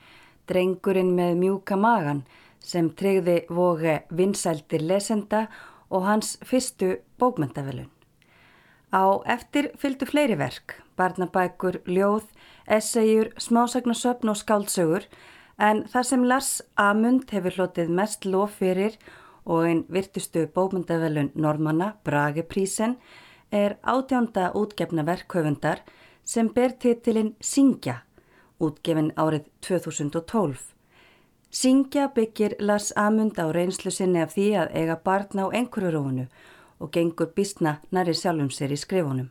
drengurinn 0.47 1.17
með 1.19 1.35
mjúka 1.43 1.77
magan 1.77 2.23
sem 2.63 2.93
treyði 2.95 3.41
vogi 3.51 3.99
vinsæltir 4.09 4.87
lesenda 4.87 5.49
og 5.91 6.07
hans 6.07 6.37
fyrstu 6.47 7.01
bókmyndavelun. 7.19 7.91
Á 8.95 9.05
eftir 9.27 9.73
fylgdu 9.75 10.07
fleiri 10.07 10.39
verk, 10.39 10.79
barnabækur, 10.97 11.83
ljóð, 11.91 12.31
essagjur, 12.71 13.35
smásagnasöfn 13.35 14.31
og 14.31 14.39
skáldsögur 14.39 15.11
en 15.59 15.85
það 15.89 16.09
sem 16.11 16.25
Lars 16.25 16.51
Amund 16.77 17.31
hefur 17.33 17.55
hlotið 17.57 17.93
mest 17.99 18.27
lof 18.29 18.59
fyrir 18.61 18.97
og 19.47 19.65
einn 19.65 19.85
virtustu 19.93 20.47
bókmyndavelun 20.53 21.31
Normanna, 21.35 21.95
Brageprísen, 22.05 22.97
er 23.53 23.77
átjánda 23.83 24.51
útgefna 24.55 25.05
verkhöfundar 25.07 25.85
sem 26.25 26.49
ber 26.49 26.75
titilinn 26.83 27.37
Singja, 27.41 28.03
útgefin 28.61 29.13
árið 29.17 29.47
2012. 29.63 30.59
Singja 31.51 32.09
byggir 32.15 32.57
Lars 32.61 32.93
Amund 32.97 33.39
á 33.39 33.47
reynslu 33.55 33.91
sinni 33.95 34.21
af 34.21 34.35
því 34.35 34.49
að 34.61 34.75
eiga 34.75 34.99
barn 35.05 35.41
á 35.41 35.47
einhverju 35.49 35.93
rónu 35.95 36.27
og 36.81 36.91
gengur 36.93 37.31
bísna 37.37 37.79
næri 37.91 38.13
sjálfum 38.15 38.51
sér 38.51 38.75
í 38.75 38.77
skrifunum. 38.77 39.31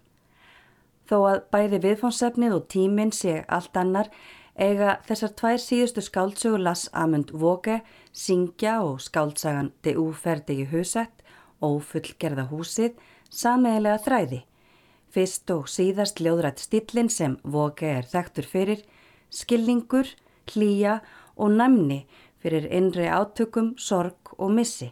Þó 1.05 1.17
að 1.29 1.43
bæði 1.53 1.81
viðfónsefnið 1.83 2.55
og 2.55 2.67
tíminn 2.71 3.11
sé 3.13 3.43
allt 3.45 3.77
annar 3.77 4.09
eiga 4.55 4.99
þessar 5.07 5.33
tvær 5.35 5.59
síðustu 5.59 6.03
skáldsögur 6.05 6.61
Lass 6.63 6.89
Amund 6.93 7.31
Vóge, 7.35 7.81
Singja 8.11 8.79
og 8.83 9.01
skáldsagan 9.03 9.73
De 9.83 9.95
Úferdegi 9.99 10.67
Husett, 10.71 11.23
Ófullgerða 11.61 12.47
húsið, 12.51 12.95
sameiglega 13.29 13.99
þræði. 14.05 14.41
Fyrst 15.11 15.51
og 15.51 15.67
síðast 15.71 16.19
ljóðrætt 16.23 16.59
stillin 16.63 17.09
sem 17.11 17.37
Vóge 17.43 17.91
er 17.99 18.07
þekktur 18.11 18.47
fyrir, 18.47 18.83
skilningur, 19.31 20.07
hlýja 20.51 20.99
og 21.35 21.55
næmni 21.55 22.05
fyrir 22.39 22.67
innri 22.71 23.07
átökum, 23.09 23.73
sorg 23.77 24.35
og 24.37 24.51
missi. 24.55 24.91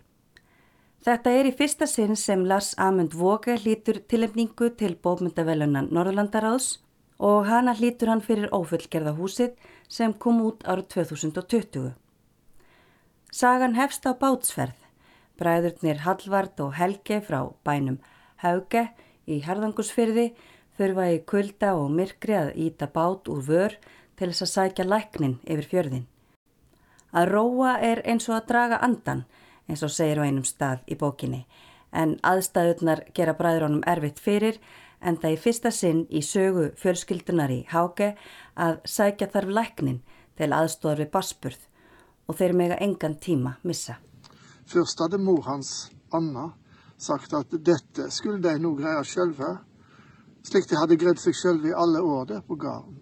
Þetta 1.03 1.31
er 1.35 1.49
í 1.49 1.55
fyrsta 1.55 1.87
sinn 1.87 2.15
sem 2.15 2.45
Lars 2.47 2.71
Amund 2.79 3.15
Vóge 3.15 3.57
hlýtur 3.59 3.99
tilefningu 4.07 4.71
til 4.79 4.95
bókmyndavelunan 4.95 5.91
Norðlandaráðs 5.91 6.77
og 7.23 7.45
hana 7.47 7.71
hlítur 7.77 8.11
hann 8.11 8.23
fyrir 8.23 8.51
ófullgerða 8.51 9.13
húsið 9.15 9.53
sem 9.87 10.13
kom 10.13 10.41
út 10.43 10.65
árið 10.67 10.89
2020. 10.97 11.93
Sagan 13.31 13.77
hefst 13.79 14.03
á 14.03 14.11
bátsferð. 14.11 14.75
Bræðurnir 15.39 16.03
Hallvard 16.03 16.59
og 16.61 16.75
Helge 16.77 17.21
frá 17.25 17.39
bænum 17.65 17.97
Hauge 18.43 18.89
í 19.25 19.39
Herðangusfyrði 19.41 20.33
þurfa 20.77 21.07
í 21.15 21.21
kulda 21.25 21.73
og 21.79 21.93
myrkri 21.95 22.35
að 22.37 22.51
íta 22.67 22.89
bát 22.91 23.29
úr 23.31 23.41
vör 23.47 23.77
til 24.19 24.29
þess 24.29 24.45
að 24.45 24.51
sækja 24.53 24.85
læknin 24.89 25.39
yfir 25.47 25.69
fjörðin. 25.71 26.05
Að 27.13 27.29
róa 27.31 27.77
er 27.79 28.01
eins 28.09 28.27
og 28.29 28.35
að 28.37 28.47
draga 28.51 28.81
andan, 28.83 29.23
eins 29.69 29.83
og 29.85 29.93
segir 29.93 30.19
á 30.21 30.27
einum 30.27 30.45
stað 30.45 30.83
í 30.89 30.97
bókinni, 30.99 31.43
en 31.93 32.17
aðstæðurnar 32.25 33.05
gera 33.13 33.35
bræðurónum 33.37 33.85
erfitt 33.87 34.19
fyrir 34.19 34.59
en 35.03 35.17
það 35.19 35.35
í 35.35 35.39
fyrsta 35.43 35.71
sinn 35.71 36.01
í 36.09 36.21
sögu 36.25 36.69
fjölskyldunar 36.79 37.51
í 37.51 37.61
Háke 37.69 38.13
að 38.55 38.79
sækja 38.87 39.29
þarf 39.33 39.53
læknin 39.57 40.01
til 40.39 40.49
aðstofar 40.55 41.03
við 41.03 41.11
basburð 41.13 41.67
og 42.27 42.37
þeir 42.39 42.55
mega 42.57 42.79
engan 42.81 43.17
tíma 43.19 43.57
missa. 43.63 43.97
Fyrst 44.69 45.01
hade 45.03 45.19
mor 45.19 45.43
hans, 45.47 45.91
Anna, 46.13 46.53
sagt 46.97 47.33
at 47.35 47.51
dette 47.51 48.09
skulle 48.11 48.41
de 48.41 48.55
nog 48.59 48.79
greia 48.79 49.03
själva, 49.03 49.57
slik 50.43 50.69
de 50.69 50.79
hadde 50.79 50.97
gredd 50.99 51.19
seg 51.19 51.35
själva 51.35 51.69
i 51.69 51.75
alle 51.75 52.25
der 52.27 52.41
på 52.47 52.55
gården. 52.55 53.01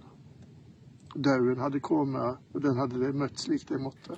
Døden 1.16 1.60
hadde 1.60 1.80
kommet 1.80 2.40
og 2.54 2.62
den 2.64 2.78
hadde 2.78 3.00
de 3.00 3.14
møtt 3.14 3.40
slik 3.40 3.68
de 3.68 3.78
måtte. 3.78 4.18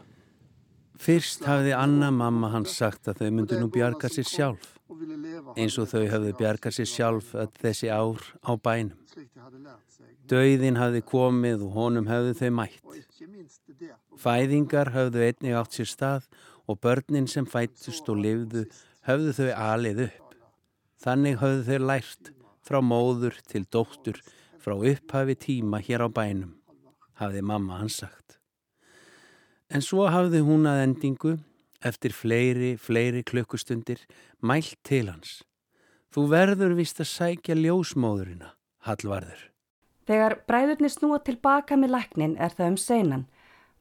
Fyrst 1.00 1.44
hafði 1.46 1.74
Anna 1.74 2.12
mamma 2.12 2.52
hans 2.54 2.78
sagt 2.78 3.08
að 3.08 3.24
þau 3.24 3.32
myndu 3.32 3.60
nú 3.60 3.70
bjarga 3.74 4.10
sér 4.14 4.30
sjálf 4.30 4.73
eins 5.58 5.78
og 5.80 5.90
þau 5.92 6.04
hafði 6.12 6.34
bjargað 6.40 6.78
sér 6.78 6.90
sjálf 6.90 7.34
þessi 7.62 7.90
ár 7.94 8.24
á 8.44 8.52
bænum. 8.56 9.00
Dauðin 10.30 10.80
hafði 10.80 11.02
komið 11.08 11.66
og 11.68 11.78
honum 11.78 12.08
hafði 12.08 12.34
þau 12.40 12.52
mætt. 12.60 12.80
Fæðingar 14.20 14.94
hafðu 14.94 15.26
einnig 15.28 15.58
átt 15.60 15.78
sér 15.78 15.90
stað 15.92 16.28
og 16.68 16.80
börnin 16.84 17.28
sem 17.28 17.48
fættust 17.50 18.08
og 18.12 18.22
lifðu 18.24 18.66
hafðu 19.08 19.36
þau 19.40 19.50
alið 19.72 20.06
upp. 20.08 20.38
Þannig 21.04 21.40
hafðu 21.42 21.64
þau 21.68 21.88
lært 21.90 22.34
frá 22.64 22.80
móður 22.80 23.40
til 23.50 23.66
dóttur 23.68 24.22
frá 24.64 24.78
upphafi 24.80 25.36
tíma 25.36 25.82
hér 25.84 26.06
á 26.08 26.10
bænum, 26.10 26.54
hafði 27.20 27.42
mamma 27.44 27.82
hans 27.82 28.00
sagt. 28.00 28.38
En 29.68 29.84
svo 29.84 30.08
hafði 30.08 30.40
hún 30.46 30.70
að 30.70 30.86
endingu 30.86 31.34
eftir 31.86 32.14
fleiri, 32.16 32.76
fleiri 32.78 33.24
klukkustundir 33.24 34.02
mælt 34.42 34.78
til 34.84 35.10
hans. 35.12 35.42
Þú 36.14 36.28
verður 36.30 36.76
vist 36.78 37.02
að 37.02 37.10
sækja 37.10 37.56
ljósmóðurina, 37.58 38.54
Hallvarður. 38.86 39.50
Þegar 40.06 40.36
bræðurnir 40.50 40.92
snúa 40.92 41.20
tilbaka 41.24 41.78
með 41.80 41.96
læknin 41.96 42.36
er 42.38 42.54
það 42.54 42.74
um 42.74 42.78
seinan. 42.78 43.26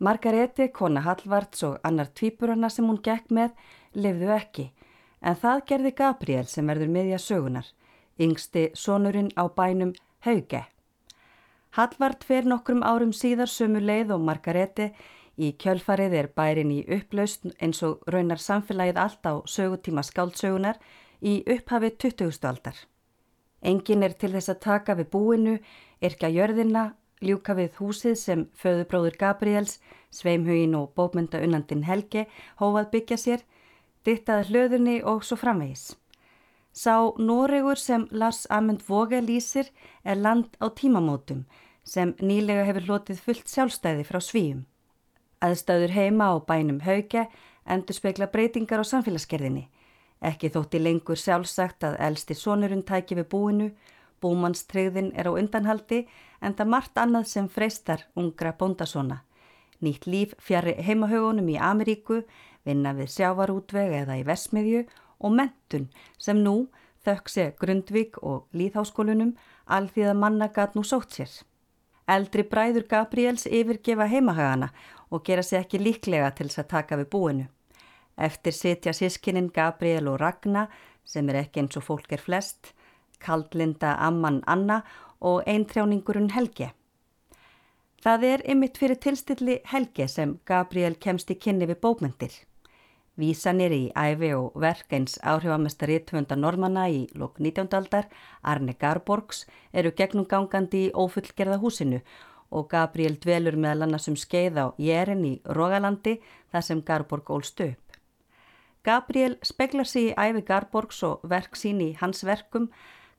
Margareti, 0.03 0.69
kona 0.73 1.03
Hallvards 1.03 1.63
og 1.67 1.79
annar 1.87 2.09
tvíburana 2.15 2.71
sem 2.71 2.87
hún 2.89 3.03
gekk 3.03 3.31
með, 3.31 3.53
lifðu 3.95 4.31
ekki. 4.35 4.69
En 5.23 5.39
það 5.39 5.65
gerði 5.69 5.95
Gabriel 5.99 6.47
sem 6.51 6.67
verður 6.67 6.91
miðja 6.95 7.19
sögunar, 7.23 7.67
yngsti 8.19 8.71
sonurinn 8.75 9.31
á 9.39 9.47
bænum 9.47 9.93
Hauge. 10.27 10.65
Hallvard 11.77 12.25
fer 12.25 12.45
nokkrum 12.45 12.83
árum 12.85 13.15
síðar 13.17 13.49
sömu 13.49 13.81
leið 13.81 14.13
og 14.17 14.25
Margareti 14.27 14.91
Í 15.41 15.55
kjölfarið 15.57 16.15
er 16.19 16.29
bærin 16.37 16.73
í 16.75 16.83
upplaust 16.93 17.47
eins 17.59 17.81
og 17.87 18.03
raunar 18.13 18.41
samfélagið 18.43 18.99
allt 19.01 19.25
á 19.25 19.35
sögutíma 19.49 20.05
skáldsögunar 20.05 20.81
í 21.23 21.41
upphafi 21.49 21.91
20. 21.97 22.45
aldar. 22.49 22.77
Engin 23.63 24.03
er 24.03 24.13
til 24.19 24.33
þess 24.35 24.51
að 24.53 24.61
taka 24.61 24.97
við 24.99 25.09
búinu, 25.15 25.55
yrkja 26.03 26.29
jörðina, 26.35 26.93
ljúka 27.23 27.55
við 27.55 27.79
húsið 27.79 28.17
sem 28.19 28.45
föðubróður 28.59 29.17
Gabriels, 29.19 29.79
Sveimhugin 30.11 30.75
og 30.77 30.93
bókmynda 30.99 31.41
unnandin 31.41 31.87
Helge 31.87 32.27
hófað 32.61 32.91
byggja 32.93 33.17
sér, 33.17 33.45
dittaði 34.05 34.51
hlöðunni 34.51 34.97
og 35.07 35.23
svo 35.25 35.39
framvegis. 35.39 35.95
Sá 36.73 37.13
Noregur 37.17 37.79
sem 37.79 38.09
Lars 38.11 38.47
Amund 38.51 38.83
Voge 38.89 39.21
lýsir 39.21 39.71
er 40.05 40.17
land 40.17 40.57
á 40.61 40.69
tímamótum 40.73 41.45
sem 41.85 42.15
nýlega 42.21 42.65
hefur 42.65 42.87
hlotið 42.89 43.21
fullt 43.21 43.49
sjálfstæði 43.49 44.07
frá 44.09 44.21
svíum. 44.21 44.67
Aðstöður 45.43 45.93
heima 45.97 46.31
á 46.31 46.35
bænum 46.47 46.81
Hauge 46.87 47.27
endur 47.67 47.97
spekla 47.97 48.29
breytingar 48.31 48.83
á 48.83 48.87
samfélagsgerðinni. 48.87 49.67
Ekki 50.23 50.53
þótti 50.55 50.79
lengur 50.79 51.19
sjálfsagt 51.19 51.83
að 51.83 51.99
elsti 52.07 52.37
sonurinn 52.39 52.85
tæki 52.87 53.19
við 53.19 53.27
búinu, 53.33 53.69
búmannstreyðin 54.23 55.11
er 55.19 55.27
á 55.27 55.33
undanhaldi 55.35 56.05
en 56.41 56.55
það 56.55 56.73
margt 56.75 57.03
annað 57.03 57.27
sem 57.33 57.49
freistar 57.51 58.07
ungra 58.15 58.55
bóndasona. 58.59 59.23
Nýtt 59.83 60.07
líf 60.07 60.37
fjari 60.39 60.77
heimahögunum 60.79 61.49
í 61.51 61.59
Ameríku, 61.59 62.23
vinna 62.63 62.95
við 62.95 63.11
sjávarútveg 63.17 63.97
eða 64.05 64.21
í 64.21 64.27
Vesmiðju 64.27 64.85
og 65.19 65.35
mentun 65.35 65.89
sem 66.23 66.39
nú 66.39 66.69
þökk 67.03 67.33
sé 67.35 67.49
Grundvik 67.59 68.21
og 68.23 68.47
Líðháskólunum 68.55 69.35
alþýða 69.67 70.15
manna 70.15 70.53
gat 70.55 70.79
nú 70.79 70.87
sótt 70.87 71.19
sér. 71.19 71.33
Eldri 72.13 72.45
bræður 72.49 72.85
Gabriels 72.91 73.47
yfirgefa 73.47 74.07
heimahagana 74.11 74.69
og 75.11 75.25
gera 75.25 75.43
sig 75.43 75.61
ekki 75.63 75.81
líklega 75.81 76.31
til 76.37 76.49
þess 76.49 76.63
að 76.63 76.71
taka 76.75 76.99
við 77.01 77.11
búinu. 77.15 77.47
Eftir 78.17 78.53
sitja 78.57 78.93
sískininn 78.97 79.51
Gabriel 79.55 80.11
og 80.13 80.21
Ragnar 80.21 80.69
sem 81.05 81.29
er 81.31 81.43
ekki 81.43 81.63
eins 81.63 81.79
og 81.81 81.87
fólk 81.87 82.13
er 82.13 82.21
flest, 82.21 82.73
kaldlinda 83.23 83.97
Amman 84.07 84.43
Anna 84.47 84.83
og 85.21 85.43
eintrjáningurinn 85.49 86.33
Helge. 86.37 86.73
Það 88.03 88.25
er 88.29 88.47
ymitt 88.51 88.79
fyrir 88.83 88.99
tilstilli 88.99 89.61
Helge 89.71 90.09
sem 90.11 90.39
Gabriel 90.45 90.97
kemst 90.99 91.31
í 91.31 91.39
kynni 91.39 91.69
við 91.71 91.79
bókmyndir. 91.85 92.35
Vísanir 93.21 93.73
í 93.77 93.91
æfi 93.93 94.31
og 94.33 94.55
verk 94.57 94.95
eins 94.97 95.19
áhrifamestari 95.21 95.99
tvönda 96.09 96.37
normanna 96.39 96.87
í 96.89 97.03
lók 97.13 97.37
19. 97.39 97.69
aldar, 97.77 98.07
Arne 98.43 98.73
Garborgs, 98.73 99.45
eru 99.73 99.93
gegnum 99.93 100.25
gangandi 100.25 100.87
í 100.87 100.93
ófullgerða 100.97 101.59
húsinu 101.61 102.01
og 102.53 102.71
Gabriel 102.73 103.19
dvelur 103.21 103.59
meðal 103.61 103.87
annars 103.87 104.09
um 104.09 104.17
skeið 104.17 104.57
á 104.61 104.67
Jærin 104.81 105.25
í 105.29 105.35
Rógalandi 105.45 106.19
þar 106.53 106.65
sem 106.65 106.81
Garborg 106.81 107.29
ólst 107.37 107.61
upp. 107.61 107.99
Gabriel 108.83 109.37
speklar 109.45 109.87
sig 109.87 110.11
í 110.11 110.17
æfi 110.17 110.43
Garborgs 110.49 111.03
og 111.07 111.21
verk 111.29 111.57
sín 111.57 111.85
í 111.85 111.93
hans 112.01 112.25
verkum. 112.25 112.71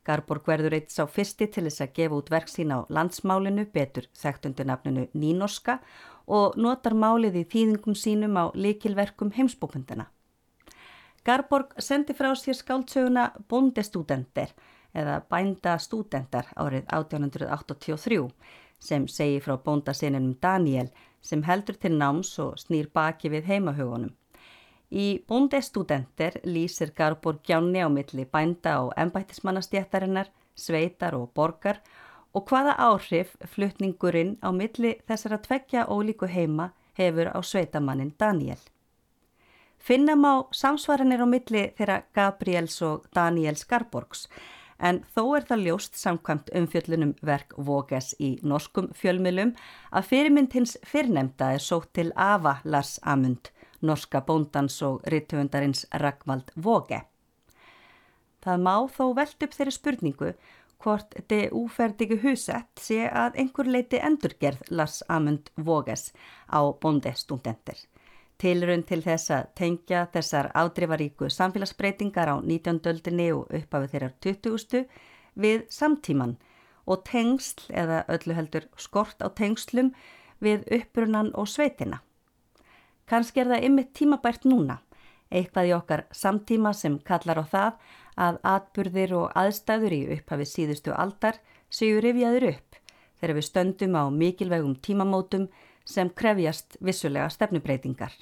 Garborg 0.03 0.49
verður 0.49 0.73
eitt 0.75 0.91
sá 0.91 1.05
fyrsti 1.07 1.47
til 1.47 1.63
þess 1.69 1.85
að 1.85 1.93
gefa 1.99 2.17
út 2.17 2.33
verk 2.33 2.49
sín 2.51 2.73
á 2.75 2.83
landsmálinu, 2.89 3.69
betur 3.71 4.09
þekktundu 4.17 4.65
nafninu 4.67 5.07
Nínorska 5.13 5.77
og 5.79 6.03
notar 6.27 6.93
málið 6.93 7.41
í 7.41 7.45
þýðingum 7.53 7.95
sínum 7.95 8.37
á 8.39 8.45
likilverkum 8.55 9.31
heimsbókmyndina. 9.35 10.07
Garborg 11.23 11.73
sendi 11.79 12.13
frá 12.13 12.33
sér 12.35 12.57
skáldsöguna 12.59 13.31
Bondestúdenter 13.49 14.51
eða 14.93 15.21
Bændastúdenter 15.31 16.49
árið 16.59 16.83
1883 16.91 18.27
sem 18.83 19.07
segi 19.07 19.39
frá 19.39 19.55
bóndasininum 19.57 20.35
Daniel 20.41 20.89
sem 21.21 21.43
heldur 21.47 21.79
til 21.79 21.95
náms 21.97 22.33
og 22.43 22.59
snýr 22.59 22.89
baki 22.93 23.31
við 23.31 23.47
heimahugunum. 23.47 24.11
Í 24.91 25.23
bóndestúdenter 25.27 26.41
lýsir 26.45 26.91
Garborg 26.93 27.39
gjánni 27.47 27.81
á 27.81 27.89
milli 27.89 28.25
bænda 28.29 28.81
og 28.83 28.91
ennbættismannastjættarinnar, 28.99 30.27
sveitar 30.55 31.15
og 31.15 31.31
borgar 31.33 31.79
og 31.79 32.03
hvaða 32.41 32.73
áhrif 32.81 33.35
flutningurinn 33.45 34.37
á 34.41 34.49
milli 34.49 34.95
þessara 35.07 35.37
tveggja 35.37 35.85
ólíku 35.85 36.25
heima 36.25 36.71
hefur 36.97 37.29
á 37.29 37.39
sveitamannin 37.45 38.13
Daniel. 38.19 38.57
Finnam 39.77 40.25
á 40.25 40.47
samsvaranir 40.55 41.21
á 41.21 41.27
milli 41.29 41.63
þeirra 41.77 42.03
Gabriels 42.15 42.81
og 42.81 43.05
Daniels 43.13 43.65
Garborgs 43.69 44.27
en 44.79 45.01
þó 45.15 45.23
er 45.37 45.45
það 45.47 45.65
ljóst 45.67 45.99
samkvæmt 45.99 46.51
umfjöllunum 46.57 47.13
verk 47.21 47.53
Voges 47.57 48.13
í 48.19 48.33
norskum 48.41 48.89
fjölmilum 48.97 49.53
að 49.91 50.09
fyrirmynd 50.09 50.55
hins 50.57 50.77
fyrrnemda 50.87 51.53
er 51.55 51.63
sótt 51.63 51.93
til 51.93 52.11
Ava 52.15 52.57
Lars 52.63 52.97
Amund, 53.03 53.51
norska 53.81 54.23
bóndans 54.25 54.81
og 54.81 55.03
rittufundarins 55.11 55.85
Ragvald 56.01 56.51
Voge. 56.55 57.03
Það 58.43 58.59
má 58.59 58.75
þó 58.91 59.05
veld 59.15 59.45
upp 59.45 59.53
þeirri 59.55 59.71
spurningu 59.71 60.33
hvort 60.83 61.15
det 61.31 61.49
úferdige 61.55 62.19
husett 62.23 62.81
sé 62.81 63.07
að 63.07 63.39
einhver 63.39 63.69
leiti 63.71 64.01
endurgerð 64.03 64.67
Lars 64.69 65.01
Amund 65.09 65.49
Voges 65.55 66.11
á 66.51 66.59
bóndestúndendir. 66.83 67.79
Tilrönd 68.41 68.87
til 68.89 68.99
þess 69.05 69.31
að 69.31 69.51
tengja 69.55 70.07
þessar 70.11 70.49
ádrifaríku 70.51 71.29
samfélagsbreytingar 71.31 72.33
á 72.33 72.35
19. 72.43 72.81
öldinni 72.91 73.29
og 73.31 73.47
uppafið 73.53 73.93
þeirrar 73.93 74.15
20. 74.25 74.87
við 75.39 75.63
samtíman 75.71 76.35
og 76.85 77.05
tengsl 77.07 77.69
eða 77.71 78.03
öllu 78.11 78.35
heldur 78.35 78.67
skort 78.75 79.23
á 79.23 79.31
tengslum 79.31 79.93
við 80.43 80.65
upprunan 80.79 81.31
og 81.39 81.47
sveitina. 81.47 82.01
Kanski 83.07 83.43
er 83.43 83.53
það 83.53 83.67
ymmit 83.69 83.93
tímabært 83.95 84.47
núna, 84.47 84.81
eitthvað 85.33 85.69
í 85.69 85.73
okkar 85.75 86.05
samtíma 86.13 86.73
sem 86.77 86.99
kallar 87.07 87.41
á 87.41 87.45
það 87.55 87.71
að 88.27 88.39
atburðir 88.53 89.15
og 89.17 89.31
aðstæður 89.37 89.95
í 89.97 90.01
upphafið 90.17 90.49
síðustu 90.51 90.93
aldar 90.93 91.39
séu 91.73 92.01
rifjaður 92.03 92.49
upp 92.53 92.77
þegar 93.19 93.37
við 93.39 93.47
stöndum 93.47 93.97
á 93.97 94.03
mikilvægum 94.13 94.75
tímamótum 94.85 95.47
sem 95.85 96.09
krefjast 96.09 96.77
vissulega 96.79 97.29
stefnubreitingar. 97.33 98.13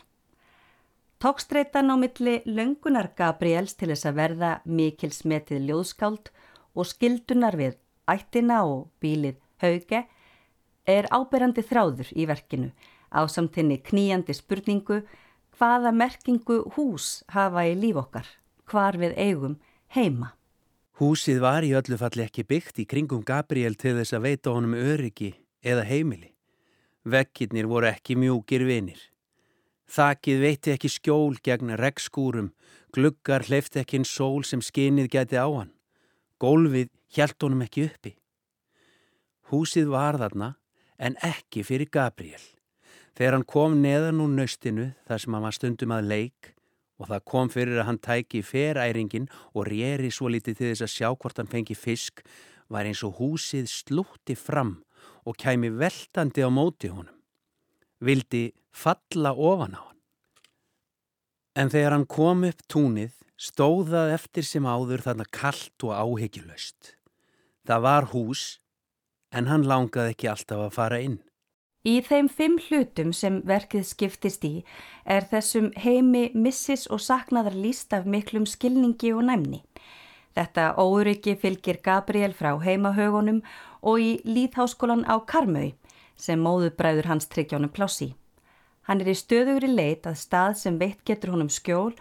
Tókstreitan 1.21 1.93
á 1.93 1.95
milli 2.02 2.39
löngunar 2.50 3.12
Gabriels 3.17 3.76
til 3.78 3.91
þess 3.91 4.08
að 4.10 4.17
verða 4.17 4.52
mikil 4.65 5.12
smetið 5.13 5.67
ljóðskáld 5.67 6.32
og 6.74 6.88
skildunar 6.89 7.58
við 7.60 7.76
ættina 8.10 8.63
og 8.65 8.88
bílið 9.04 9.38
hauge 9.62 10.06
er 10.89 11.10
áberandi 11.13 11.62
þráður 11.62 12.10
í 12.17 12.26
verkinu 12.26 12.71
á 13.13 13.21
samtinni 13.30 13.78
kníjandi 13.86 14.34
spurningu 14.34 15.02
hvaða 15.62 15.91
merkingu 15.93 16.63
hús 16.74 17.21
hafa 17.30 17.67
í 17.69 17.76
líf 17.78 18.00
okkar, 18.02 18.26
hvar 18.65 18.97
við 18.97 19.13
eigum 19.13 19.60
heima. 19.93 20.34
Húsið 20.97 21.41
var 21.43 21.65
í 21.65 21.76
öllu 21.78 22.00
falli 22.02 22.26
ekki 22.26 22.47
byggt 22.50 22.82
í 22.82 22.88
kringum 22.89 23.21
Gabriel 23.26 23.78
til 23.78 23.93
þess 24.00 24.15
að 24.17 24.26
veita 24.26 24.54
honum 24.56 24.74
öryggi 24.74 25.36
eða 25.62 25.86
heimili. 25.86 26.32
Vekkirnir 27.06 27.69
voru 27.69 27.89
ekki 27.91 28.17
mjúkir 28.17 28.65
vinir. 28.65 29.00
Þakið 29.91 30.41
veitti 30.41 30.74
ekki 30.74 30.89
skjól 30.89 31.38
gegn 31.45 31.76
regnskúrum, 31.78 32.52
gluggar 32.93 33.45
hleyfti 33.45 33.84
ekki 33.84 34.00
einn 34.00 34.08
sól 34.08 34.45
sem 34.47 34.63
skinið 34.65 35.12
gæti 35.13 35.38
á 35.38 35.45
hann. 35.45 35.74
Gólfið 36.41 36.89
hjælt 37.13 37.38
honum 37.45 37.62
ekki 37.67 37.86
uppi. 37.89 38.15
Húsið 39.54 39.93
var 39.93 40.17
þarna 40.17 40.56
en 40.97 41.19
ekki 41.21 41.65
fyrir 41.67 41.91
Gabriel. 41.91 42.41
Þegar 43.17 43.38
hann 43.38 43.47
kom 43.47 43.78
neðan 43.84 44.21
úr 44.24 44.32
nöstinu 44.38 44.91
þar 45.08 45.24
sem 45.24 45.36
hann 45.36 45.45
var 45.45 45.55
stundum 45.57 45.95
að 45.95 46.09
leik 46.12 46.53
og 47.01 47.09
það 47.09 47.26
kom 47.34 47.49
fyrir 47.51 47.82
að 47.82 47.88
hann 47.89 48.01
tæki 48.03 48.43
feræringin 48.45 49.28
og 49.51 49.68
rýri 49.68 50.12
svo 50.14 50.30
litið 50.32 50.57
til 50.57 50.70
þess 50.70 50.86
að 50.86 50.93
sjá 50.95 51.09
hvort 51.12 51.41
hann 51.41 51.49
fengi 51.51 51.76
fisk 51.76 52.22
var 52.72 52.88
eins 52.88 53.01
og 53.03 53.18
húsið 53.20 53.68
slútti 53.68 54.38
fram 54.38 54.78
og 55.28 55.38
kæmi 55.38 55.74
veltandi 55.82 56.45
á 56.45 56.49
móti 56.53 56.91
honum 56.93 57.18
vildi 58.01 58.51
falla 58.74 59.34
ofan 59.34 59.78
á 59.78 59.82
hann. 59.82 59.99
En 61.55 61.70
þegar 61.70 61.95
hann 61.95 62.07
kom 62.09 62.45
upp 62.47 62.64
túnið 62.72 63.14
stóðað 63.38 64.16
eftir 64.16 64.45
sem 64.47 64.66
áður 64.66 65.03
þarna 65.05 65.28
kallt 65.34 65.86
og 65.86 65.93
áhyggjulöst. 65.93 66.95
Það 67.68 67.86
var 67.86 68.09
hús 68.14 68.43
en 69.32 69.49
hann 69.51 69.68
langaði 69.68 70.16
ekki 70.16 70.32
alltaf 70.32 70.66
að 70.66 70.76
fara 70.78 71.01
inn. 71.03 71.20
Í 71.82 71.95
þeim 72.05 72.27
fimm 72.29 72.59
hlutum 72.61 73.09
sem 73.09 73.39
verkið 73.41 73.88
skiptist 73.89 74.43
í 74.45 74.59
er 75.09 75.25
þessum 75.25 75.71
heimi 75.82 76.27
missis 76.38 76.86
og 76.86 77.01
saknaðar 77.01 77.55
líst 77.57 77.95
af 77.97 78.05
miklum 78.05 78.45
skilningi 78.45 79.09
og 79.15 79.25
næmni. 79.25 79.63
Þetta 80.38 80.75
óryggi 80.77 81.34
fylgir 81.41 81.82
Gabriel 81.82 82.36
frá 82.38 82.53
heimahögunum 82.61 83.41
og 83.82 83.97
í 83.97 84.11
Líðháskólan 84.29 85.07
á 85.09 85.17
Karmau 85.25 85.71
sem 86.15 86.39
móðubræður 86.39 87.09
hans 87.09 87.25
tryggjónum 87.34 87.73
plássi. 87.73 88.13
Hann 88.86 89.01
er 89.01 89.09
í 89.09 89.17
stöðugri 89.17 89.73
leit 89.73 90.05
að 90.05 90.21
stað 90.21 90.61
sem 90.61 90.77
veitt 90.77 91.01
getur 91.05 91.34
honum 91.34 91.49
skjól 91.49 91.95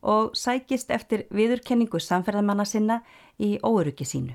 og 0.00 0.32
sækist 0.32 0.90
eftir 0.90 1.26
viðurkenningu 1.28 2.00
samferðamanna 2.00 2.64
sinna 2.64 3.02
í 3.36 3.58
óöryggi 3.60 4.08
sínu. 4.08 4.34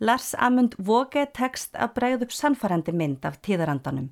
Lars 0.00 0.34
Amund 0.38 0.74
Voge 0.78 1.26
tekst 1.34 1.76
að 1.76 1.94
bregð 1.98 2.24
upp 2.26 2.32
sannfærandi 2.34 2.94
mynd 2.96 3.26
af 3.28 3.40
tíðarandanum. 3.44 4.08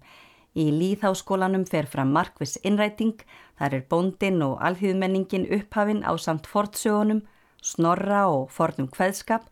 Í 0.55 0.67
líðháskólanum 0.75 1.65
fer 1.69 1.87
fram 1.87 2.11
markvis 2.15 2.57
innræting, 2.67 3.21
þar 3.59 3.77
er 3.79 3.85
bóndin 3.91 4.43
og 4.43 4.59
alþjóðmenningin 4.67 5.47
upphafinn 5.57 6.03
á 6.03 6.13
samt 6.19 6.49
fortsögunum, 6.51 7.23
snorra 7.63 8.27
og 8.31 8.51
fornum 8.51 8.91
hveðskap, 8.91 9.47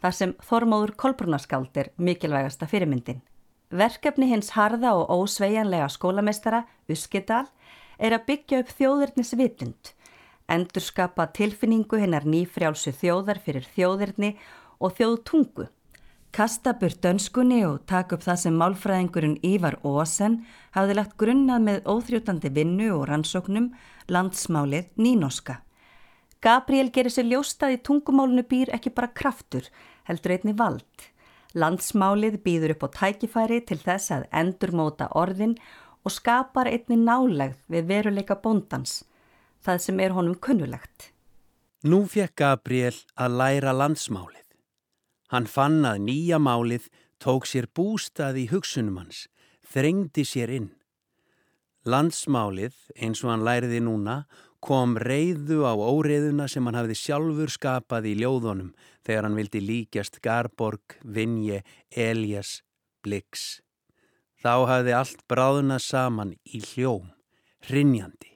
þar 0.00 0.14
sem 0.14 0.34
Þormóður 0.48 0.94
Kolbrunaskáld 0.96 1.76
er 1.76 1.92
mikilvægasta 1.96 2.68
fyrirmyndin. 2.70 3.20
Verkefni 3.68 4.30
hins 4.30 4.54
harða 4.56 4.94
og 4.96 5.10
ósveigjanlega 5.12 5.90
skólamestara, 5.92 6.64
Uskidal, 6.88 7.44
er 7.98 8.16
að 8.16 8.24
byggja 8.30 8.62
upp 8.62 8.70
þjóðirnisvitund, 8.78 9.92
endurskapa 10.48 11.28
tilfinningu 11.36 12.00
hennar 12.00 12.24
nýfrjálsu 12.24 12.94
þjóðar 12.96 13.42
fyrir 13.44 13.68
þjóðirni 13.74 14.36
og 14.36 14.46
þjóðtungu, 14.86 15.66
kasta 16.30 16.74
burt 16.78 17.00
dönskunni 17.02 17.64
og 17.66 17.80
taka 17.90 18.14
upp 18.14 18.22
það 18.22 18.38
sem 18.44 18.58
málfræðingurinn 18.60 19.38
Ívar 19.42 19.80
Ósen 19.82 20.44
hafði 20.76 20.98
lagt 20.98 21.16
grunnað 21.18 21.64
með 21.66 21.88
óþrjótandi 21.90 22.52
vinnu 22.54 22.92
og 22.94 23.08
rannsóknum 23.10 23.72
landsmálið 24.06 24.92
nínoska. 24.96 25.58
Gabriel 26.38 26.92
gerir 26.94 27.10
sér 27.10 27.26
ljóstað 27.26 27.74
í 27.74 27.82
tungumálunu 27.82 28.44
býr 28.46 28.70
ekki 28.76 28.94
bara 28.94 29.10
kraftur, 29.10 29.66
heldur 30.06 30.36
einni 30.36 30.54
vald. 30.54 31.08
Landsmálið 31.58 32.38
býður 32.44 32.76
upp 32.76 32.86
á 32.86 32.88
tækifæri 33.00 33.64
til 33.66 33.80
þess 33.82 34.14
að 34.14 34.28
endurmóta 34.30 35.10
orðin 35.18 35.56
og 36.06 36.14
skapar 36.14 36.70
einni 36.70 37.00
nálegð 37.02 37.58
við 37.66 37.88
veruleika 37.90 38.38
bóndans, 38.38 39.02
það 39.64 39.82
sem 39.88 40.00
er 40.04 40.14
honum 40.14 40.38
kunnulegt. 40.38 41.10
Nú 41.82 42.04
fekk 42.06 42.36
Gabriel 42.38 42.94
að 43.18 43.40
læra 43.42 43.74
landsmálið. 43.74 44.47
Hann 45.28 45.46
fann 45.46 45.84
að 45.84 46.02
nýja 46.06 46.38
málið 46.40 46.88
tók 47.20 47.46
sér 47.48 47.68
bústað 47.74 48.38
í 48.40 48.48
hugsunum 48.52 49.00
hans, 49.02 49.26
þrengdi 49.68 50.24
sér 50.24 50.52
inn. 50.54 50.68
Landsmálið, 51.88 52.74
eins 52.96 53.22
og 53.24 53.32
hann 53.32 53.44
læriði 53.46 53.80
núna, 53.84 54.22
kom 54.60 54.96
reyðu 54.98 55.62
á 55.68 55.72
óreiðuna 55.76 56.48
sem 56.50 56.66
hann 56.66 56.78
hafði 56.78 56.96
sjálfur 56.98 57.52
skapað 57.52 58.08
í 58.10 58.14
ljóðunum 58.18 58.72
þegar 59.06 59.28
hann 59.28 59.38
vildi 59.38 59.62
líkjast 59.62 60.18
Garborg, 60.24 60.98
Vinje, 61.04 61.62
Elias, 61.94 62.62
Blix. 63.04 63.60
Þá 64.42 64.54
hafði 64.70 64.94
allt 64.94 65.22
bráðuna 65.30 65.78
saman 65.82 66.34
í 66.46 66.60
hljóm, 66.62 67.10
hrinjandi. 67.66 68.34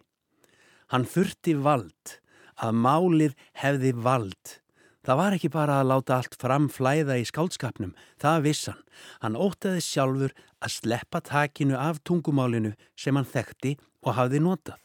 Hann 0.91 1.07
þurfti 1.09 1.55
vald, 1.57 2.19
að 2.59 2.79
málið 2.79 3.37
hefði 3.59 3.93
vald. 3.97 4.59
Það 5.03 5.19
var 5.19 5.35
ekki 5.35 5.51
bara 5.51 5.81
að 5.83 5.89
láta 5.91 6.17
allt 6.21 6.37
framflæða 6.39 7.17
í 7.19 7.25
skálskapnum, 7.27 7.91
það 8.23 8.45
vissan. 8.47 8.83
Hann 9.19 9.35
ótaði 9.35 9.83
sjálfur 9.83 10.35
að 10.63 10.75
sleppa 10.77 11.21
takinu 11.27 11.75
af 11.75 11.99
tungumálinu 12.07 12.77
sem 12.95 13.19
hann 13.19 13.27
þekkti 13.27 13.75
og 14.07 14.15
hafði 14.15 14.43
notað. 14.45 14.79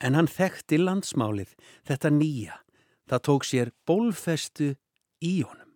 En 0.00 0.14
hann 0.14 0.30
þekkti 0.30 0.78
landsmálið, 0.78 1.56
þetta 1.84 2.14
nýja. 2.14 2.60
Það 3.10 3.24
tók 3.26 3.46
sér 3.48 3.72
bólfestu 3.90 4.76
í 5.18 5.40
honum. 5.42 5.74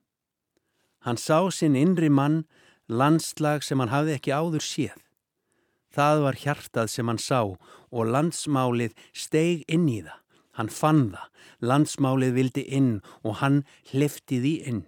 Hann 1.02 1.18
sá 1.18 1.50
sinn 1.50 1.74
innri 1.76 2.08
mann, 2.08 2.44
landslag 2.88 3.66
sem 3.66 3.82
hann 3.82 3.90
hafði 3.90 4.14
ekki 4.14 4.32
áður 4.32 4.62
séð. 4.64 5.00
Það 5.94 6.22
var 6.22 6.38
hjartað 6.38 6.90
sem 6.90 7.10
hann 7.10 7.20
sá 7.22 7.42
og 7.44 8.10
landsmálið 8.14 8.94
steig 9.10 9.66
inn 9.66 9.90
í 9.90 10.00
það. 10.06 10.23
Hann 10.54 10.70
fann 10.70 11.10
það, 11.12 11.28
landsmálið 11.60 12.34
vildi 12.38 12.64
inn 12.78 12.90
og 13.22 13.40
hann 13.42 13.62
hlifti 13.90 14.40
því 14.42 14.54
inn. 14.70 14.82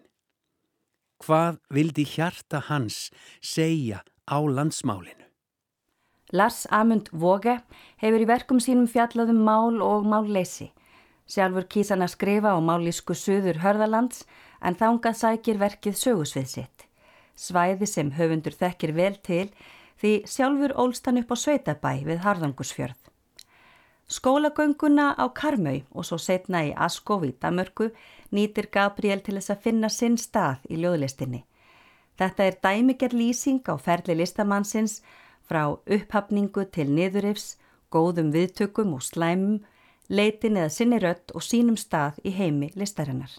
Hvað 1.25 1.59
vildi 1.73 2.05
hjarta 2.07 2.61
hans 2.69 3.09
segja 3.41 4.03
á 4.29 4.39
landsmálinu? 4.39 5.25
Lars 6.33 6.67
Amund 6.75 7.09
Våge 7.13 7.61
hefur 8.03 8.23
í 8.23 8.27
verkum 8.27 8.59
sínum 8.61 8.89
fjallaðum 8.91 9.45
mál 9.47 9.79
og 9.83 10.07
málleysi. 10.11 10.73
Sjálfur 11.27 11.67
kýsan 11.71 12.03
að 12.03 12.15
skrifa 12.15 12.55
á 12.55 12.59
mállísku 12.63 13.15
söður 13.15 13.63
hörðalands 13.63 14.25
en 14.63 14.79
þángað 14.79 15.19
sækir 15.23 15.59
verkið 15.63 15.99
sögusvið 15.99 16.49
sitt. 16.51 16.87
Svæði 17.35 17.87
sem 17.91 18.13
höfundur 18.19 18.55
þekkir 18.55 18.95
vel 18.97 19.15
til 19.23 19.49
því 20.01 20.13
sjálfur 20.31 20.75
ólstan 20.79 21.21
upp 21.23 21.35
á 21.35 21.37
Sveitabæ 21.39 21.93
við 22.07 22.23
Harðangusfjörð. 22.27 22.99
Skólagönguna 24.07 25.19
á 25.19 25.27
Karmau 25.35 25.81
og 25.91 26.05
svo 26.07 26.17
setna 26.23 26.61
í 26.63 26.71
Askov 26.79 27.25
í 27.27 27.33
Damörku 27.43 27.89
nýtir 28.31 28.69
Gabriel 28.71 29.19
til 29.19 29.35
þess 29.35 29.51
að 29.51 29.65
finna 29.65 29.89
sinn 29.91 30.15
stað 30.15 30.63
í 30.71 30.79
ljóðlistinni. 30.79 31.43
Þetta 32.15 32.45
er 32.45 32.59
dæmiger 32.63 33.17
lýsing 33.19 33.67
á 33.67 33.75
ferli 33.83 34.15
listamannsins 34.15 35.01
frá 35.43 35.75
upphafningu 35.75 36.69
til 36.71 36.87
niðurifs, 36.95 37.57
góðum 37.91 38.31
viðtökum 38.31 38.95
og 38.95 39.03
slæmum, 39.03 39.59
leitin 40.09 40.57
eða 40.57 40.71
sinni 40.71 41.03
rött 41.03 41.35
og 41.35 41.43
sínum 41.43 41.77
stað 41.77 42.23
í 42.23 42.31
heimi 42.31 42.71
listarinnar. 42.79 43.35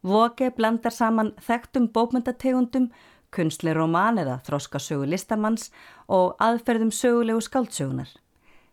Voge 0.00 0.48
blandar 0.50 0.96
saman 0.96 1.34
þekktum 1.44 1.92
bókmyndategundum, 1.92 2.88
kunstli 3.28 3.76
román 3.76 4.16
eða 4.20 4.40
þróskasögu 4.48 5.12
listamanns 5.12 5.70
og 6.08 6.36
aðferðum 6.40 6.92
sögulegu 6.92 7.44
skáldsögunar. 7.44 8.08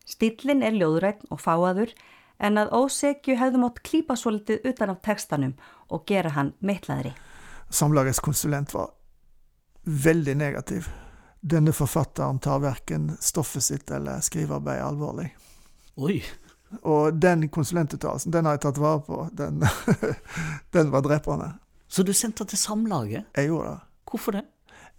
Stillin 0.08 0.64
er 0.64 0.78
ljóðrætt 0.78 1.28
og 1.30 1.42
fáaður 1.42 1.94
en 2.42 2.58
að 2.58 2.74
ósegju 2.74 3.38
hefðum 3.38 3.68
átt 3.68 3.84
klípa 3.86 4.18
svo 4.18 4.34
litið 4.36 4.66
utan 4.72 4.94
á 4.94 4.96
tekstanum 4.98 5.54
og 5.90 6.08
gera 6.10 6.34
hann 6.38 6.56
meitlaðri. 6.60 7.14
Samlagskonsulent 7.72 8.74
var 8.74 8.92
veldig 9.86 10.36
negativ 10.38 10.90
denne 11.42 11.74
forfatteren 11.74 12.40
tar 12.40 12.60
verken 12.60 13.18
stoffet 13.20 13.64
sitt 13.64 13.92
eller 13.92 14.22
skrivearbeid 14.22 14.82
alvorlig. 14.82 15.32
Oi. 15.98 16.22
Og 16.88 17.18
den 17.18 17.48
konsulentuttalelsen, 17.50 18.32
den 18.32 18.46
har 18.46 18.56
jeg 18.56 18.64
tatt 18.68 18.80
vare 18.80 19.02
på. 19.08 19.24
Den, 19.34 19.66
den 20.76 20.92
var 20.94 21.02
drepende. 21.02 21.50
Så 21.88 22.06
du 22.06 22.14
sendte 22.14 22.46
til 22.46 22.62
Samlaget? 22.62 23.26
Jeg 23.36 23.50
gjorde 23.50 23.74
det. 23.74 23.82
Hvorfor 24.12 24.38
det? 24.38 24.46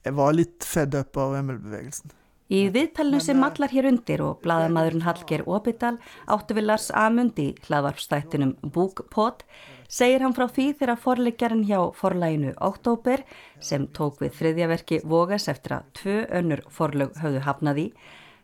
Jeg 0.05 0.17
var 0.19 0.35
litt 0.35 0.67
fedd 0.67 0.97
up 0.99 1.17
av 1.17 1.39
ML-bevegelsen. 1.39 2.13
Í 2.53 2.67
viðtælnu 2.69 3.17
sem 3.25 3.39
mallar 3.41 3.73
hér 3.73 3.87
undir 3.89 4.21
og 4.21 4.43
bladamæðurinn 4.45 5.07
Hallger 5.07 5.41
Óbidal 5.49 5.95
áttu 6.29 6.53
við 6.59 6.67
Lars 6.67 6.91
Amund 6.93 7.39
í 7.41 7.47
hlaðvarpstættinum 7.65 8.51
Búkpot 8.75 9.41
segir 9.89 10.21
hann 10.21 10.35
frá 10.37 10.45
því 10.53 10.67
þegar 10.83 11.01
forleikjarinn 11.01 11.63
hjá 11.65 11.79
forlæginu 11.97 12.53
Oktober 12.61 13.23
sem 13.65 13.87
tók 13.97 14.21
við 14.21 14.37
þriðjaverki 14.37 14.99
Vogas 15.09 15.49
eftir 15.49 15.79
að 15.79 15.87
tvö 16.01 16.19
önnur 16.41 16.63
forlög 16.77 17.17
höfðu 17.23 17.41
hafnaði 17.47 17.87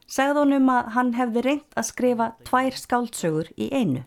segð 0.08 0.40
honum 0.40 0.72
að 0.72 0.88
hann 0.96 1.12
hefði 1.18 1.44
reynt 1.44 1.76
að 1.76 1.88
skrifa 1.90 2.30
tvær 2.48 2.80
skáldsögur 2.80 3.52
í 3.60 3.68
einu. 3.76 4.06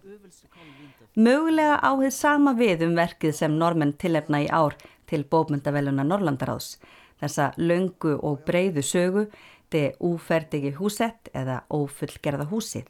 Mögulega 1.14 1.78
áhið 1.78 2.16
sama 2.18 2.56
við 2.58 2.88
um 2.88 2.98
verkið 2.98 3.38
sem 3.38 3.54
normenn 3.54 3.94
tilefna 4.02 4.42
í 4.42 4.50
ár 4.50 4.80
til 5.12 5.22
bókmyndaveluna 5.30 6.08
Norlandaráðs 6.10 6.80
þessa 7.22 7.52
löngu 7.62 8.18
og 8.18 8.42
breyðu 8.48 8.82
sögu 8.82 9.26
Det 9.72 9.96
úferdigi 10.04 10.74
húsett 10.76 11.32
eða 11.34 11.62
ófullgerða 11.72 12.50
húsið. 12.52 12.88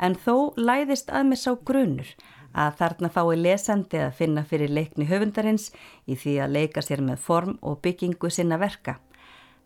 En 0.00 0.16
þó 0.16 0.56
læðist 0.56 1.10
að 1.12 1.26
mér 1.30 1.40
sá 1.40 1.52
grunur 1.54 2.08
að 2.56 2.78
þarna 2.80 3.10
fái 3.14 3.36
lesandi 3.38 4.00
að 4.00 4.16
finna 4.18 4.44
fyrir 4.44 4.72
leikni 4.72 5.06
höfundarins 5.06 5.70
í 6.10 6.16
því 6.18 6.36
að 6.44 6.56
leika 6.56 6.82
sér 6.82 7.04
með 7.04 7.22
form 7.22 7.58
og 7.62 7.78
byggingu 7.84 8.30
sinna 8.30 8.58
verka. 8.58 8.98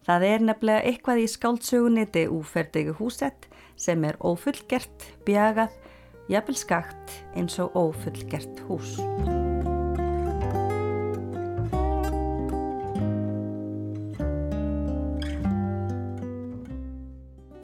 Það 0.04 0.26
er 0.28 0.44
nefnilega 0.44 0.84
eitthvað 0.84 1.22
í 1.22 1.30
skáldsögunni 1.32 2.04
Det 2.12 2.26
úferdigi 2.28 2.92
húsett 2.98 3.48
sem 3.76 4.04
er 4.04 4.20
ófullgert, 4.20 5.08
bjagað, 5.24 5.72
jafnvel 6.28 6.58
skakt 6.60 7.16
eins 7.34 7.56
og 7.62 7.72
ófullgert 7.72 8.60
hús. 8.68 8.98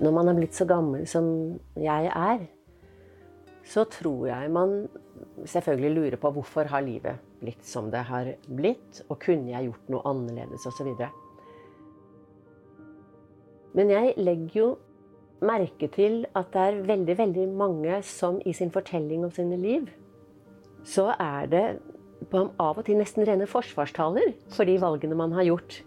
Når 0.00 0.14
man 0.16 0.30
har 0.30 0.38
blitt 0.38 0.56
så 0.56 0.66
gammel 0.68 1.06
som 1.08 1.26
jeg 1.78 2.08
er, 2.08 2.46
så 3.70 3.84
tror 3.84 4.26
jeg 4.30 4.52
man 4.52 4.76
selvfølgelig 5.44 5.90
lurer 5.96 6.20
på 6.20 6.30
hvorfor 6.34 6.70
har 6.72 6.84
livet 6.84 7.20
blitt 7.40 7.64
som 7.66 7.90
det 7.92 8.02
har 8.08 8.32
blitt, 8.48 9.02
og 9.08 9.20
kunne 9.22 9.52
jeg 9.52 9.68
gjort 9.68 9.90
noe 9.92 10.04
annerledes 10.10 10.66
osv. 10.68 10.90
Men 13.76 13.92
jeg 13.92 14.14
legger 14.18 14.56
jo 14.56 14.70
merke 15.40 15.88
til 15.92 16.24
at 16.36 16.50
det 16.52 16.64
er 16.66 16.82
veldig, 16.88 17.16
veldig 17.18 17.46
mange 17.56 18.00
som 18.04 18.40
i 18.44 18.52
sin 18.56 18.72
fortelling 18.72 19.24
om 19.24 19.32
sine 19.32 19.56
liv, 19.60 19.88
så 20.84 21.10
er 21.16 21.48
det 21.52 21.64
av 22.32 22.76
og 22.76 22.84
til 22.84 22.98
nesten 23.00 23.24
rene 23.24 23.48
forsvarstaler 23.48 24.34
for 24.52 24.68
de 24.68 24.76
valgene 24.80 25.16
man 25.16 25.32
har 25.36 25.48
gjort. 25.48 25.80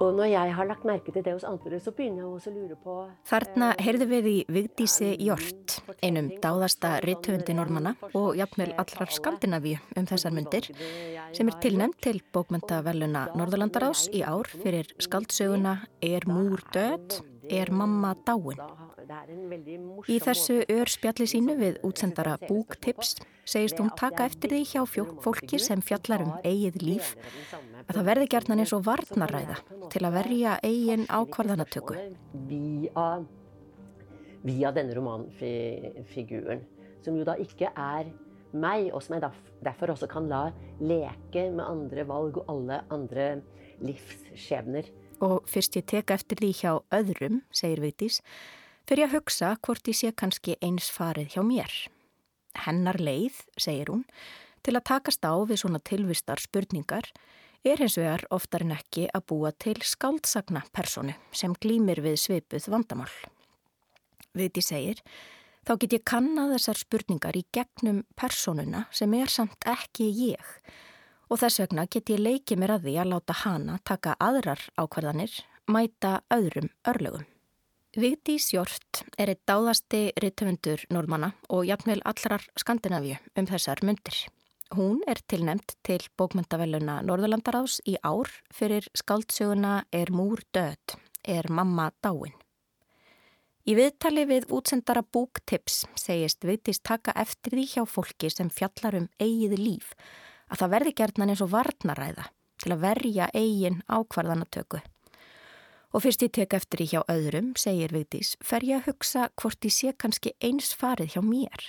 Og 0.00 0.14
når 0.16 0.30
jeg 0.32 0.54
har 0.56 0.68
lagt 0.68 0.84
merke 0.88 1.12
til 1.12 1.24
det 1.24 1.34
hos 1.34 1.44
andre, 1.44 1.80
så 1.80 1.92
begynner 1.94 2.24
jeg 2.24 2.30
også 2.30 2.52
å 2.52 2.54
lure 2.56 2.78
på 2.82 2.96
Þarna 3.28 3.72
heyrðu 3.82 4.08
við 4.10 4.28
í 4.30 4.36
Vigdísi 4.56 5.10
Jort, 5.22 5.78
einum 6.04 6.30
dáðasta 6.42 6.94
rittöfundi 7.04 7.56
normanna 7.56 7.94
og 8.18 8.36
jafnvel 8.38 8.72
allrar 8.80 9.12
Skandinavíu 9.12 9.80
um 9.98 10.08
þessar 10.08 10.36
myndir, 10.36 10.70
sem 11.36 11.50
er 11.50 11.58
tilnæmt 11.64 12.00
til 12.04 12.22
bókmyndaveluna 12.34 13.28
Norðurlandarás 13.36 14.08
í 14.12 14.24
ár 14.26 14.50
fyrir 14.52 14.90
skaldsöguna 15.02 15.78
Er 16.02 16.26
múr 16.26 16.62
döð, 16.74 17.20
er 17.52 17.70
mamma 17.74 18.14
dáin. 18.26 18.60
Í 20.08 20.16
þessu 20.22 20.62
örspjalli 20.70 21.26
sínu 21.28 21.56
við 21.58 21.78
útsendara 21.86 22.38
Búktips 22.40 23.16
segist 23.44 23.80
hún 23.80 23.90
taka 23.98 24.26
eftir 24.30 24.54
því 24.54 24.62
hjá 24.70 24.82
fólki 25.24 25.60
sem 25.60 25.82
fjallar 25.84 26.24
um 26.24 26.32
eigið 26.46 26.80
líf 26.82 27.14
að 27.88 27.96
það 27.98 28.08
verði 28.08 28.28
gertnan 28.34 28.62
eins 28.62 28.74
og 28.76 28.84
varnaræða 28.86 29.58
til 29.92 30.02
að 30.06 30.16
verja 30.18 30.56
eigin 30.62 31.06
ákvarðanatöku. 31.10 31.98
Via 34.42 34.72
denne 34.74 34.94
romanfiguren, 34.96 36.64
som 37.04 37.18
jo 37.18 37.26
da 37.26 37.36
ikke 37.38 37.68
er 37.78 38.08
meg, 38.52 38.88
og 38.92 39.02
som 39.02 39.16
jeg 39.16 39.30
derfor 39.64 39.94
også 39.94 40.08
kan 40.10 40.26
la 40.30 40.48
leke 40.80 41.46
med 41.54 41.64
andre 41.64 42.06
valg 42.08 42.40
og 42.42 42.50
alle 42.50 42.82
andre 42.90 43.28
livsskjebner. 43.82 44.90
Og 45.22 45.44
fyrst 45.46 45.76
ég 45.78 45.86
teka 45.86 46.16
eftir 46.18 46.40
því 46.42 46.50
hjá 46.58 46.72
öðrum, 46.94 47.42
segir 47.54 47.82
Vigdís, 47.84 48.20
fyrir 48.88 49.06
að 49.06 49.18
hugsa 49.20 49.54
hvort 49.62 49.86
ég 49.86 49.98
sé 49.98 50.10
kannski 50.10 50.56
eins 50.58 50.88
farið 50.90 51.36
hjá 51.36 51.42
mér. 51.46 51.74
Hennar 52.64 52.98
leið, 52.98 53.38
segir 53.54 53.92
hún, 53.92 54.02
til 54.66 54.74
að 54.76 54.88
takast 54.90 55.22
á 55.22 55.34
við 55.46 55.62
svona 55.62 55.80
tilvistar 55.82 56.42
spurningar 56.42 57.12
er 57.62 57.78
hins 57.78 57.96
vegar 57.98 58.24
oftar 58.34 58.64
en 58.66 58.74
ekki 58.74 59.06
að 59.14 59.26
búa 59.30 59.52
til 59.54 59.78
skáldsagna 59.86 60.64
personu 60.74 61.14
sem 61.30 61.54
glýmir 61.62 62.02
við 62.02 62.18
svipuð 62.24 62.66
vandamál. 62.74 63.12
Vigdís 64.34 64.72
segir, 64.72 65.02
þá 65.62 65.76
get 65.78 65.98
ég 65.98 66.06
kannað 66.08 66.56
þessar 66.56 66.82
spurningar 66.82 67.38
í 67.38 67.44
gegnum 67.54 68.02
personuna 68.18 68.88
sem 68.90 69.14
er 69.14 69.30
samt 69.30 69.70
ekki 69.70 70.10
ég 70.10 70.56
og 71.32 71.40
þess 71.40 71.62
vegna 71.62 71.86
get 71.88 72.10
ég 72.12 72.20
leikið 72.20 72.60
mér 72.60 72.74
að 72.74 72.86
því 72.86 72.94
að 73.00 73.10
láta 73.14 73.34
hana 73.40 73.78
taka 73.88 74.16
aðrar 74.20 74.60
ákvarðanir, 74.76 75.32
mæta 75.64 76.18
öðrum 76.34 76.68
örlögum. 76.88 77.24
Vigdís 77.96 78.50
Hjort 78.52 79.02
er 79.20 79.32
eitt 79.32 79.42
dáðasti 79.48 80.12
rittöfundur 80.20 80.84
normanna 80.92 81.32
og 81.52 81.64
jafnveil 81.68 82.00
allrar 82.08 82.44
Skandinavíu 82.60 83.16
um 83.36 83.48
þessar 83.48 83.80
myndir. 83.84 84.16
Hún 84.72 85.00
er 85.08 85.20
tilnemt 85.28 85.74
til 85.84 86.00
bókmyndavelluna 86.16 87.00
Norðurlandaráðs 87.04 87.80
í 87.88 87.98
ár 88.00 88.28
fyrir 88.52 88.88
skaldsöguna 88.96 89.82
Er 89.92 90.12
múr 90.12 90.40
döð, 90.52 90.96
er 91.24 91.48
mamma 91.52 91.90
dáin. 92.04 92.32
Í 93.68 93.76
viðtali 93.78 94.24
við 94.26 94.48
útsendara 94.50 95.04
búktips 95.04 95.84
segist 95.96 96.44
Vigdís 96.44 96.80
taka 96.82 97.12
eftir 97.16 97.56
því 97.56 97.66
hjá 97.76 97.82
fólki 97.86 98.32
sem 98.32 98.48
fjallar 98.50 98.96
um 98.98 99.08
eigið 99.20 99.58
líf 99.60 99.92
að 100.52 100.60
það 100.60 100.72
verði 100.76 100.94
gerðnan 101.00 101.32
eins 101.32 101.42
og 101.44 101.52
varnaræða 101.52 102.28
til 102.62 102.74
að 102.74 102.82
verja 102.84 103.28
eigin 103.34 103.80
ákvarðanatöku. 103.90 104.82
Og 105.92 106.04
fyrst 106.04 106.24
ég 106.24 106.32
tek 106.32 106.54
eftir 106.56 106.84
í 106.84 106.88
hjá 106.92 107.00
öðrum, 107.10 107.52
segir 107.58 107.92
Vigdís, 107.92 108.36
fer 108.40 108.64
ég 108.64 108.80
að 108.80 108.92
hugsa 108.92 109.28
hvort 109.40 109.66
ég 109.66 109.74
sé 109.74 109.92
kannski 109.92 110.32
eins 110.40 110.72
farið 110.76 111.16
hjá 111.16 111.22
mér. 111.26 111.66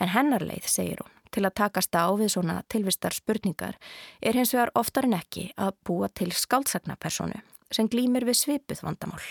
En 0.00 0.12
hennarleið, 0.14 0.68
segir 0.70 1.02
hún, 1.02 1.10
til 1.34 1.44
að 1.44 1.56
takast 1.60 1.96
á 1.96 2.08
við 2.16 2.32
svona 2.36 2.60
tilvistar 2.72 3.14
spurningar 3.14 3.76
er 4.22 4.38
hins 4.38 4.54
vegar 4.54 4.72
oftar 4.78 5.08
en 5.08 5.18
ekki 5.18 5.50
að 5.60 5.74
búa 5.84 6.08
til 6.08 6.30
skáldsagnapersonu 6.32 7.42
sem 7.74 7.90
glýmir 7.90 8.24
við 8.24 8.38
svipuð 8.38 8.84
vandamál. 8.86 9.24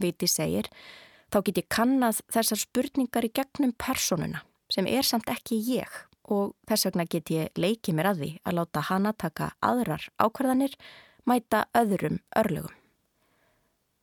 Vigdís 0.00 0.34
segir, 0.34 0.70
þá 1.30 1.38
get 1.44 1.62
ég 1.62 1.70
kannad 1.70 2.18
þessar 2.32 2.58
spurningar 2.58 3.26
í 3.26 3.32
gegnum 3.34 3.74
personuna 3.78 4.42
sem 4.72 4.88
er 4.90 5.06
samt 5.06 5.30
ekki 5.30 5.60
ég 5.68 5.92
og 6.30 6.54
þess 6.68 6.88
vegna 6.88 7.06
get 7.10 7.30
ég 7.32 7.58
leikið 7.58 7.96
mér 7.96 8.10
að 8.12 8.22
því 8.22 8.30
að 8.44 8.56
láta 8.58 8.84
hana 8.88 9.12
taka 9.12 9.50
aðrar 9.64 10.06
ákvarðanir, 10.18 10.76
mæta 11.28 11.64
öðrum 11.76 12.20
örlögum. 12.36 12.72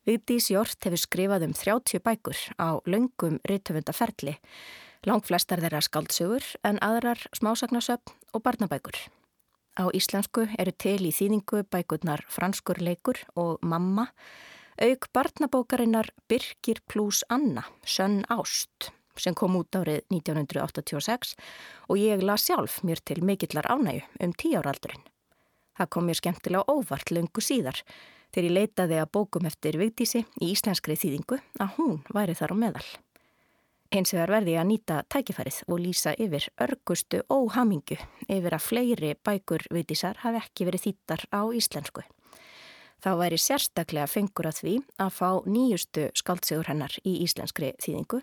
Vigdís 0.06 0.48
Jort 0.50 0.82
hefur 0.82 0.98
skrifað 0.98 1.46
um 1.46 1.52
30 1.54 2.02
bækur 2.02 2.38
á 2.58 2.82
laungum 2.90 3.38
rittöfundaferli, 3.46 4.34
lang 5.06 5.22
flestar 5.26 5.62
þeirra 5.62 5.82
skaldsugur 5.82 6.46
en 6.66 6.80
aðrar 6.82 7.22
smásagnasöfn 7.38 8.16
og 8.34 8.42
barnabækur. 8.42 8.98
Á 9.78 9.88
íslensku 9.94 10.48
eru 10.58 10.72
til 10.74 11.00
í 11.06 11.12
þýðingu 11.14 11.62
bækurnar 11.70 12.26
Franskur 12.28 12.82
leikur 12.82 13.22
og 13.38 13.62
Mamma, 13.62 14.10
auk 14.82 15.06
barnabókarinnar 15.14 16.10
Birkir 16.28 16.82
plus 16.90 17.22
Anna, 17.30 17.64
Sönn 17.86 18.26
Ást 18.28 18.92
sem 19.20 19.34
kom 19.34 19.56
út 19.58 19.76
árið 19.76 20.02
1986 20.12 21.36
og 21.88 22.00
ég 22.00 22.24
la 22.24 22.36
sjálf 22.40 22.80
mér 22.86 23.02
til 23.04 23.22
mikillar 23.24 23.68
ánægu 23.68 24.02
um 24.20 24.32
tíáraldurinn. 24.32 25.04
Það 25.78 25.90
kom 25.92 26.08
mér 26.08 26.20
skemmtilega 26.20 26.68
óvart 26.68 27.10
lungu 27.10 27.40
síðar 27.44 27.80
þegar 28.32 28.48
ég 28.48 28.56
leitaði 28.56 28.98
að 29.00 29.12
bókum 29.16 29.48
eftir 29.48 29.78
Vigdísi 29.80 30.24
í 30.40 30.52
íslenskri 30.52 30.96
þýðingu 30.96 31.40
að 31.60 31.74
hún 31.78 31.98
væri 32.12 32.36
þar 32.36 32.54
á 32.54 32.56
meðal. 32.64 32.86
Hins 33.92 34.14
vegar 34.14 34.30
verði 34.32 34.54
ég 34.54 34.62
að 34.62 34.68
nýta 34.70 35.02
tækifærið 35.12 35.58
og 35.68 35.80
lýsa 35.82 36.14
yfir 36.16 36.46
örgustu 36.64 37.20
óhamingu 37.28 37.98
yfir 38.24 38.56
að 38.56 38.64
fleiri 38.64 39.12
bækur 39.20 39.66
Vigdísar 39.68 40.22
hafi 40.22 40.40
ekki 40.40 40.68
verið 40.68 40.86
þýttar 40.86 41.24
á 41.28 41.42
íslensku. 41.52 42.04
Þá 43.02 43.10
væri 43.18 43.38
sérstaklega 43.42 44.08
fengur 44.08 44.48
að 44.48 44.60
því 44.62 44.74
að 45.02 45.14
fá 45.18 45.28
nýjustu 45.44 46.06
skaldsegur 46.16 46.70
hennar 46.70 46.94
í 47.04 47.18
íslenskri 47.26 47.72
þýðingu 47.82 48.22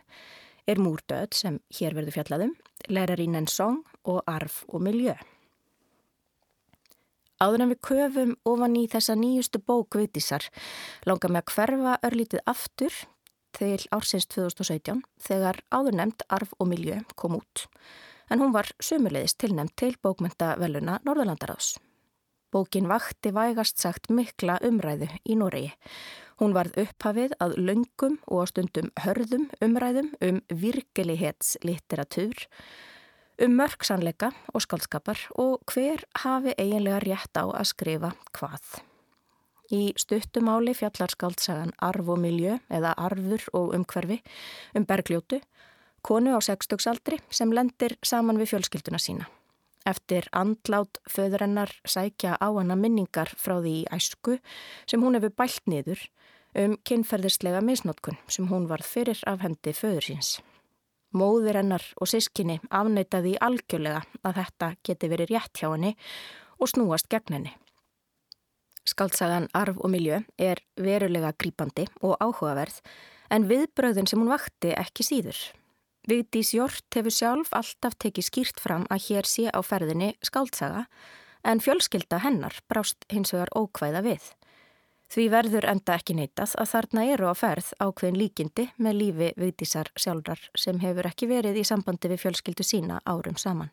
er 0.69 0.79
múrdöð 0.81 1.33
sem 1.33 1.59
hér 1.73 1.95
verður 1.97 2.19
fjallaðum, 2.19 2.55
lærarín 2.93 3.37
en 3.39 3.49
song 3.49 3.81
og 4.05 4.21
arf 4.29 4.61
og 4.69 4.83
miljö. 4.85 5.15
Áður 7.39 7.63
en 7.63 7.71
við 7.71 7.79
köfum 7.87 8.33
ofan 8.51 8.75
í 8.75 8.83
þessa 8.91 9.15
nýjustu 9.15 9.61
bók 9.63 9.95
Vigdísar 9.95 10.49
langar 11.07 11.31
með 11.31 11.41
að 11.45 11.53
hverfa 11.55 11.93
örlítið 12.09 12.43
aftur 12.51 12.97
til 13.55 13.79
ársins 13.95 14.27
2017 14.29 15.01
þegar 15.23 15.61
áður 15.71 15.99
nefnd 16.01 16.25
arf 16.27 16.51
og 16.59 16.69
miljö 16.69 16.99
kom 17.15 17.39
út. 17.39 17.65
En 18.29 18.43
hún 18.43 18.53
var 18.53 18.67
sömulegist 18.83 19.39
tilnefnd 19.41 19.73
til 19.79 19.95
bókmyndaveluna 20.03 20.99
Norðurlandaráðs. 21.07 21.77
Bókin 22.51 22.89
vakti 22.89 23.31
vægast 23.33 23.79
sagt 23.79 24.11
mikla 24.11 24.59
umræðu 24.65 25.07
í 25.23 25.37
Noregi 25.39 25.71
Hún 26.39 26.53
varð 26.55 26.77
upphafið 26.79 27.33
að 27.43 27.57
löngum 27.59 28.13
og 28.31 28.45
stundum 28.47 28.93
hörðum 29.03 29.49
umræðum 29.59 30.13
um 30.23 30.37
virkelihets-litteratúr, 30.47 32.45
um 33.43 33.57
mörgsanleika 33.59 34.29
og 34.53 34.63
skaldskapar 34.63 35.19
og 35.35 35.59
hver 35.67 36.05
hafi 36.23 36.53
eiginlega 36.55 37.01
rétt 37.03 37.35
á 37.35 37.43
að 37.43 37.67
skrifa 37.73 38.13
hvað. 38.31 38.79
Í 39.75 39.91
stuttumáli 39.99 40.71
fjallar 40.79 41.11
skaldsagan 41.11 41.73
Arf 41.83 42.07
og 42.07 42.21
miljö 42.23 42.55
eða 42.71 42.93
Arfur 42.95 43.43
og 43.51 43.75
umhverfi 43.75 44.21
um 44.79 44.85
bergljótu, 44.87 45.41
konu 46.01 46.33
á 46.33 46.39
sextöksaldri 46.39 47.19
sem 47.29 47.51
lendir 47.51 47.97
saman 47.99 48.39
við 48.39 48.53
fjölskylduna 48.53 49.01
sína. 49.03 49.27
Eftir 49.85 50.27
andlát 50.31 51.01
föðurennar 51.03 51.75
sækja 51.83 52.37
á 52.39 52.47
hana 52.47 52.79
minningar 52.79 53.27
frá 53.35 53.59
því 53.59 53.83
æsku 53.91 54.39
sem 54.87 55.03
hún 55.03 55.19
hefur 55.19 55.35
bælt 55.35 55.67
niður 55.67 56.07
um 56.55 56.75
kynferðislega 56.85 57.61
misnótkun 57.61 58.17
sem 58.27 58.47
hún 58.49 58.67
varð 58.69 58.87
fyrir 58.87 59.21
af 59.29 59.43
hendi 59.43 59.73
föður 59.75 60.07
síns. 60.09 60.31
Móðir 61.13 61.57
hennar 61.57 61.85
og 61.97 62.09
sískinni 62.09 62.59
afneitaði 62.69 63.35
algjörlega 63.41 64.03
að 64.21 64.41
þetta 64.41 64.73
geti 64.85 65.09
verið 65.09 65.33
rétt 65.33 65.61
hjá 65.61 65.71
henni 65.71 65.95
og 66.59 66.69
snúast 66.69 67.09
gegn 67.09 67.37
henni. 67.37 67.53
Skaldsagan 68.89 69.49
Arf 69.53 69.77
og 69.77 69.91
Miljö 69.93 70.21
er 70.37 70.61
verulega 70.77 71.31
grípandi 71.37 71.87
og 72.01 72.17
áhugaverð 72.21 72.81
en 73.29 73.47
viðbröðin 73.49 74.09
sem 74.09 74.21
hún 74.21 74.31
vakti 74.31 74.73
ekki 74.73 75.05
síður. 75.05 75.39
Vigdís 76.09 76.55
Jort 76.55 76.87
hefur 76.95 77.13
sjálf 77.13 77.53
alltaf 77.53 77.97
tekið 78.01 78.25
skýrt 78.29 78.61
fram 78.61 78.87
að 78.89 79.09
hér 79.09 79.29
sé 79.29 79.49
á 79.49 79.59
ferðinni 79.61 80.15
skaldsaga 80.25 80.85
en 81.45 81.61
fjölskylda 81.61 82.21
hennar 82.23 82.55
brást 82.71 83.05
hins 83.13 83.33
vegar 83.35 83.51
ókvæða 83.57 84.01
við. 84.05 84.23
Því 85.09 85.25
verður 85.33 85.65
enda 85.71 85.95
ekki 85.97 86.13
neytað 86.13 86.53
að 86.61 86.71
þarna 86.75 87.03
eru 87.15 87.29
á 87.29 87.33
ferð 87.33 87.69
ákveðin 87.81 88.17
líkindi 88.21 88.65
með 88.77 88.97
lífi 88.99 89.29
viðdísar 89.41 89.89
sjálfrar 89.97 90.41
sem 90.53 90.81
hefur 90.83 91.09
ekki 91.09 91.29
verið 91.31 91.57
í 91.57 91.65
sambandi 91.65 92.11
við 92.11 92.21
fjölskyldu 92.27 92.65
sína 92.65 92.99
árum 93.09 93.39
saman. 93.41 93.71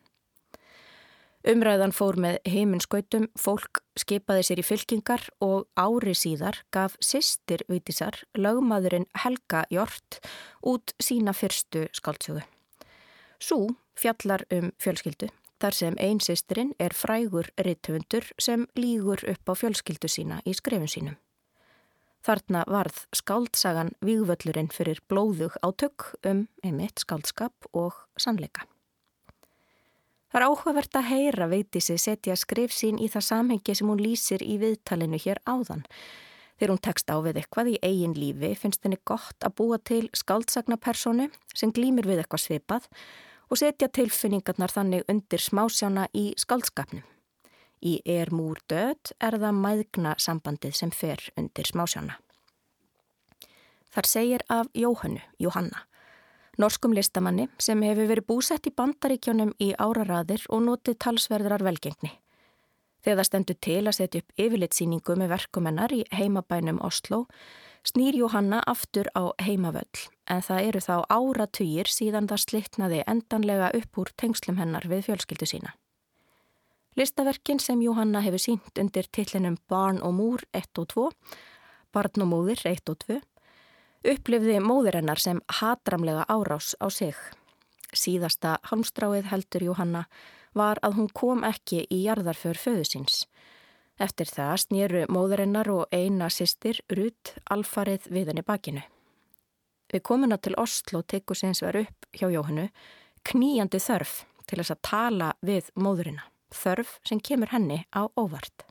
Umræðan 1.47 1.93
fór 1.95 2.17
með 2.19 2.41
heiminskautum, 2.49 3.29
fólk 3.39 3.83
skipaði 4.01 4.47
sér 4.49 4.63
í 4.63 4.65
fylkingar 4.67 5.23
og 5.45 5.69
ári 5.79 6.17
síðar 6.17 6.63
gaf 6.75 6.97
sýstir 7.05 7.63
viðdísar 7.69 8.19
lögmaðurinn 8.35 9.07
Helga 9.23 9.63
Jort 9.71 10.19
út 10.67 10.97
sína 10.99 11.37
fyrstu 11.37 11.85
skáltsögu. 11.95 12.43
Sú 13.39 13.77
fjallar 13.95 14.43
um 14.51 14.73
fjölskyldu 14.81 15.29
þar 15.61 15.77
sem 15.77 16.01
einsisturinn 16.01 16.75
er 16.83 16.97
frægur 16.97 17.53
rittufundur 17.61 18.27
sem 18.41 18.67
lígur 18.75 19.23
upp 19.29 19.53
á 19.53 19.55
fjölskyldu 19.55 20.11
sína 20.11 20.41
í 20.45 20.57
skrefun 20.57 20.91
sínum. 20.91 21.17
Þarna 22.27 22.65
varð 22.67 23.05
skáldsagan 23.15 23.93
vývöllurinn 24.03 24.73
fyrir 24.75 24.99
blóðug 25.07 25.55
átök 25.63 26.09
um 26.27 26.49
einmitt 26.65 26.99
skáldskap 26.99 27.69
og 27.71 28.01
sannleika. 28.19 28.65
Það 30.33 30.41
er 30.41 30.47
áhugavert 30.49 30.99
að 30.99 31.07
heyra 31.13 31.47
veiti 31.53 31.81
sig 31.81 32.03
setja 32.03 32.35
skrif 32.35 32.75
sín 32.75 32.99
í 32.99 33.07
það 33.13 33.27
samhengi 33.29 33.77
sem 33.79 33.87
hún 33.87 34.03
lýsir 34.03 34.43
í 34.43 34.59
viðtalinu 34.59 35.23
hér 35.23 35.39
áðan. 35.47 35.87
Þegar 36.59 36.73
hún 36.75 36.85
tekst 36.89 37.15
á 37.15 37.17
við 37.23 37.39
eitthvað 37.45 37.71
í 37.77 37.79
eigin 37.87 38.19
lífi 38.19 38.55
finnst 38.59 38.83
henni 38.83 38.99
gott 39.07 39.47
að 39.47 39.59
búa 39.61 39.79
til 39.79 40.09
skáldsagnapersonu 40.11 41.31
sem 41.55 41.71
glýmir 41.71 42.11
við 42.11 42.25
eitthvað 42.25 42.43
svipað 42.43 42.91
og 43.47 43.63
setja 43.63 43.87
tilfinningarnar 43.87 44.75
þannig 44.75 45.07
undir 45.07 45.47
smásjána 45.47 46.11
í 46.11 46.33
skáldskapnum. 46.43 47.07
Í 47.87 48.01
Er 48.03 48.33
múr 48.35 48.59
döð 48.71 49.13
er 49.23 49.37
það 49.39 49.59
mæðgna 49.63 50.15
sambandið 50.19 50.75
sem 50.75 50.91
fer 50.91 51.21
undir 51.39 51.69
smásjána. 51.69 52.17
Þar 53.95 54.09
segir 54.11 54.43
af 54.51 54.67
Jóhannu, 54.75 55.23
Jóhanna, 55.39 55.85
norskum 56.59 56.97
listamanni 56.97 57.47
sem 57.63 57.85
hefur 57.87 58.11
verið 58.11 58.27
búsett 58.33 58.67
í 58.67 58.75
bandaríkjónum 58.75 59.55
í 59.63 59.71
áraraðir 59.79 60.49
og 60.51 60.65
notið 60.67 60.99
talsverðrar 61.05 61.65
velgengni. 61.65 62.11
Þegar 63.05 63.21
það 63.21 63.29
stendur 63.31 63.59
til 63.63 63.79
að 63.85 63.97
setja 64.01 64.21
upp 64.25 64.45
yfirlitsýningu 64.45 65.17
með 65.21 65.33
verkumennar 65.37 65.95
í 65.95 66.03
heimabænum 66.11 66.83
Oslo 66.83 67.23
snýr 67.87 68.19
Jóhanna 68.19 68.65
aftur 68.67 69.07
á 69.15 69.31
heimavöll 69.47 70.09
en 70.27 70.43
það 70.43 70.71
eru 70.73 70.83
þá 70.83 70.95
áratugir 71.07 71.87
síðan 71.87 72.27
það 72.27 72.45
slittnaði 72.49 73.03
endanlega 73.07 73.71
upp 73.79 74.01
úr 74.03 74.11
tengslum 74.19 74.59
hennar 74.59 74.89
við 74.91 75.07
fjölskyldu 75.07 75.47
sína. 75.47 75.77
Listaverkin 76.97 77.61
sem 77.61 77.81
Jóhanna 77.85 78.23
hefur 78.25 78.41
sínt 78.41 78.79
undir 78.81 79.05
tillinum 79.13 79.59
Barn 79.69 79.99
og 80.03 80.15
múr 80.17 80.45
1 80.57 80.79
og 80.81 80.87
2, 80.89 81.11
Barn 81.93 82.23
og 82.25 82.29
móðir 82.31 82.63
1 82.65 82.89
og 82.89 82.97
2, 83.05 83.17
upplifði 84.13 84.55
móðir 84.65 84.97
hennar 84.97 85.21
sem 85.21 85.43
hatramlega 85.59 86.25
árás 86.25 86.73
á 86.81 86.89
sig. 86.89 87.17
Síðasta 87.93 88.57
halmstráið 88.71 89.29
heldur 89.29 89.67
Jóhanna 89.67 90.07
var 90.55 90.81
að 90.81 90.97
hún 90.97 91.11
kom 91.13 91.45
ekki 91.45 91.83
í 91.93 91.99
jarðarför 92.07 92.57
föðusins. 92.57 93.27
Eftir 94.01 94.33
það 94.33 94.55
snýru 94.63 95.03
móðurinnar 95.13 95.69
og 95.73 95.93
eina 95.93 96.31
sýstir 96.33 96.81
Rút 96.89 97.35
alfarið 97.45 98.09
við 98.09 98.33
henni 98.33 98.45
bakinu. 98.45 98.87
Við 99.93 100.03
komuna 100.03 100.41
til 100.41 100.57
Oslo 100.57 101.03
tekur 101.03 101.37
sinns 101.37 101.61
var 101.61 101.77
upp 101.77 102.09
hjá 102.17 102.31
Jóhannu 102.33 102.71
kníjandi 103.21 103.83
þörf 103.85 104.25
til 104.47 104.63
þess 104.63 104.73
að 104.73 104.83
tala 104.89 105.31
við 105.45 105.69
móðurina. 105.77 106.25
Þörf 106.55 106.99
sem 107.07 107.21
kemur 107.21 107.51
henni 107.51 107.83
á 107.91 108.07
óvart. 108.19 108.67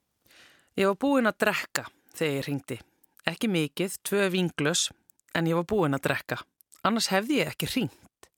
Ég 0.75 0.87
var 0.91 0.99
búin 0.99 1.27
að 1.27 1.39
drekka 1.45 1.85
þegar 2.15 2.35
ég 2.35 2.47
ringdi. 2.47 2.77
Ekki 3.25 3.49
mikið, 3.51 3.97
tvö 4.05 4.27
vinglös, 4.31 4.89
en 5.35 5.47
ég 5.49 5.57
var 5.57 5.67
búin 5.67 5.97
að 5.97 6.05
drekka. 6.07 6.39
Annars 6.85 7.09
hefði 7.11 7.41
ég 7.41 7.53
ekki 7.53 7.69
ringt. 7.71 8.29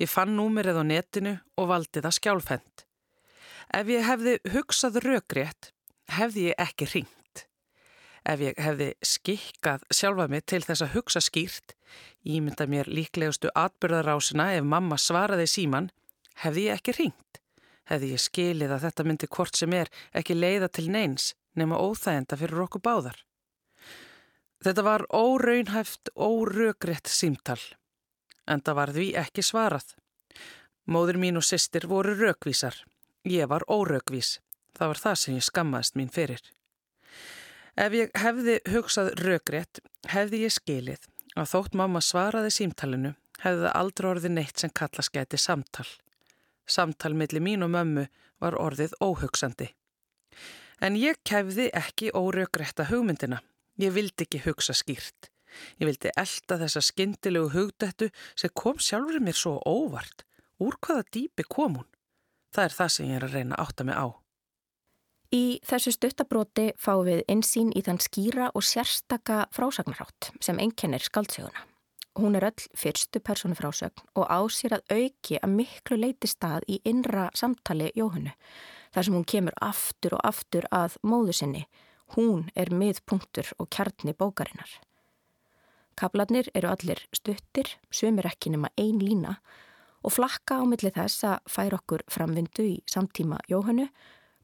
Ég 0.00 0.10
fann 0.10 0.36
númerið 0.36 0.80
á 0.80 0.84
netinu 0.86 1.34
og 1.60 1.68
valdi 1.70 2.02
það 2.02 2.16
skjálfend. 2.18 2.84
Ef 3.72 3.90
ég 3.92 4.06
hefði 4.06 4.38
hugsað 4.54 5.02
rökrétt, 5.04 5.72
hefði 6.16 6.48
ég 6.50 6.62
ekki 6.62 6.88
ringt. 6.94 7.44
Ef 8.22 8.42
ég 8.42 8.58
hefði 8.62 8.88
skikkað 9.02 9.84
sjálfa 9.90 10.28
mig 10.30 10.46
til 10.46 10.62
þess 10.62 10.84
að 10.86 10.94
hugsa 10.96 11.22
skýrt, 11.22 11.74
ímynda 12.22 12.68
mér 12.70 12.90
líklegustu 12.90 13.50
atbyrðarásina 13.58 14.52
ef 14.56 14.66
mamma 14.66 14.98
svaraði 14.98 15.48
síman, 15.50 15.90
hefði 16.42 16.68
ég 16.68 16.78
ekki 16.78 16.96
ringt. 17.00 17.41
Hefði 17.90 18.12
ég 18.14 18.22
skilið 18.22 18.72
að 18.76 18.86
þetta 18.86 19.06
myndi 19.08 19.28
hvort 19.36 19.58
sem 19.58 19.72
er 19.74 19.90
ekki 20.14 20.38
leiða 20.38 20.68
til 20.68 20.88
neins 20.90 21.32
nema 21.58 21.80
óþægenda 21.82 22.38
fyrir 22.38 22.64
okkur 22.66 22.82
báðar. 22.84 23.18
Þetta 24.62 24.82
var 24.86 25.06
óraunhæft, 25.10 26.12
órökrétt 26.14 27.10
símtal 27.10 27.60
en 28.46 28.62
það 28.62 28.78
var 28.78 28.92
því 28.94 29.08
ekki 29.22 29.44
svarað. 29.46 29.94
Móður 30.90 31.18
mín 31.22 31.38
og 31.38 31.46
sýstir 31.46 31.86
voru 31.90 32.14
rökvísar. 32.18 32.74
Ég 33.28 33.46
var 33.50 33.64
órökvís. 33.70 34.40
Það 34.74 34.92
var 34.92 35.00
það 35.04 35.16
sem 35.20 35.36
ég 35.36 35.46
skammaðist 35.46 35.98
mín 35.98 36.10
fyrir. 36.10 36.42
Ef 37.78 37.94
ég 37.96 38.10
hefði 38.18 38.58
hugsað 38.72 39.12
rökrétt, 39.20 39.80
hefði 40.12 40.42
ég 40.44 40.52
skilið 40.52 41.06
að 41.38 41.52
þótt 41.54 41.76
mamma 41.78 42.02
svaraði 42.04 42.50
símtalinu, 42.52 43.14
hefði 43.40 43.66
það 43.66 43.76
aldrei 43.80 44.08
orðið 44.10 44.34
neitt 44.36 44.60
sem 44.60 44.72
kalla 44.74 45.04
skæti 45.06 45.40
samtal. 45.40 45.86
Samtal 46.68 47.14
millir 47.18 47.42
mín 47.42 47.64
og 47.66 47.72
mömmu 47.74 48.06
var 48.42 48.56
orðið 48.58 48.94
óhugsandi. 49.02 49.72
En 50.82 50.96
ég 50.98 51.20
kefði 51.28 51.68
ekki 51.78 52.10
órökrétta 52.14 52.88
hugmyndina. 52.90 53.42
Ég 53.78 53.94
vildi 53.94 54.26
ekki 54.26 54.42
hugsa 54.46 54.74
skýrt. 54.74 55.30
Ég 55.78 55.86
vildi 55.86 56.10
elda 56.16 56.58
þessa 56.64 56.82
skyndilegu 56.82 57.52
hugdættu 57.52 58.08
sem 58.34 58.52
kom 58.54 58.80
sjálfur 58.80 59.20
mér 59.22 59.36
svo 59.36 59.58
óvart. 59.68 60.24
Úr 60.62 60.78
hvaða 60.80 61.04
dýpi 61.12 61.46
kom 61.48 61.80
hún? 61.80 61.88
Það 62.52 62.64
er 62.64 62.76
það 62.78 62.92
sem 62.94 63.08
ég 63.10 63.18
er 63.18 63.26
að 63.26 63.36
reyna 63.36 63.56
að 63.56 63.64
átta 63.66 63.86
mig 63.88 63.96
á. 63.98 64.06
Í 65.32 65.44
þessu 65.64 65.94
stuttabróti 65.96 66.66
fáum 66.76 67.06
við 67.08 67.22
einsýn 67.32 67.70
í 67.72 67.80
þann 67.84 68.02
skýra 68.04 68.50
og 68.52 68.66
sérstaka 68.68 69.46
frásagnarhátt 69.56 70.32
sem 70.44 70.60
einkennir 70.60 71.00
skaldsöguna. 71.00 71.64
Hún 72.18 72.36
er 72.36 72.44
öll 72.44 72.66
fyrstu 72.76 73.20
personu 73.24 73.56
frásögn 73.56 74.04
og 74.14 74.28
ásér 74.28 74.76
að 74.76 74.92
auki 74.92 75.38
að 75.40 75.54
miklu 75.56 75.96
leiti 75.96 76.28
stað 76.28 76.66
í 76.68 76.80
innra 76.84 77.30
samtali 77.34 77.88
Jóhannu. 77.96 78.34
Þar 78.92 79.06
sem 79.06 79.16
hún 79.16 79.28
kemur 79.32 79.56
aftur 79.64 80.18
og 80.18 80.24
aftur 80.28 80.68
að 80.68 80.98
móðu 81.00 81.32
sinni. 81.38 81.66
Hún 82.12 82.50
er 82.54 82.68
miðpunktur 82.68 83.54
og 83.56 83.70
kjarni 83.72 84.12
bókarinnar. 84.12 84.68
Kablarnir 85.96 86.50
eru 86.54 86.68
allir 86.68 87.00
stuttir, 87.16 87.68
sömur 87.90 88.28
ekki 88.28 88.52
nema 88.52 88.68
ein 88.76 89.00
lína 89.00 89.38
og 90.02 90.12
flakka 90.16 90.60
á 90.60 90.64
milli 90.68 90.90
þess 90.92 91.24
að 91.24 91.52
fær 91.54 91.76
okkur 91.78 92.02
framvindu 92.10 92.64
í 92.66 92.76
samtíma 92.90 93.38
Jóhannu, 93.48 93.86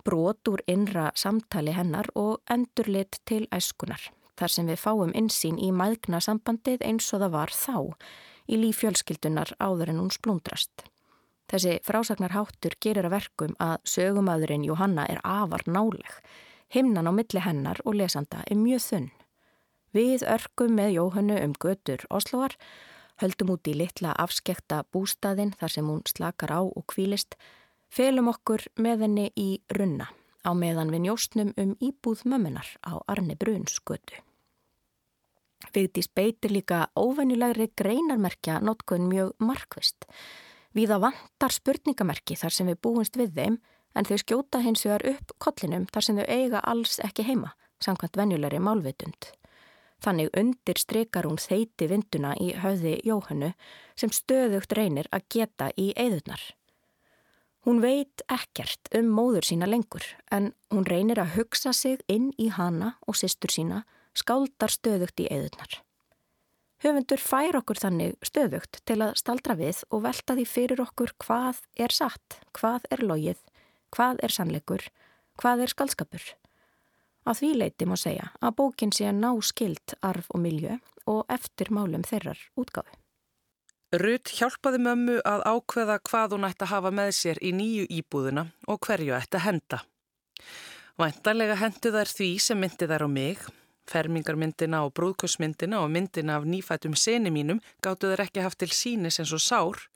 brot 0.07 0.49
úr 0.49 0.63
innra 0.71 1.11
samtali 1.19 1.75
hennar 1.75 2.09
og 2.15 2.41
endurlit 2.49 3.19
til 3.29 3.49
æskunar, 3.53 4.01
þar 4.39 4.55
sem 4.55 4.69
við 4.71 4.81
fáum 4.83 5.15
insýn 5.19 5.59
í 5.59 5.73
maðgna 5.75 6.21
sambandið 6.23 6.85
eins 6.87 7.09
og 7.13 7.25
það 7.25 7.35
var 7.35 7.55
þá 7.55 7.77
í 8.49 8.61
lífjölskyldunar 8.63 9.55
áður 9.59 9.93
en 9.93 10.01
hún 10.03 10.15
splúndrast. 10.15 10.87
Þessi 11.49 11.79
frásagnarháttur 11.85 12.77
gerir 12.81 13.09
að 13.09 13.15
verkum 13.17 13.55
að 13.63 13.79
sögumadurinn 13.89 14.67
Jóhanna 14.69 15.07
er 15.09 15.21
afar 15.25 15.65
náleg. 15.67 16.11
Himnan 16.69 17.09
á 17.09 17.13
milli 17.17 17.41
hennar 17.41 17.81
og 17.85 17.97
lesanda 17.97 18.43
er 18.45 18.61
mjög 18.61 18.85
þunn. 18.85 19.09
Við 19.97 20.27
örgum 20.29 20.77
með 20.77 20.95
Jóhannu 20.99 21.39
um 21.41 21.55
götur 21.57 22.05
Osloar, 22.13 22.53
höldum 23.23 23.55
út 23.57 23.69
í 23.69 23.75
litla 23.81 24.13
afskekta 24.21 24.83
bústaðin 24.93 25.55
þar 25.57 25.75
sem 25.75 25.89
hún 25.89 26.05
slakar 26.05 26.53
á 26.53 26.61
og 26.61 26.85
kvílist, 26.93 27.39
felum 27.89 28.29
okkur 28.29 28.69
með 28.77 29.07
henni 29.07 29.29
í 29.33 29.51
runna 29.73 30.13
á 30.45 30.53
meðan 30.53 30.93
við 30.93 31.05
njóstnum 31.09 31.53
um 31.57 31.75
íbúð 31.81 32.25
mömmunar 32.29 32.77
á 32.85 33.01
Arni 33.09 33.37
Bruns 33.41 33.81
götu. 33.81 34.21
Vigdís 35.75 36.09
beitir 36.15 36.53
líka 36.55 36.87
óvenjulegri 36.97 37.69
greinarmerkja 37.77 38.61
notkun 38.65 39.09
mjög 39.11 39.35
markvist. 39.43 40.07
Við 40.75 40.93
að 40.95 41.09
vantar 41.09 41.55
spurningamerki 41.55 42.37
þar 42.39 42.55
sem 42.55 42.71
við 42.71 42.79
búumst 42.85 43.19
við 43.19 43.35
þeim 43.35 43.59
en 43.99 44.07
þau 44.07 44.19
skjóta 44.23 44.63
hins 44.63 44.85
vegar 44.87 45.07
upp 45.15 45.35
kollinum 45.43 45.89
þar 45.93 46.07
sem 46.07 46.21
þau 46.21 46.29
eiga 46.29 46.63
alls 46.63 46.99
ekki 47.03 47.27
heima, 47.27 47.55
samkvæmt 47.83 48.21
venjulegri 48.21 48.61
málvitund. 48.63 49.33
Þannig 49.99 50.31
undir 50.39 50.79
streykar 50.79 51.27
hún 51.27 51.41
þeiti 51.43 51.89
vinduna 51.91 52.37
í 52.39 52.53
höfði 52.55 53.01
Jóhannu 53.07 53.51
sem 53.99 54.15
stöðugt 54.15 54.77
reynir 54.79 55.11
að 55.11 55.27
geta 55.35 55.73
í 55.75 55.91
eðurnar. 55.99 56.41
Hún 57.67 57.83
veit 57.83 58.23
ekkert 58.31 58.89
um 58.95 59.11
móður 59.11 59.49
sína 59.49 59.67
lengur 59.67 60.07
en 60.31 60.53
hún 60.71 60.87
reynir 60.87 61.19
að 61.19 61.35
hugsa 61.41 61.75
sig 61.75 62.05
inn 62.07 62.31
í 62.39 62.47
hana 62.55 62.95
og 63.11 63.19
sýstur 63.19 63.51
sína 63.53 63.83
skáldar 64.19 64.73
stöðugt 64.73 65.23
í 65.23 65.29
eðurnar. 65.33 65.79
Höfundur 66.83 67.19
fær 67.19 67.59
okkur 67.59 67.81
þannig 67.83 68.19
stöðugt 68.23 68.83
til 68.87 69.01
að 69.03 69.17
staldra 69.19 69.57
við 69.59 69.81
og 69.91 70.05
velta 70.05 70.37
því 70.39 70.45
fyrir 70.47 70.83
okkur 70.85 71.15
hvað 71.25 71.65
er 71.75 71.95
satt, 71.95 72.39
hvað 72.55 72.87
er 72.95 73.03
logið, 73.03 73.41
hvað 73.95 74.23
er 74.23 74.35
sannleikur, 74.35 74.85
hvað 75.43 75.65
er 75.65 75.75
skaldskapur. 75.75 76.29
Að 77.27 77.41
því 77.41 77.51
leiti 77.59 77.89
má 77.89 77.97
segja 77.99 78.31
að 78.39 78.55
bókin 78.61 78.95
sé 78.95 79.09
að 79.11 79.19
ná 79.25 79.33
skilt 79.43 79.97
arf 80.07 80.31
og 80.31 80.43
milju 80.45 80.79
og 81.11 81.27
eftir 81.35 81.73
málum 81.75 82.07
þeirrar 82.07 82.41
útgáfi. 82.57 82.95
Rutt 83.99 84.31
hjálpaði 84.37 84.79
mömmu 84.85 85.21
að 85.25 85.43
ákveða 85.49 85.95
hvað 86.05 86.35
hún 86.37 86.47
ætti 86.47 86.67
að 86.67 86.73
hafa 86.75 86.91
með 86.93 87.15
sér 87.17 87.39
í 87.41 87.55
nýju 87.57 87.87
íbúðuna 87.99 88.45
og 88.69 88.83
hverju 88.85 89.15
ætti 89.17 89.39
að 89.41 89.47
henda. 89.47 89.79
Væntanlega 91.01 91.57
hendu 91.57 91.93
þær 91.95 92.11
því 92.13 92.29
sem 92.45 92.61
myndi 92.61 92.89
þær 92.91 93.07
á 93.07 93.09
mig, 93.09 93.41
fermingarmyndina 93.89 94.83
og 94.87 94.95
brúðkursmyndina 94.99 95.81
og 95.83 95.93
myndina 95.93 96.39
af 96.39 96.47
nýfætum 96.49 96.97
seni 96.97 97.33
mínum 97.35 97.63
gáttu 97.85 98.11
þær 98.13 98.25
ekki 98.27 98.45
haft 98.45 98.61
til 98.63 98.73
sínis 98.75 99.21
eins 99.21 99.33
og 99.37 99.43
sár. 99.45 99.87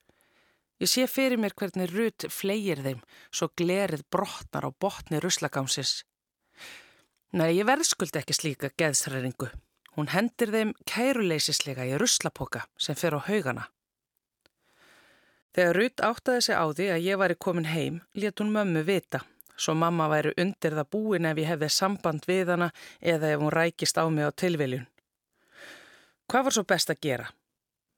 Ég 0.82 0.90
sé 0.90 1.06
fyrir 1.06 1.38
mér 1.38 1.54
hvernig 1.54 1.92
Rutt 1.92 2.26
flegir 2.32 2.82
þeim 2.82 3.02
svo 3.30 3.50
glerið 3.56 4.02
brotnar 4.10 4.66
á 4.66 4.70
botni 4.72 5.20
ruslagámsis. 5.22 6.02
Nei, 7.32 7.52
ég 7.56 7.68
verðskuldi 7.68 8.18
ekki 8.20 8.34
slíka 8.36 8.72
geðsræringu. 8.76 9.48
Hún 9.96 10.10
hendir 10.12 10.50
þeim 10.52 10.72
kæruleysislega 10.88 11.86
í 11.88 11.94
ruslapoka 12.00 12.66
sem 12.80 12.98
fer 12.98 13.16
á 13.16 13.20
haugana. 13.28 13.68
Þegar 15.52 15.76
Rutt 15.76 16.00
áttaði 16.00 16.44
sig 16.48 16.56
á 16.56 16.64
því 16.72 16.86
að 16.94 17.04
ég 17.06 17.20
var 17.20 17.32
í 17.32 17.36
komin 17.36 17.68
heim, 17.68 18.00
let 18.16 18.40
hún 18.40 18.52
mömmu 18.54 18.82
vita. 18.88 19.20
Svo 19.62 19.74
mamma 19.78 20.08
væri 20.10 20.34
undir 20.42 20.74
það 20.76 20.90
búin 20.94 21.28
ef 21.30 21.38
ég 21.38 21.50
hefði 21.52 21.68
samband 21.70 22.26
við 22.28 22.54
hana 22.54 22.72
eða 23.00 23.30
ef 23.34 23.42
hún 23.42 23.54
rækist 23.54 24.00
á 24.00 24.04
mig 24.10 24.26
á 24.26 24.30
tilviljun. 24.34 24.88
Hvað 26.30 26.44
var 26.48 26.56
svo 26.56 26.64
best 26.66 26.90
að 26.90 27.02
gera? 27.06 27.28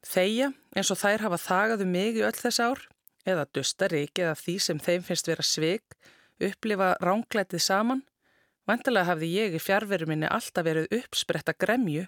Þeia 0.05 0.51
eins 0.77 0.91
og 0.93 1.01
þær 1.01 1.25
hafa 1.25 1.41
þagaðu 1.41 1.87
um 1.87 1.95
mig 1.97 2.19
í 2.19 2.25
öll 2.27 2.37
þess 2.37 2.61
ár 2.61 2.81
eða 3.25 3.47
dusta 3.57 3.89
rikið 3.89 4.33
af 4.33 4.43
því 4.45 4.57
sem 4.61 4.81
þeim 4.83 5.05
finnst 5.07 5.31
vera 5.31 5.45
svig, 5.47 5.85
upplifa 6.43 6.95
ránglætið 7.01 7.63
saman. 7.63 8.03
Vantilega 8.69 9.13
hafði 9.13 9.31
ég 9.33 9.57
í 9.57 9.61
fjárveru 9.61 10.09
minni 10.09 10.29
alltaf 10.29 10.65
verið 10.67 10.93
uppspretta 10.99 11.55
gremju. 11.57 12.07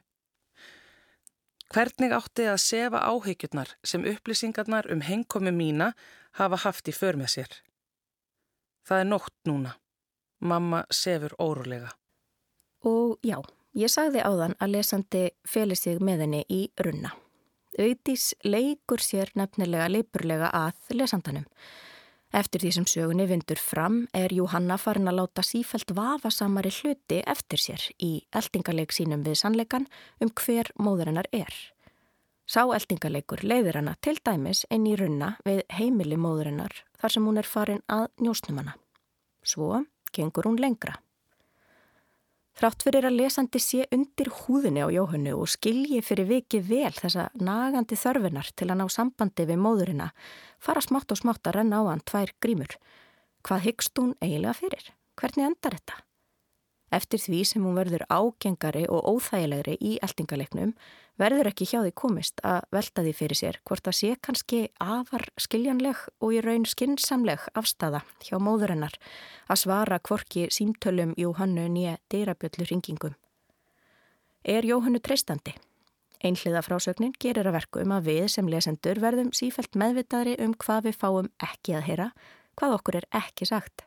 Hvernig 1.72 2.12
átti 2.14 2.46
að 2.46 2.60
sefa 2.62 3.02
áhyggjurnar 3.10 3.72
sem 3.84 4.04
upplýsingarnar 4.06 4.86
um 4.92 5.02
hengkomi 5.02 5.52
mína 5.52 5.92
hafa 6.38 6.60
haft 6.62 6.88
í 6.88 6.94
för 6.94 7.18
með 7.18 7.32
sér? 7.34 7.56
Það 8.86 9.02
er 9.02 9.08
nótt 9.10 9.36
núna. 9.48 9.74
Mamma 10.40 10.84
sefur 10.94 11.34
órulega. 11.42 11.90
Og 12.86 13.18
já, 13.26 13.40
ég 13.74 13.90
sagði 13.90 14.22
áðan 14.22 14.54
að 14.62 14.76
lesandi 14.76 15.22
feli 15.48 15.74
sig 15.74 15.98
með 15.98 16.26
henni 16.26 16.42
í 16.52 16.60
runna. 16.78 17.10
Auðís 17.76 18.30
leikur 18.46 19.02
sér 19.02 19.32
nefnilega 19.36 19.88
leipurlega 19.90 20.52
að 20.54 20.94
lesandanum. 20.96 21.44
Eftir 22.36 22.62
því 22.62 22.70
sem 22.74 22.86
sögunni 22.90 23.26
vindur 23.28 23.58
fram 23.60 24.02
er 24.16 24.32
Júhanna 24.34 24.76
farin 24.80 25.08
að 25.10 25.20
láta 25.20 25.44
sífælt 25.46 25.92
vafasamari 25.96 26.72
hluti 26.80 27.22
eftir 27.26 27.62
sér 27.62 27.84
í 28.02 28.10
eldingarleik 28.34 28.92
sínum 28.92 29.22
við 29.26 29.40
sannleikan 29.40 29.86
um 30.20 30.32
hver 30.34 30.72
móðurinnar 30.78 31.28
er. 31.32 31.52
Sá 32.46 32.62
eldingarleikur 32.62 33.42
leiðir 33.42 33.80
hana 33.80 33.96
til 33.98 34.20
dæmis 34.22 34.62
inn 34.70 34.86
í 34.86 34.94
runna 34.98 35.32
við 35.46 35.64
heimili 35.74 36.14
móðurinnar 36.14 36.84
þar 37.00 37.14
sem 37.14 37.26
hún 37.26 37.40
er 37.42 37.48
farin 37.50 37.82
að 37.90 38.06
njósnum 38.22 38.60
hana. 38.62 38.76
Svo 39.42 39.82
gengur 40.14 40.46
hún 40.46 40.60
lengra. 40.62 40.94
Þrátt 42.56 42.86
fyrir 42.86 43.04
að 43.04 43.18
lesandi 43.18 43.60
sé 43.60 43.84
undir 43.92 44.30
húðinni 44.32 44.80
á 44.80 44.88
Jóhannu 44.88 45.34
og 45.36 45.50
skilji 45.52 45.98
fyrir 46.00 46.30
viki 46.30 46.62
vel 46.64 46.94
þessa 46.94 47.26
nagandi 47.36 47.98
þörfinar 48.00 48.48
til 48.56 48.70
að 48.70 48.78
ná 48.80 48.86
sambandi 48.94 49.44
við 49.44 49.60
móðurina 49.60 50.06
fara 50.62 50.80
smátt 50.80 51.12
og 51.12 51.20
smátt 51.20 51.50
að 51.50 51.58
renna 51.58 51.82
á 51.84 51.90
hann 51.90 52.04
tvær 52.06 52.32
grímur. 52.40 52.78
Hvað 53.44 53.66
hyggst 53.66 54.00
hún 54.00 54.14
eiginlega 54.22 54.56
fyrir? 54.56 54.88
Hvernig 55.20 55.50
endar 55.50 55.76
þetta? 55.76 55.98
Eftir 56.96 57.20
því 57.20 57.42
sem 57.44 57.66
hún 57.66 57.76
verður 57.76 58.06
ágengari 58.08 58.86
og 58.88 59.04
óþægilegri 59.04 59.76
í 59.82 59.98
eldingaleiknum 60.06 60.72
verður 61.20 61.50
ekki 61.50 61.66
hjá 61.68 61.78
því 61.80 61.92
komist 61.96 62.40
að 62.46 62.66
velta 62.74 63.04
því 63.04 63.12
fyrir 63.16 63.38
sér 63.40 63.58
hvort 63.68 63.88
að 63.88 63.96
sé 63.98 64.10
kannski 64.22 64.60
afar 64.82 65.26
skiljanleg 65.40 66.02
og 66.20 66.34
í 66.36 66.42
raun 66.44 66.66
skinsamleg 66.68 67.46
afstafa 67.56 68.02
hjá 68.24 68.36
móðurinnar 68.42 68.96
að 69.48 69.62
svara 69.62 69.98
kvorki 69.98 70.48
símtölum 70.52 71.14
Jóhannu 71.16 71.68
nýja 71.72 71.96
dýrabjöllu 72.12 72.68
ringingum. 72.68 73.16
Er 74.44 74.68
Jóhannu 74.68 75.00
treystandi? 75.02 75.56
Einhliða 76.24 76.62
frásögnin 76.64 77.16
gerir 77.20 77.48
að 77.48 77.58
verku 77.58 77.82
um 77.82 77.92
að 77.96 78.08
við 78.12 78.28
sem 78.36 78.48
lesendur 78.48 79.00
verðum 79.02 79.32
sífælt 79.36 79.76
meðvitaðri 79.76 80.38
um 80.44 80.54
hvað 80.54 80.88
við 80.88 81.00
fáum 81.02 81.28
ekki 81.42 81.76
að 81.76 81.86
heyra, 81.90 82.08
hvað 82.56 82.78
okkur 82.78 83.00
er 83.02 83.08
ekki 83.24 83.48
sagt. 83.48 83.84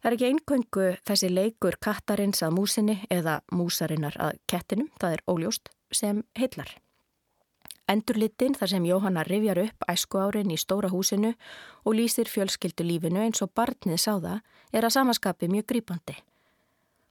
Það 0.00 0.08
er 0.08 0.14
ekki 0.16 0.28
eingöngu 0.30 0.84
þessi 1.04 1.28
leikur 1.28 1.76
kattarins 1.84 2.40
að 2.40 2.54
músinni 2.56 2.94
eða 3.12 3.40
músarinnar 3.52 4.14
að 4.16 4.38
kettinum, 4.48 4.88
það 4.96 5.16
er 5.16 5.22
óljóst, 5.28 5.68
sem 5.92 6.22
heillar. 6.40 6.70
Endurlitin 7.90 8.54
þar 8.56 8.70
sem 8.72 8.86
Jóhanna 8.86 9.24
rifjar 9.26 9.60
upp 9.66 9.84
æsku 9.92 10.22
árin 10.22 10.52
í 10.54 10.56
stóra 10.56 10.88
húsinu 10.88 11.34
og 11.84 11.96
lýsir 11.98 12.30
fjölskyldu 12.32 12.86
lífinu 12.86 13.20
eins 13.20 13.42
og 13.44 13.52
barnið 13.52 14.00
sáða 14.00 14.38
er 14.72 14.86
að 14.86 14.94
samaskapi 14.94 15.50
mjög 15.52 15.66
grípandi. 15.74 16.16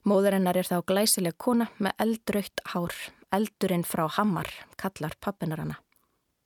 Móðurinnar 0.08 0.58
er 0.58 0.66
þá 0.66 0.80
glæsileg 0.88 1.38
kona 1.38 1.68
með 1.78 2.02
eldrautt 2.08 2.64
hár, 2.74 2.96
eldurinn 3.36 3.86
frá 3.86 4.08
Hammar, 4.18 4.50
kallar 4.80 5.14
pappinar 5.22 5.62
hana 5.62 5.78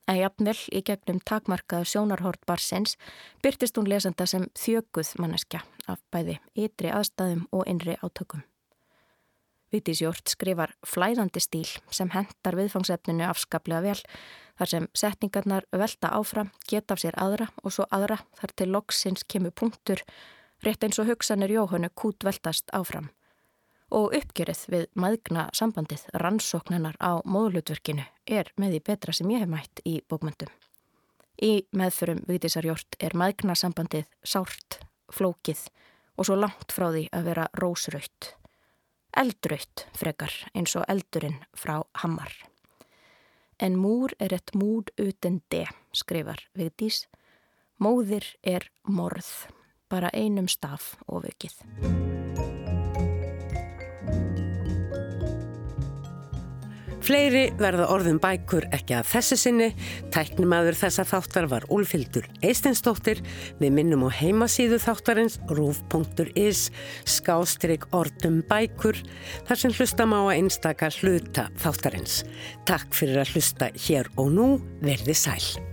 en 0.08 0.20
jafnvel 0.20 0.58
í 0.72 0.82
gegnum 0.86 1.20
takmarkaðu 1.26 1.88
sjónarhort 1.88 2.42
barsins 2.48 2.98
byrtist 3.44 3.78
hún 3.78 3.90
lesenda 3.90 4.28
sem 4.30 4.48
þjöguð 4.60 5.14
manneskja 5.22 5.64
af 5.88 6.02
bæði 6.12 6.40
ytri 6.56 6.92
aðstæðum 6.92 7.48
og 7.52 7.68
innri 7.70 7.96
átökum. 8.04 8.44
Vítisjórn 9.74 10.30
skrifar 10.30 10.76
flæðandi 10.86 11.42
stíl 11.42 11.70
sem 11.90 12.12
hendar 12.14 12.58
viðfangsefninu 12.60 13.26
afskaplega 13.26 13.82
vel 13.82 14.02
þar 14.60 14.70
sem 14.70 14.86
setningarnar 14.94 15.66
velta 15.74 16.12
áfram, 16.14 16.52
geta 16.70 16.94
af 16.94 17.02
sér 17.02 17.18
aðra 17.18 17.50
og 17.64 17.74
svo 17.74 17.88
aðra 17.90 18.20
þar 18.38 18.54
til 18.54 18.70
loksins 18.76 19.26
kemur 19.26 19.56
punktur 19.56 20.04
rétt 20.64 20.86
eins 20.86 21.02
og 21.02 21.10
hugsanir 21.10 21.56
Jóhannu 21.56 21.90
kút 21.96 22.22
veltast 22.28 22.70
áfram 22.76 23.10
og 23.94 24.14
uppgjörið 24.18 24.66
við 24.74 24.86
maðgna 24.98 25.48
sambandið 25.56 26.08
rannsóknanar 26.18 26.98
á 26.98 27.22
móðlutverkinu 27.26 28.06
er 28.26 28.50
með 28.58 28.76
því 28.76 28.84
betra 28.90 29.14
sem 29.14 29.32
ég 29.34 29.44
hef 29.44 29.52
mætt 29.52 29.82
í 29.86 30.00
bókmyndum. 30.10 30.52
Í 31.44 31.66
meðförum 31.76 32.24
Vigdísarjort 32.28 32.98
er 33.04 33.16
maðgna 33.18 33.56
sambandið 33.58 34.08
sárt, 34.26 34.80
flókið 35.14 35.68
og 36.18 36.28
svo 36.28 36.38
langt 36.40 36.74
frá 36.74 36.90
því 36.90 37.08
að 37.14 37.30
vera 37.30 37.50
rósraut. 37.60 38.34
Eldraut 39.14 39.86
frekar 39.98 40.34
eins 40.58 40.74
og 40.78 40.88
eldurinn 40.90 41.42
frá 41.58 41.82
Hammar. 42.02 42.34
En 43.62 43.78
múr 43.78 44.16
er 44.20 44.34
ett 44.34 44.56
múr 44.58 44.90
utan 44.98 45.42
de, 45.54 45.68
skrifar 45.94 46.42
Vigdís. 46.58 47.06
Móðir 47.78 48.26
er 48.42 48.70
morð, 48.88 49.30
bara 49.90 50.10
einum 50.14 50.50
staf 50.50 50.96
og 51.06 51.28
vökið. 51.28 52.13
Fleiri 57.04 57.50
verða 57.60 57.90
orðum 57.92 58.20
bækur 58.24 58.64
ekki 58.72 58.96
að 58.96 59.10
þessu 59.12 59.38
sinni. 59.42 59.66
Tæknimaður 60.14 60.78
þessa 60.80 61.04
þáttar 61.10 61.50
var 61.52 61.66
Úlfildur 61.74 62.30
Eistinsdóttir. 62.46 63.20
Við 63.60 63.76
minnum 63.76 64.06
á 64.08 64.10
heimasíðu 64.22 64.80
þáttarins 64.80 65.36
rúf.is 65.52 66.70
skástrygg 67.04 67.90
orðum 67.92 68.40
bækur 68.48 69.04
þar 69.50 69.64
sem 69.66 69.76
hlusta 69.76 70.08
má 70.08 70.22
að 70.22 70.34
einstaka 70.38 70.94
hluta 71.02 71.50
þáttarins. 71.60 72.24
Takk 72.70 72.96
fyrir 72.96 73.20
að 73.26 73.36
hlusta 73.36 73.72
hér 73.76 74.12
og 74.16 74.32
nú 74.32 74.50
verði 74.80 75.20
sæl. 75.26 75.73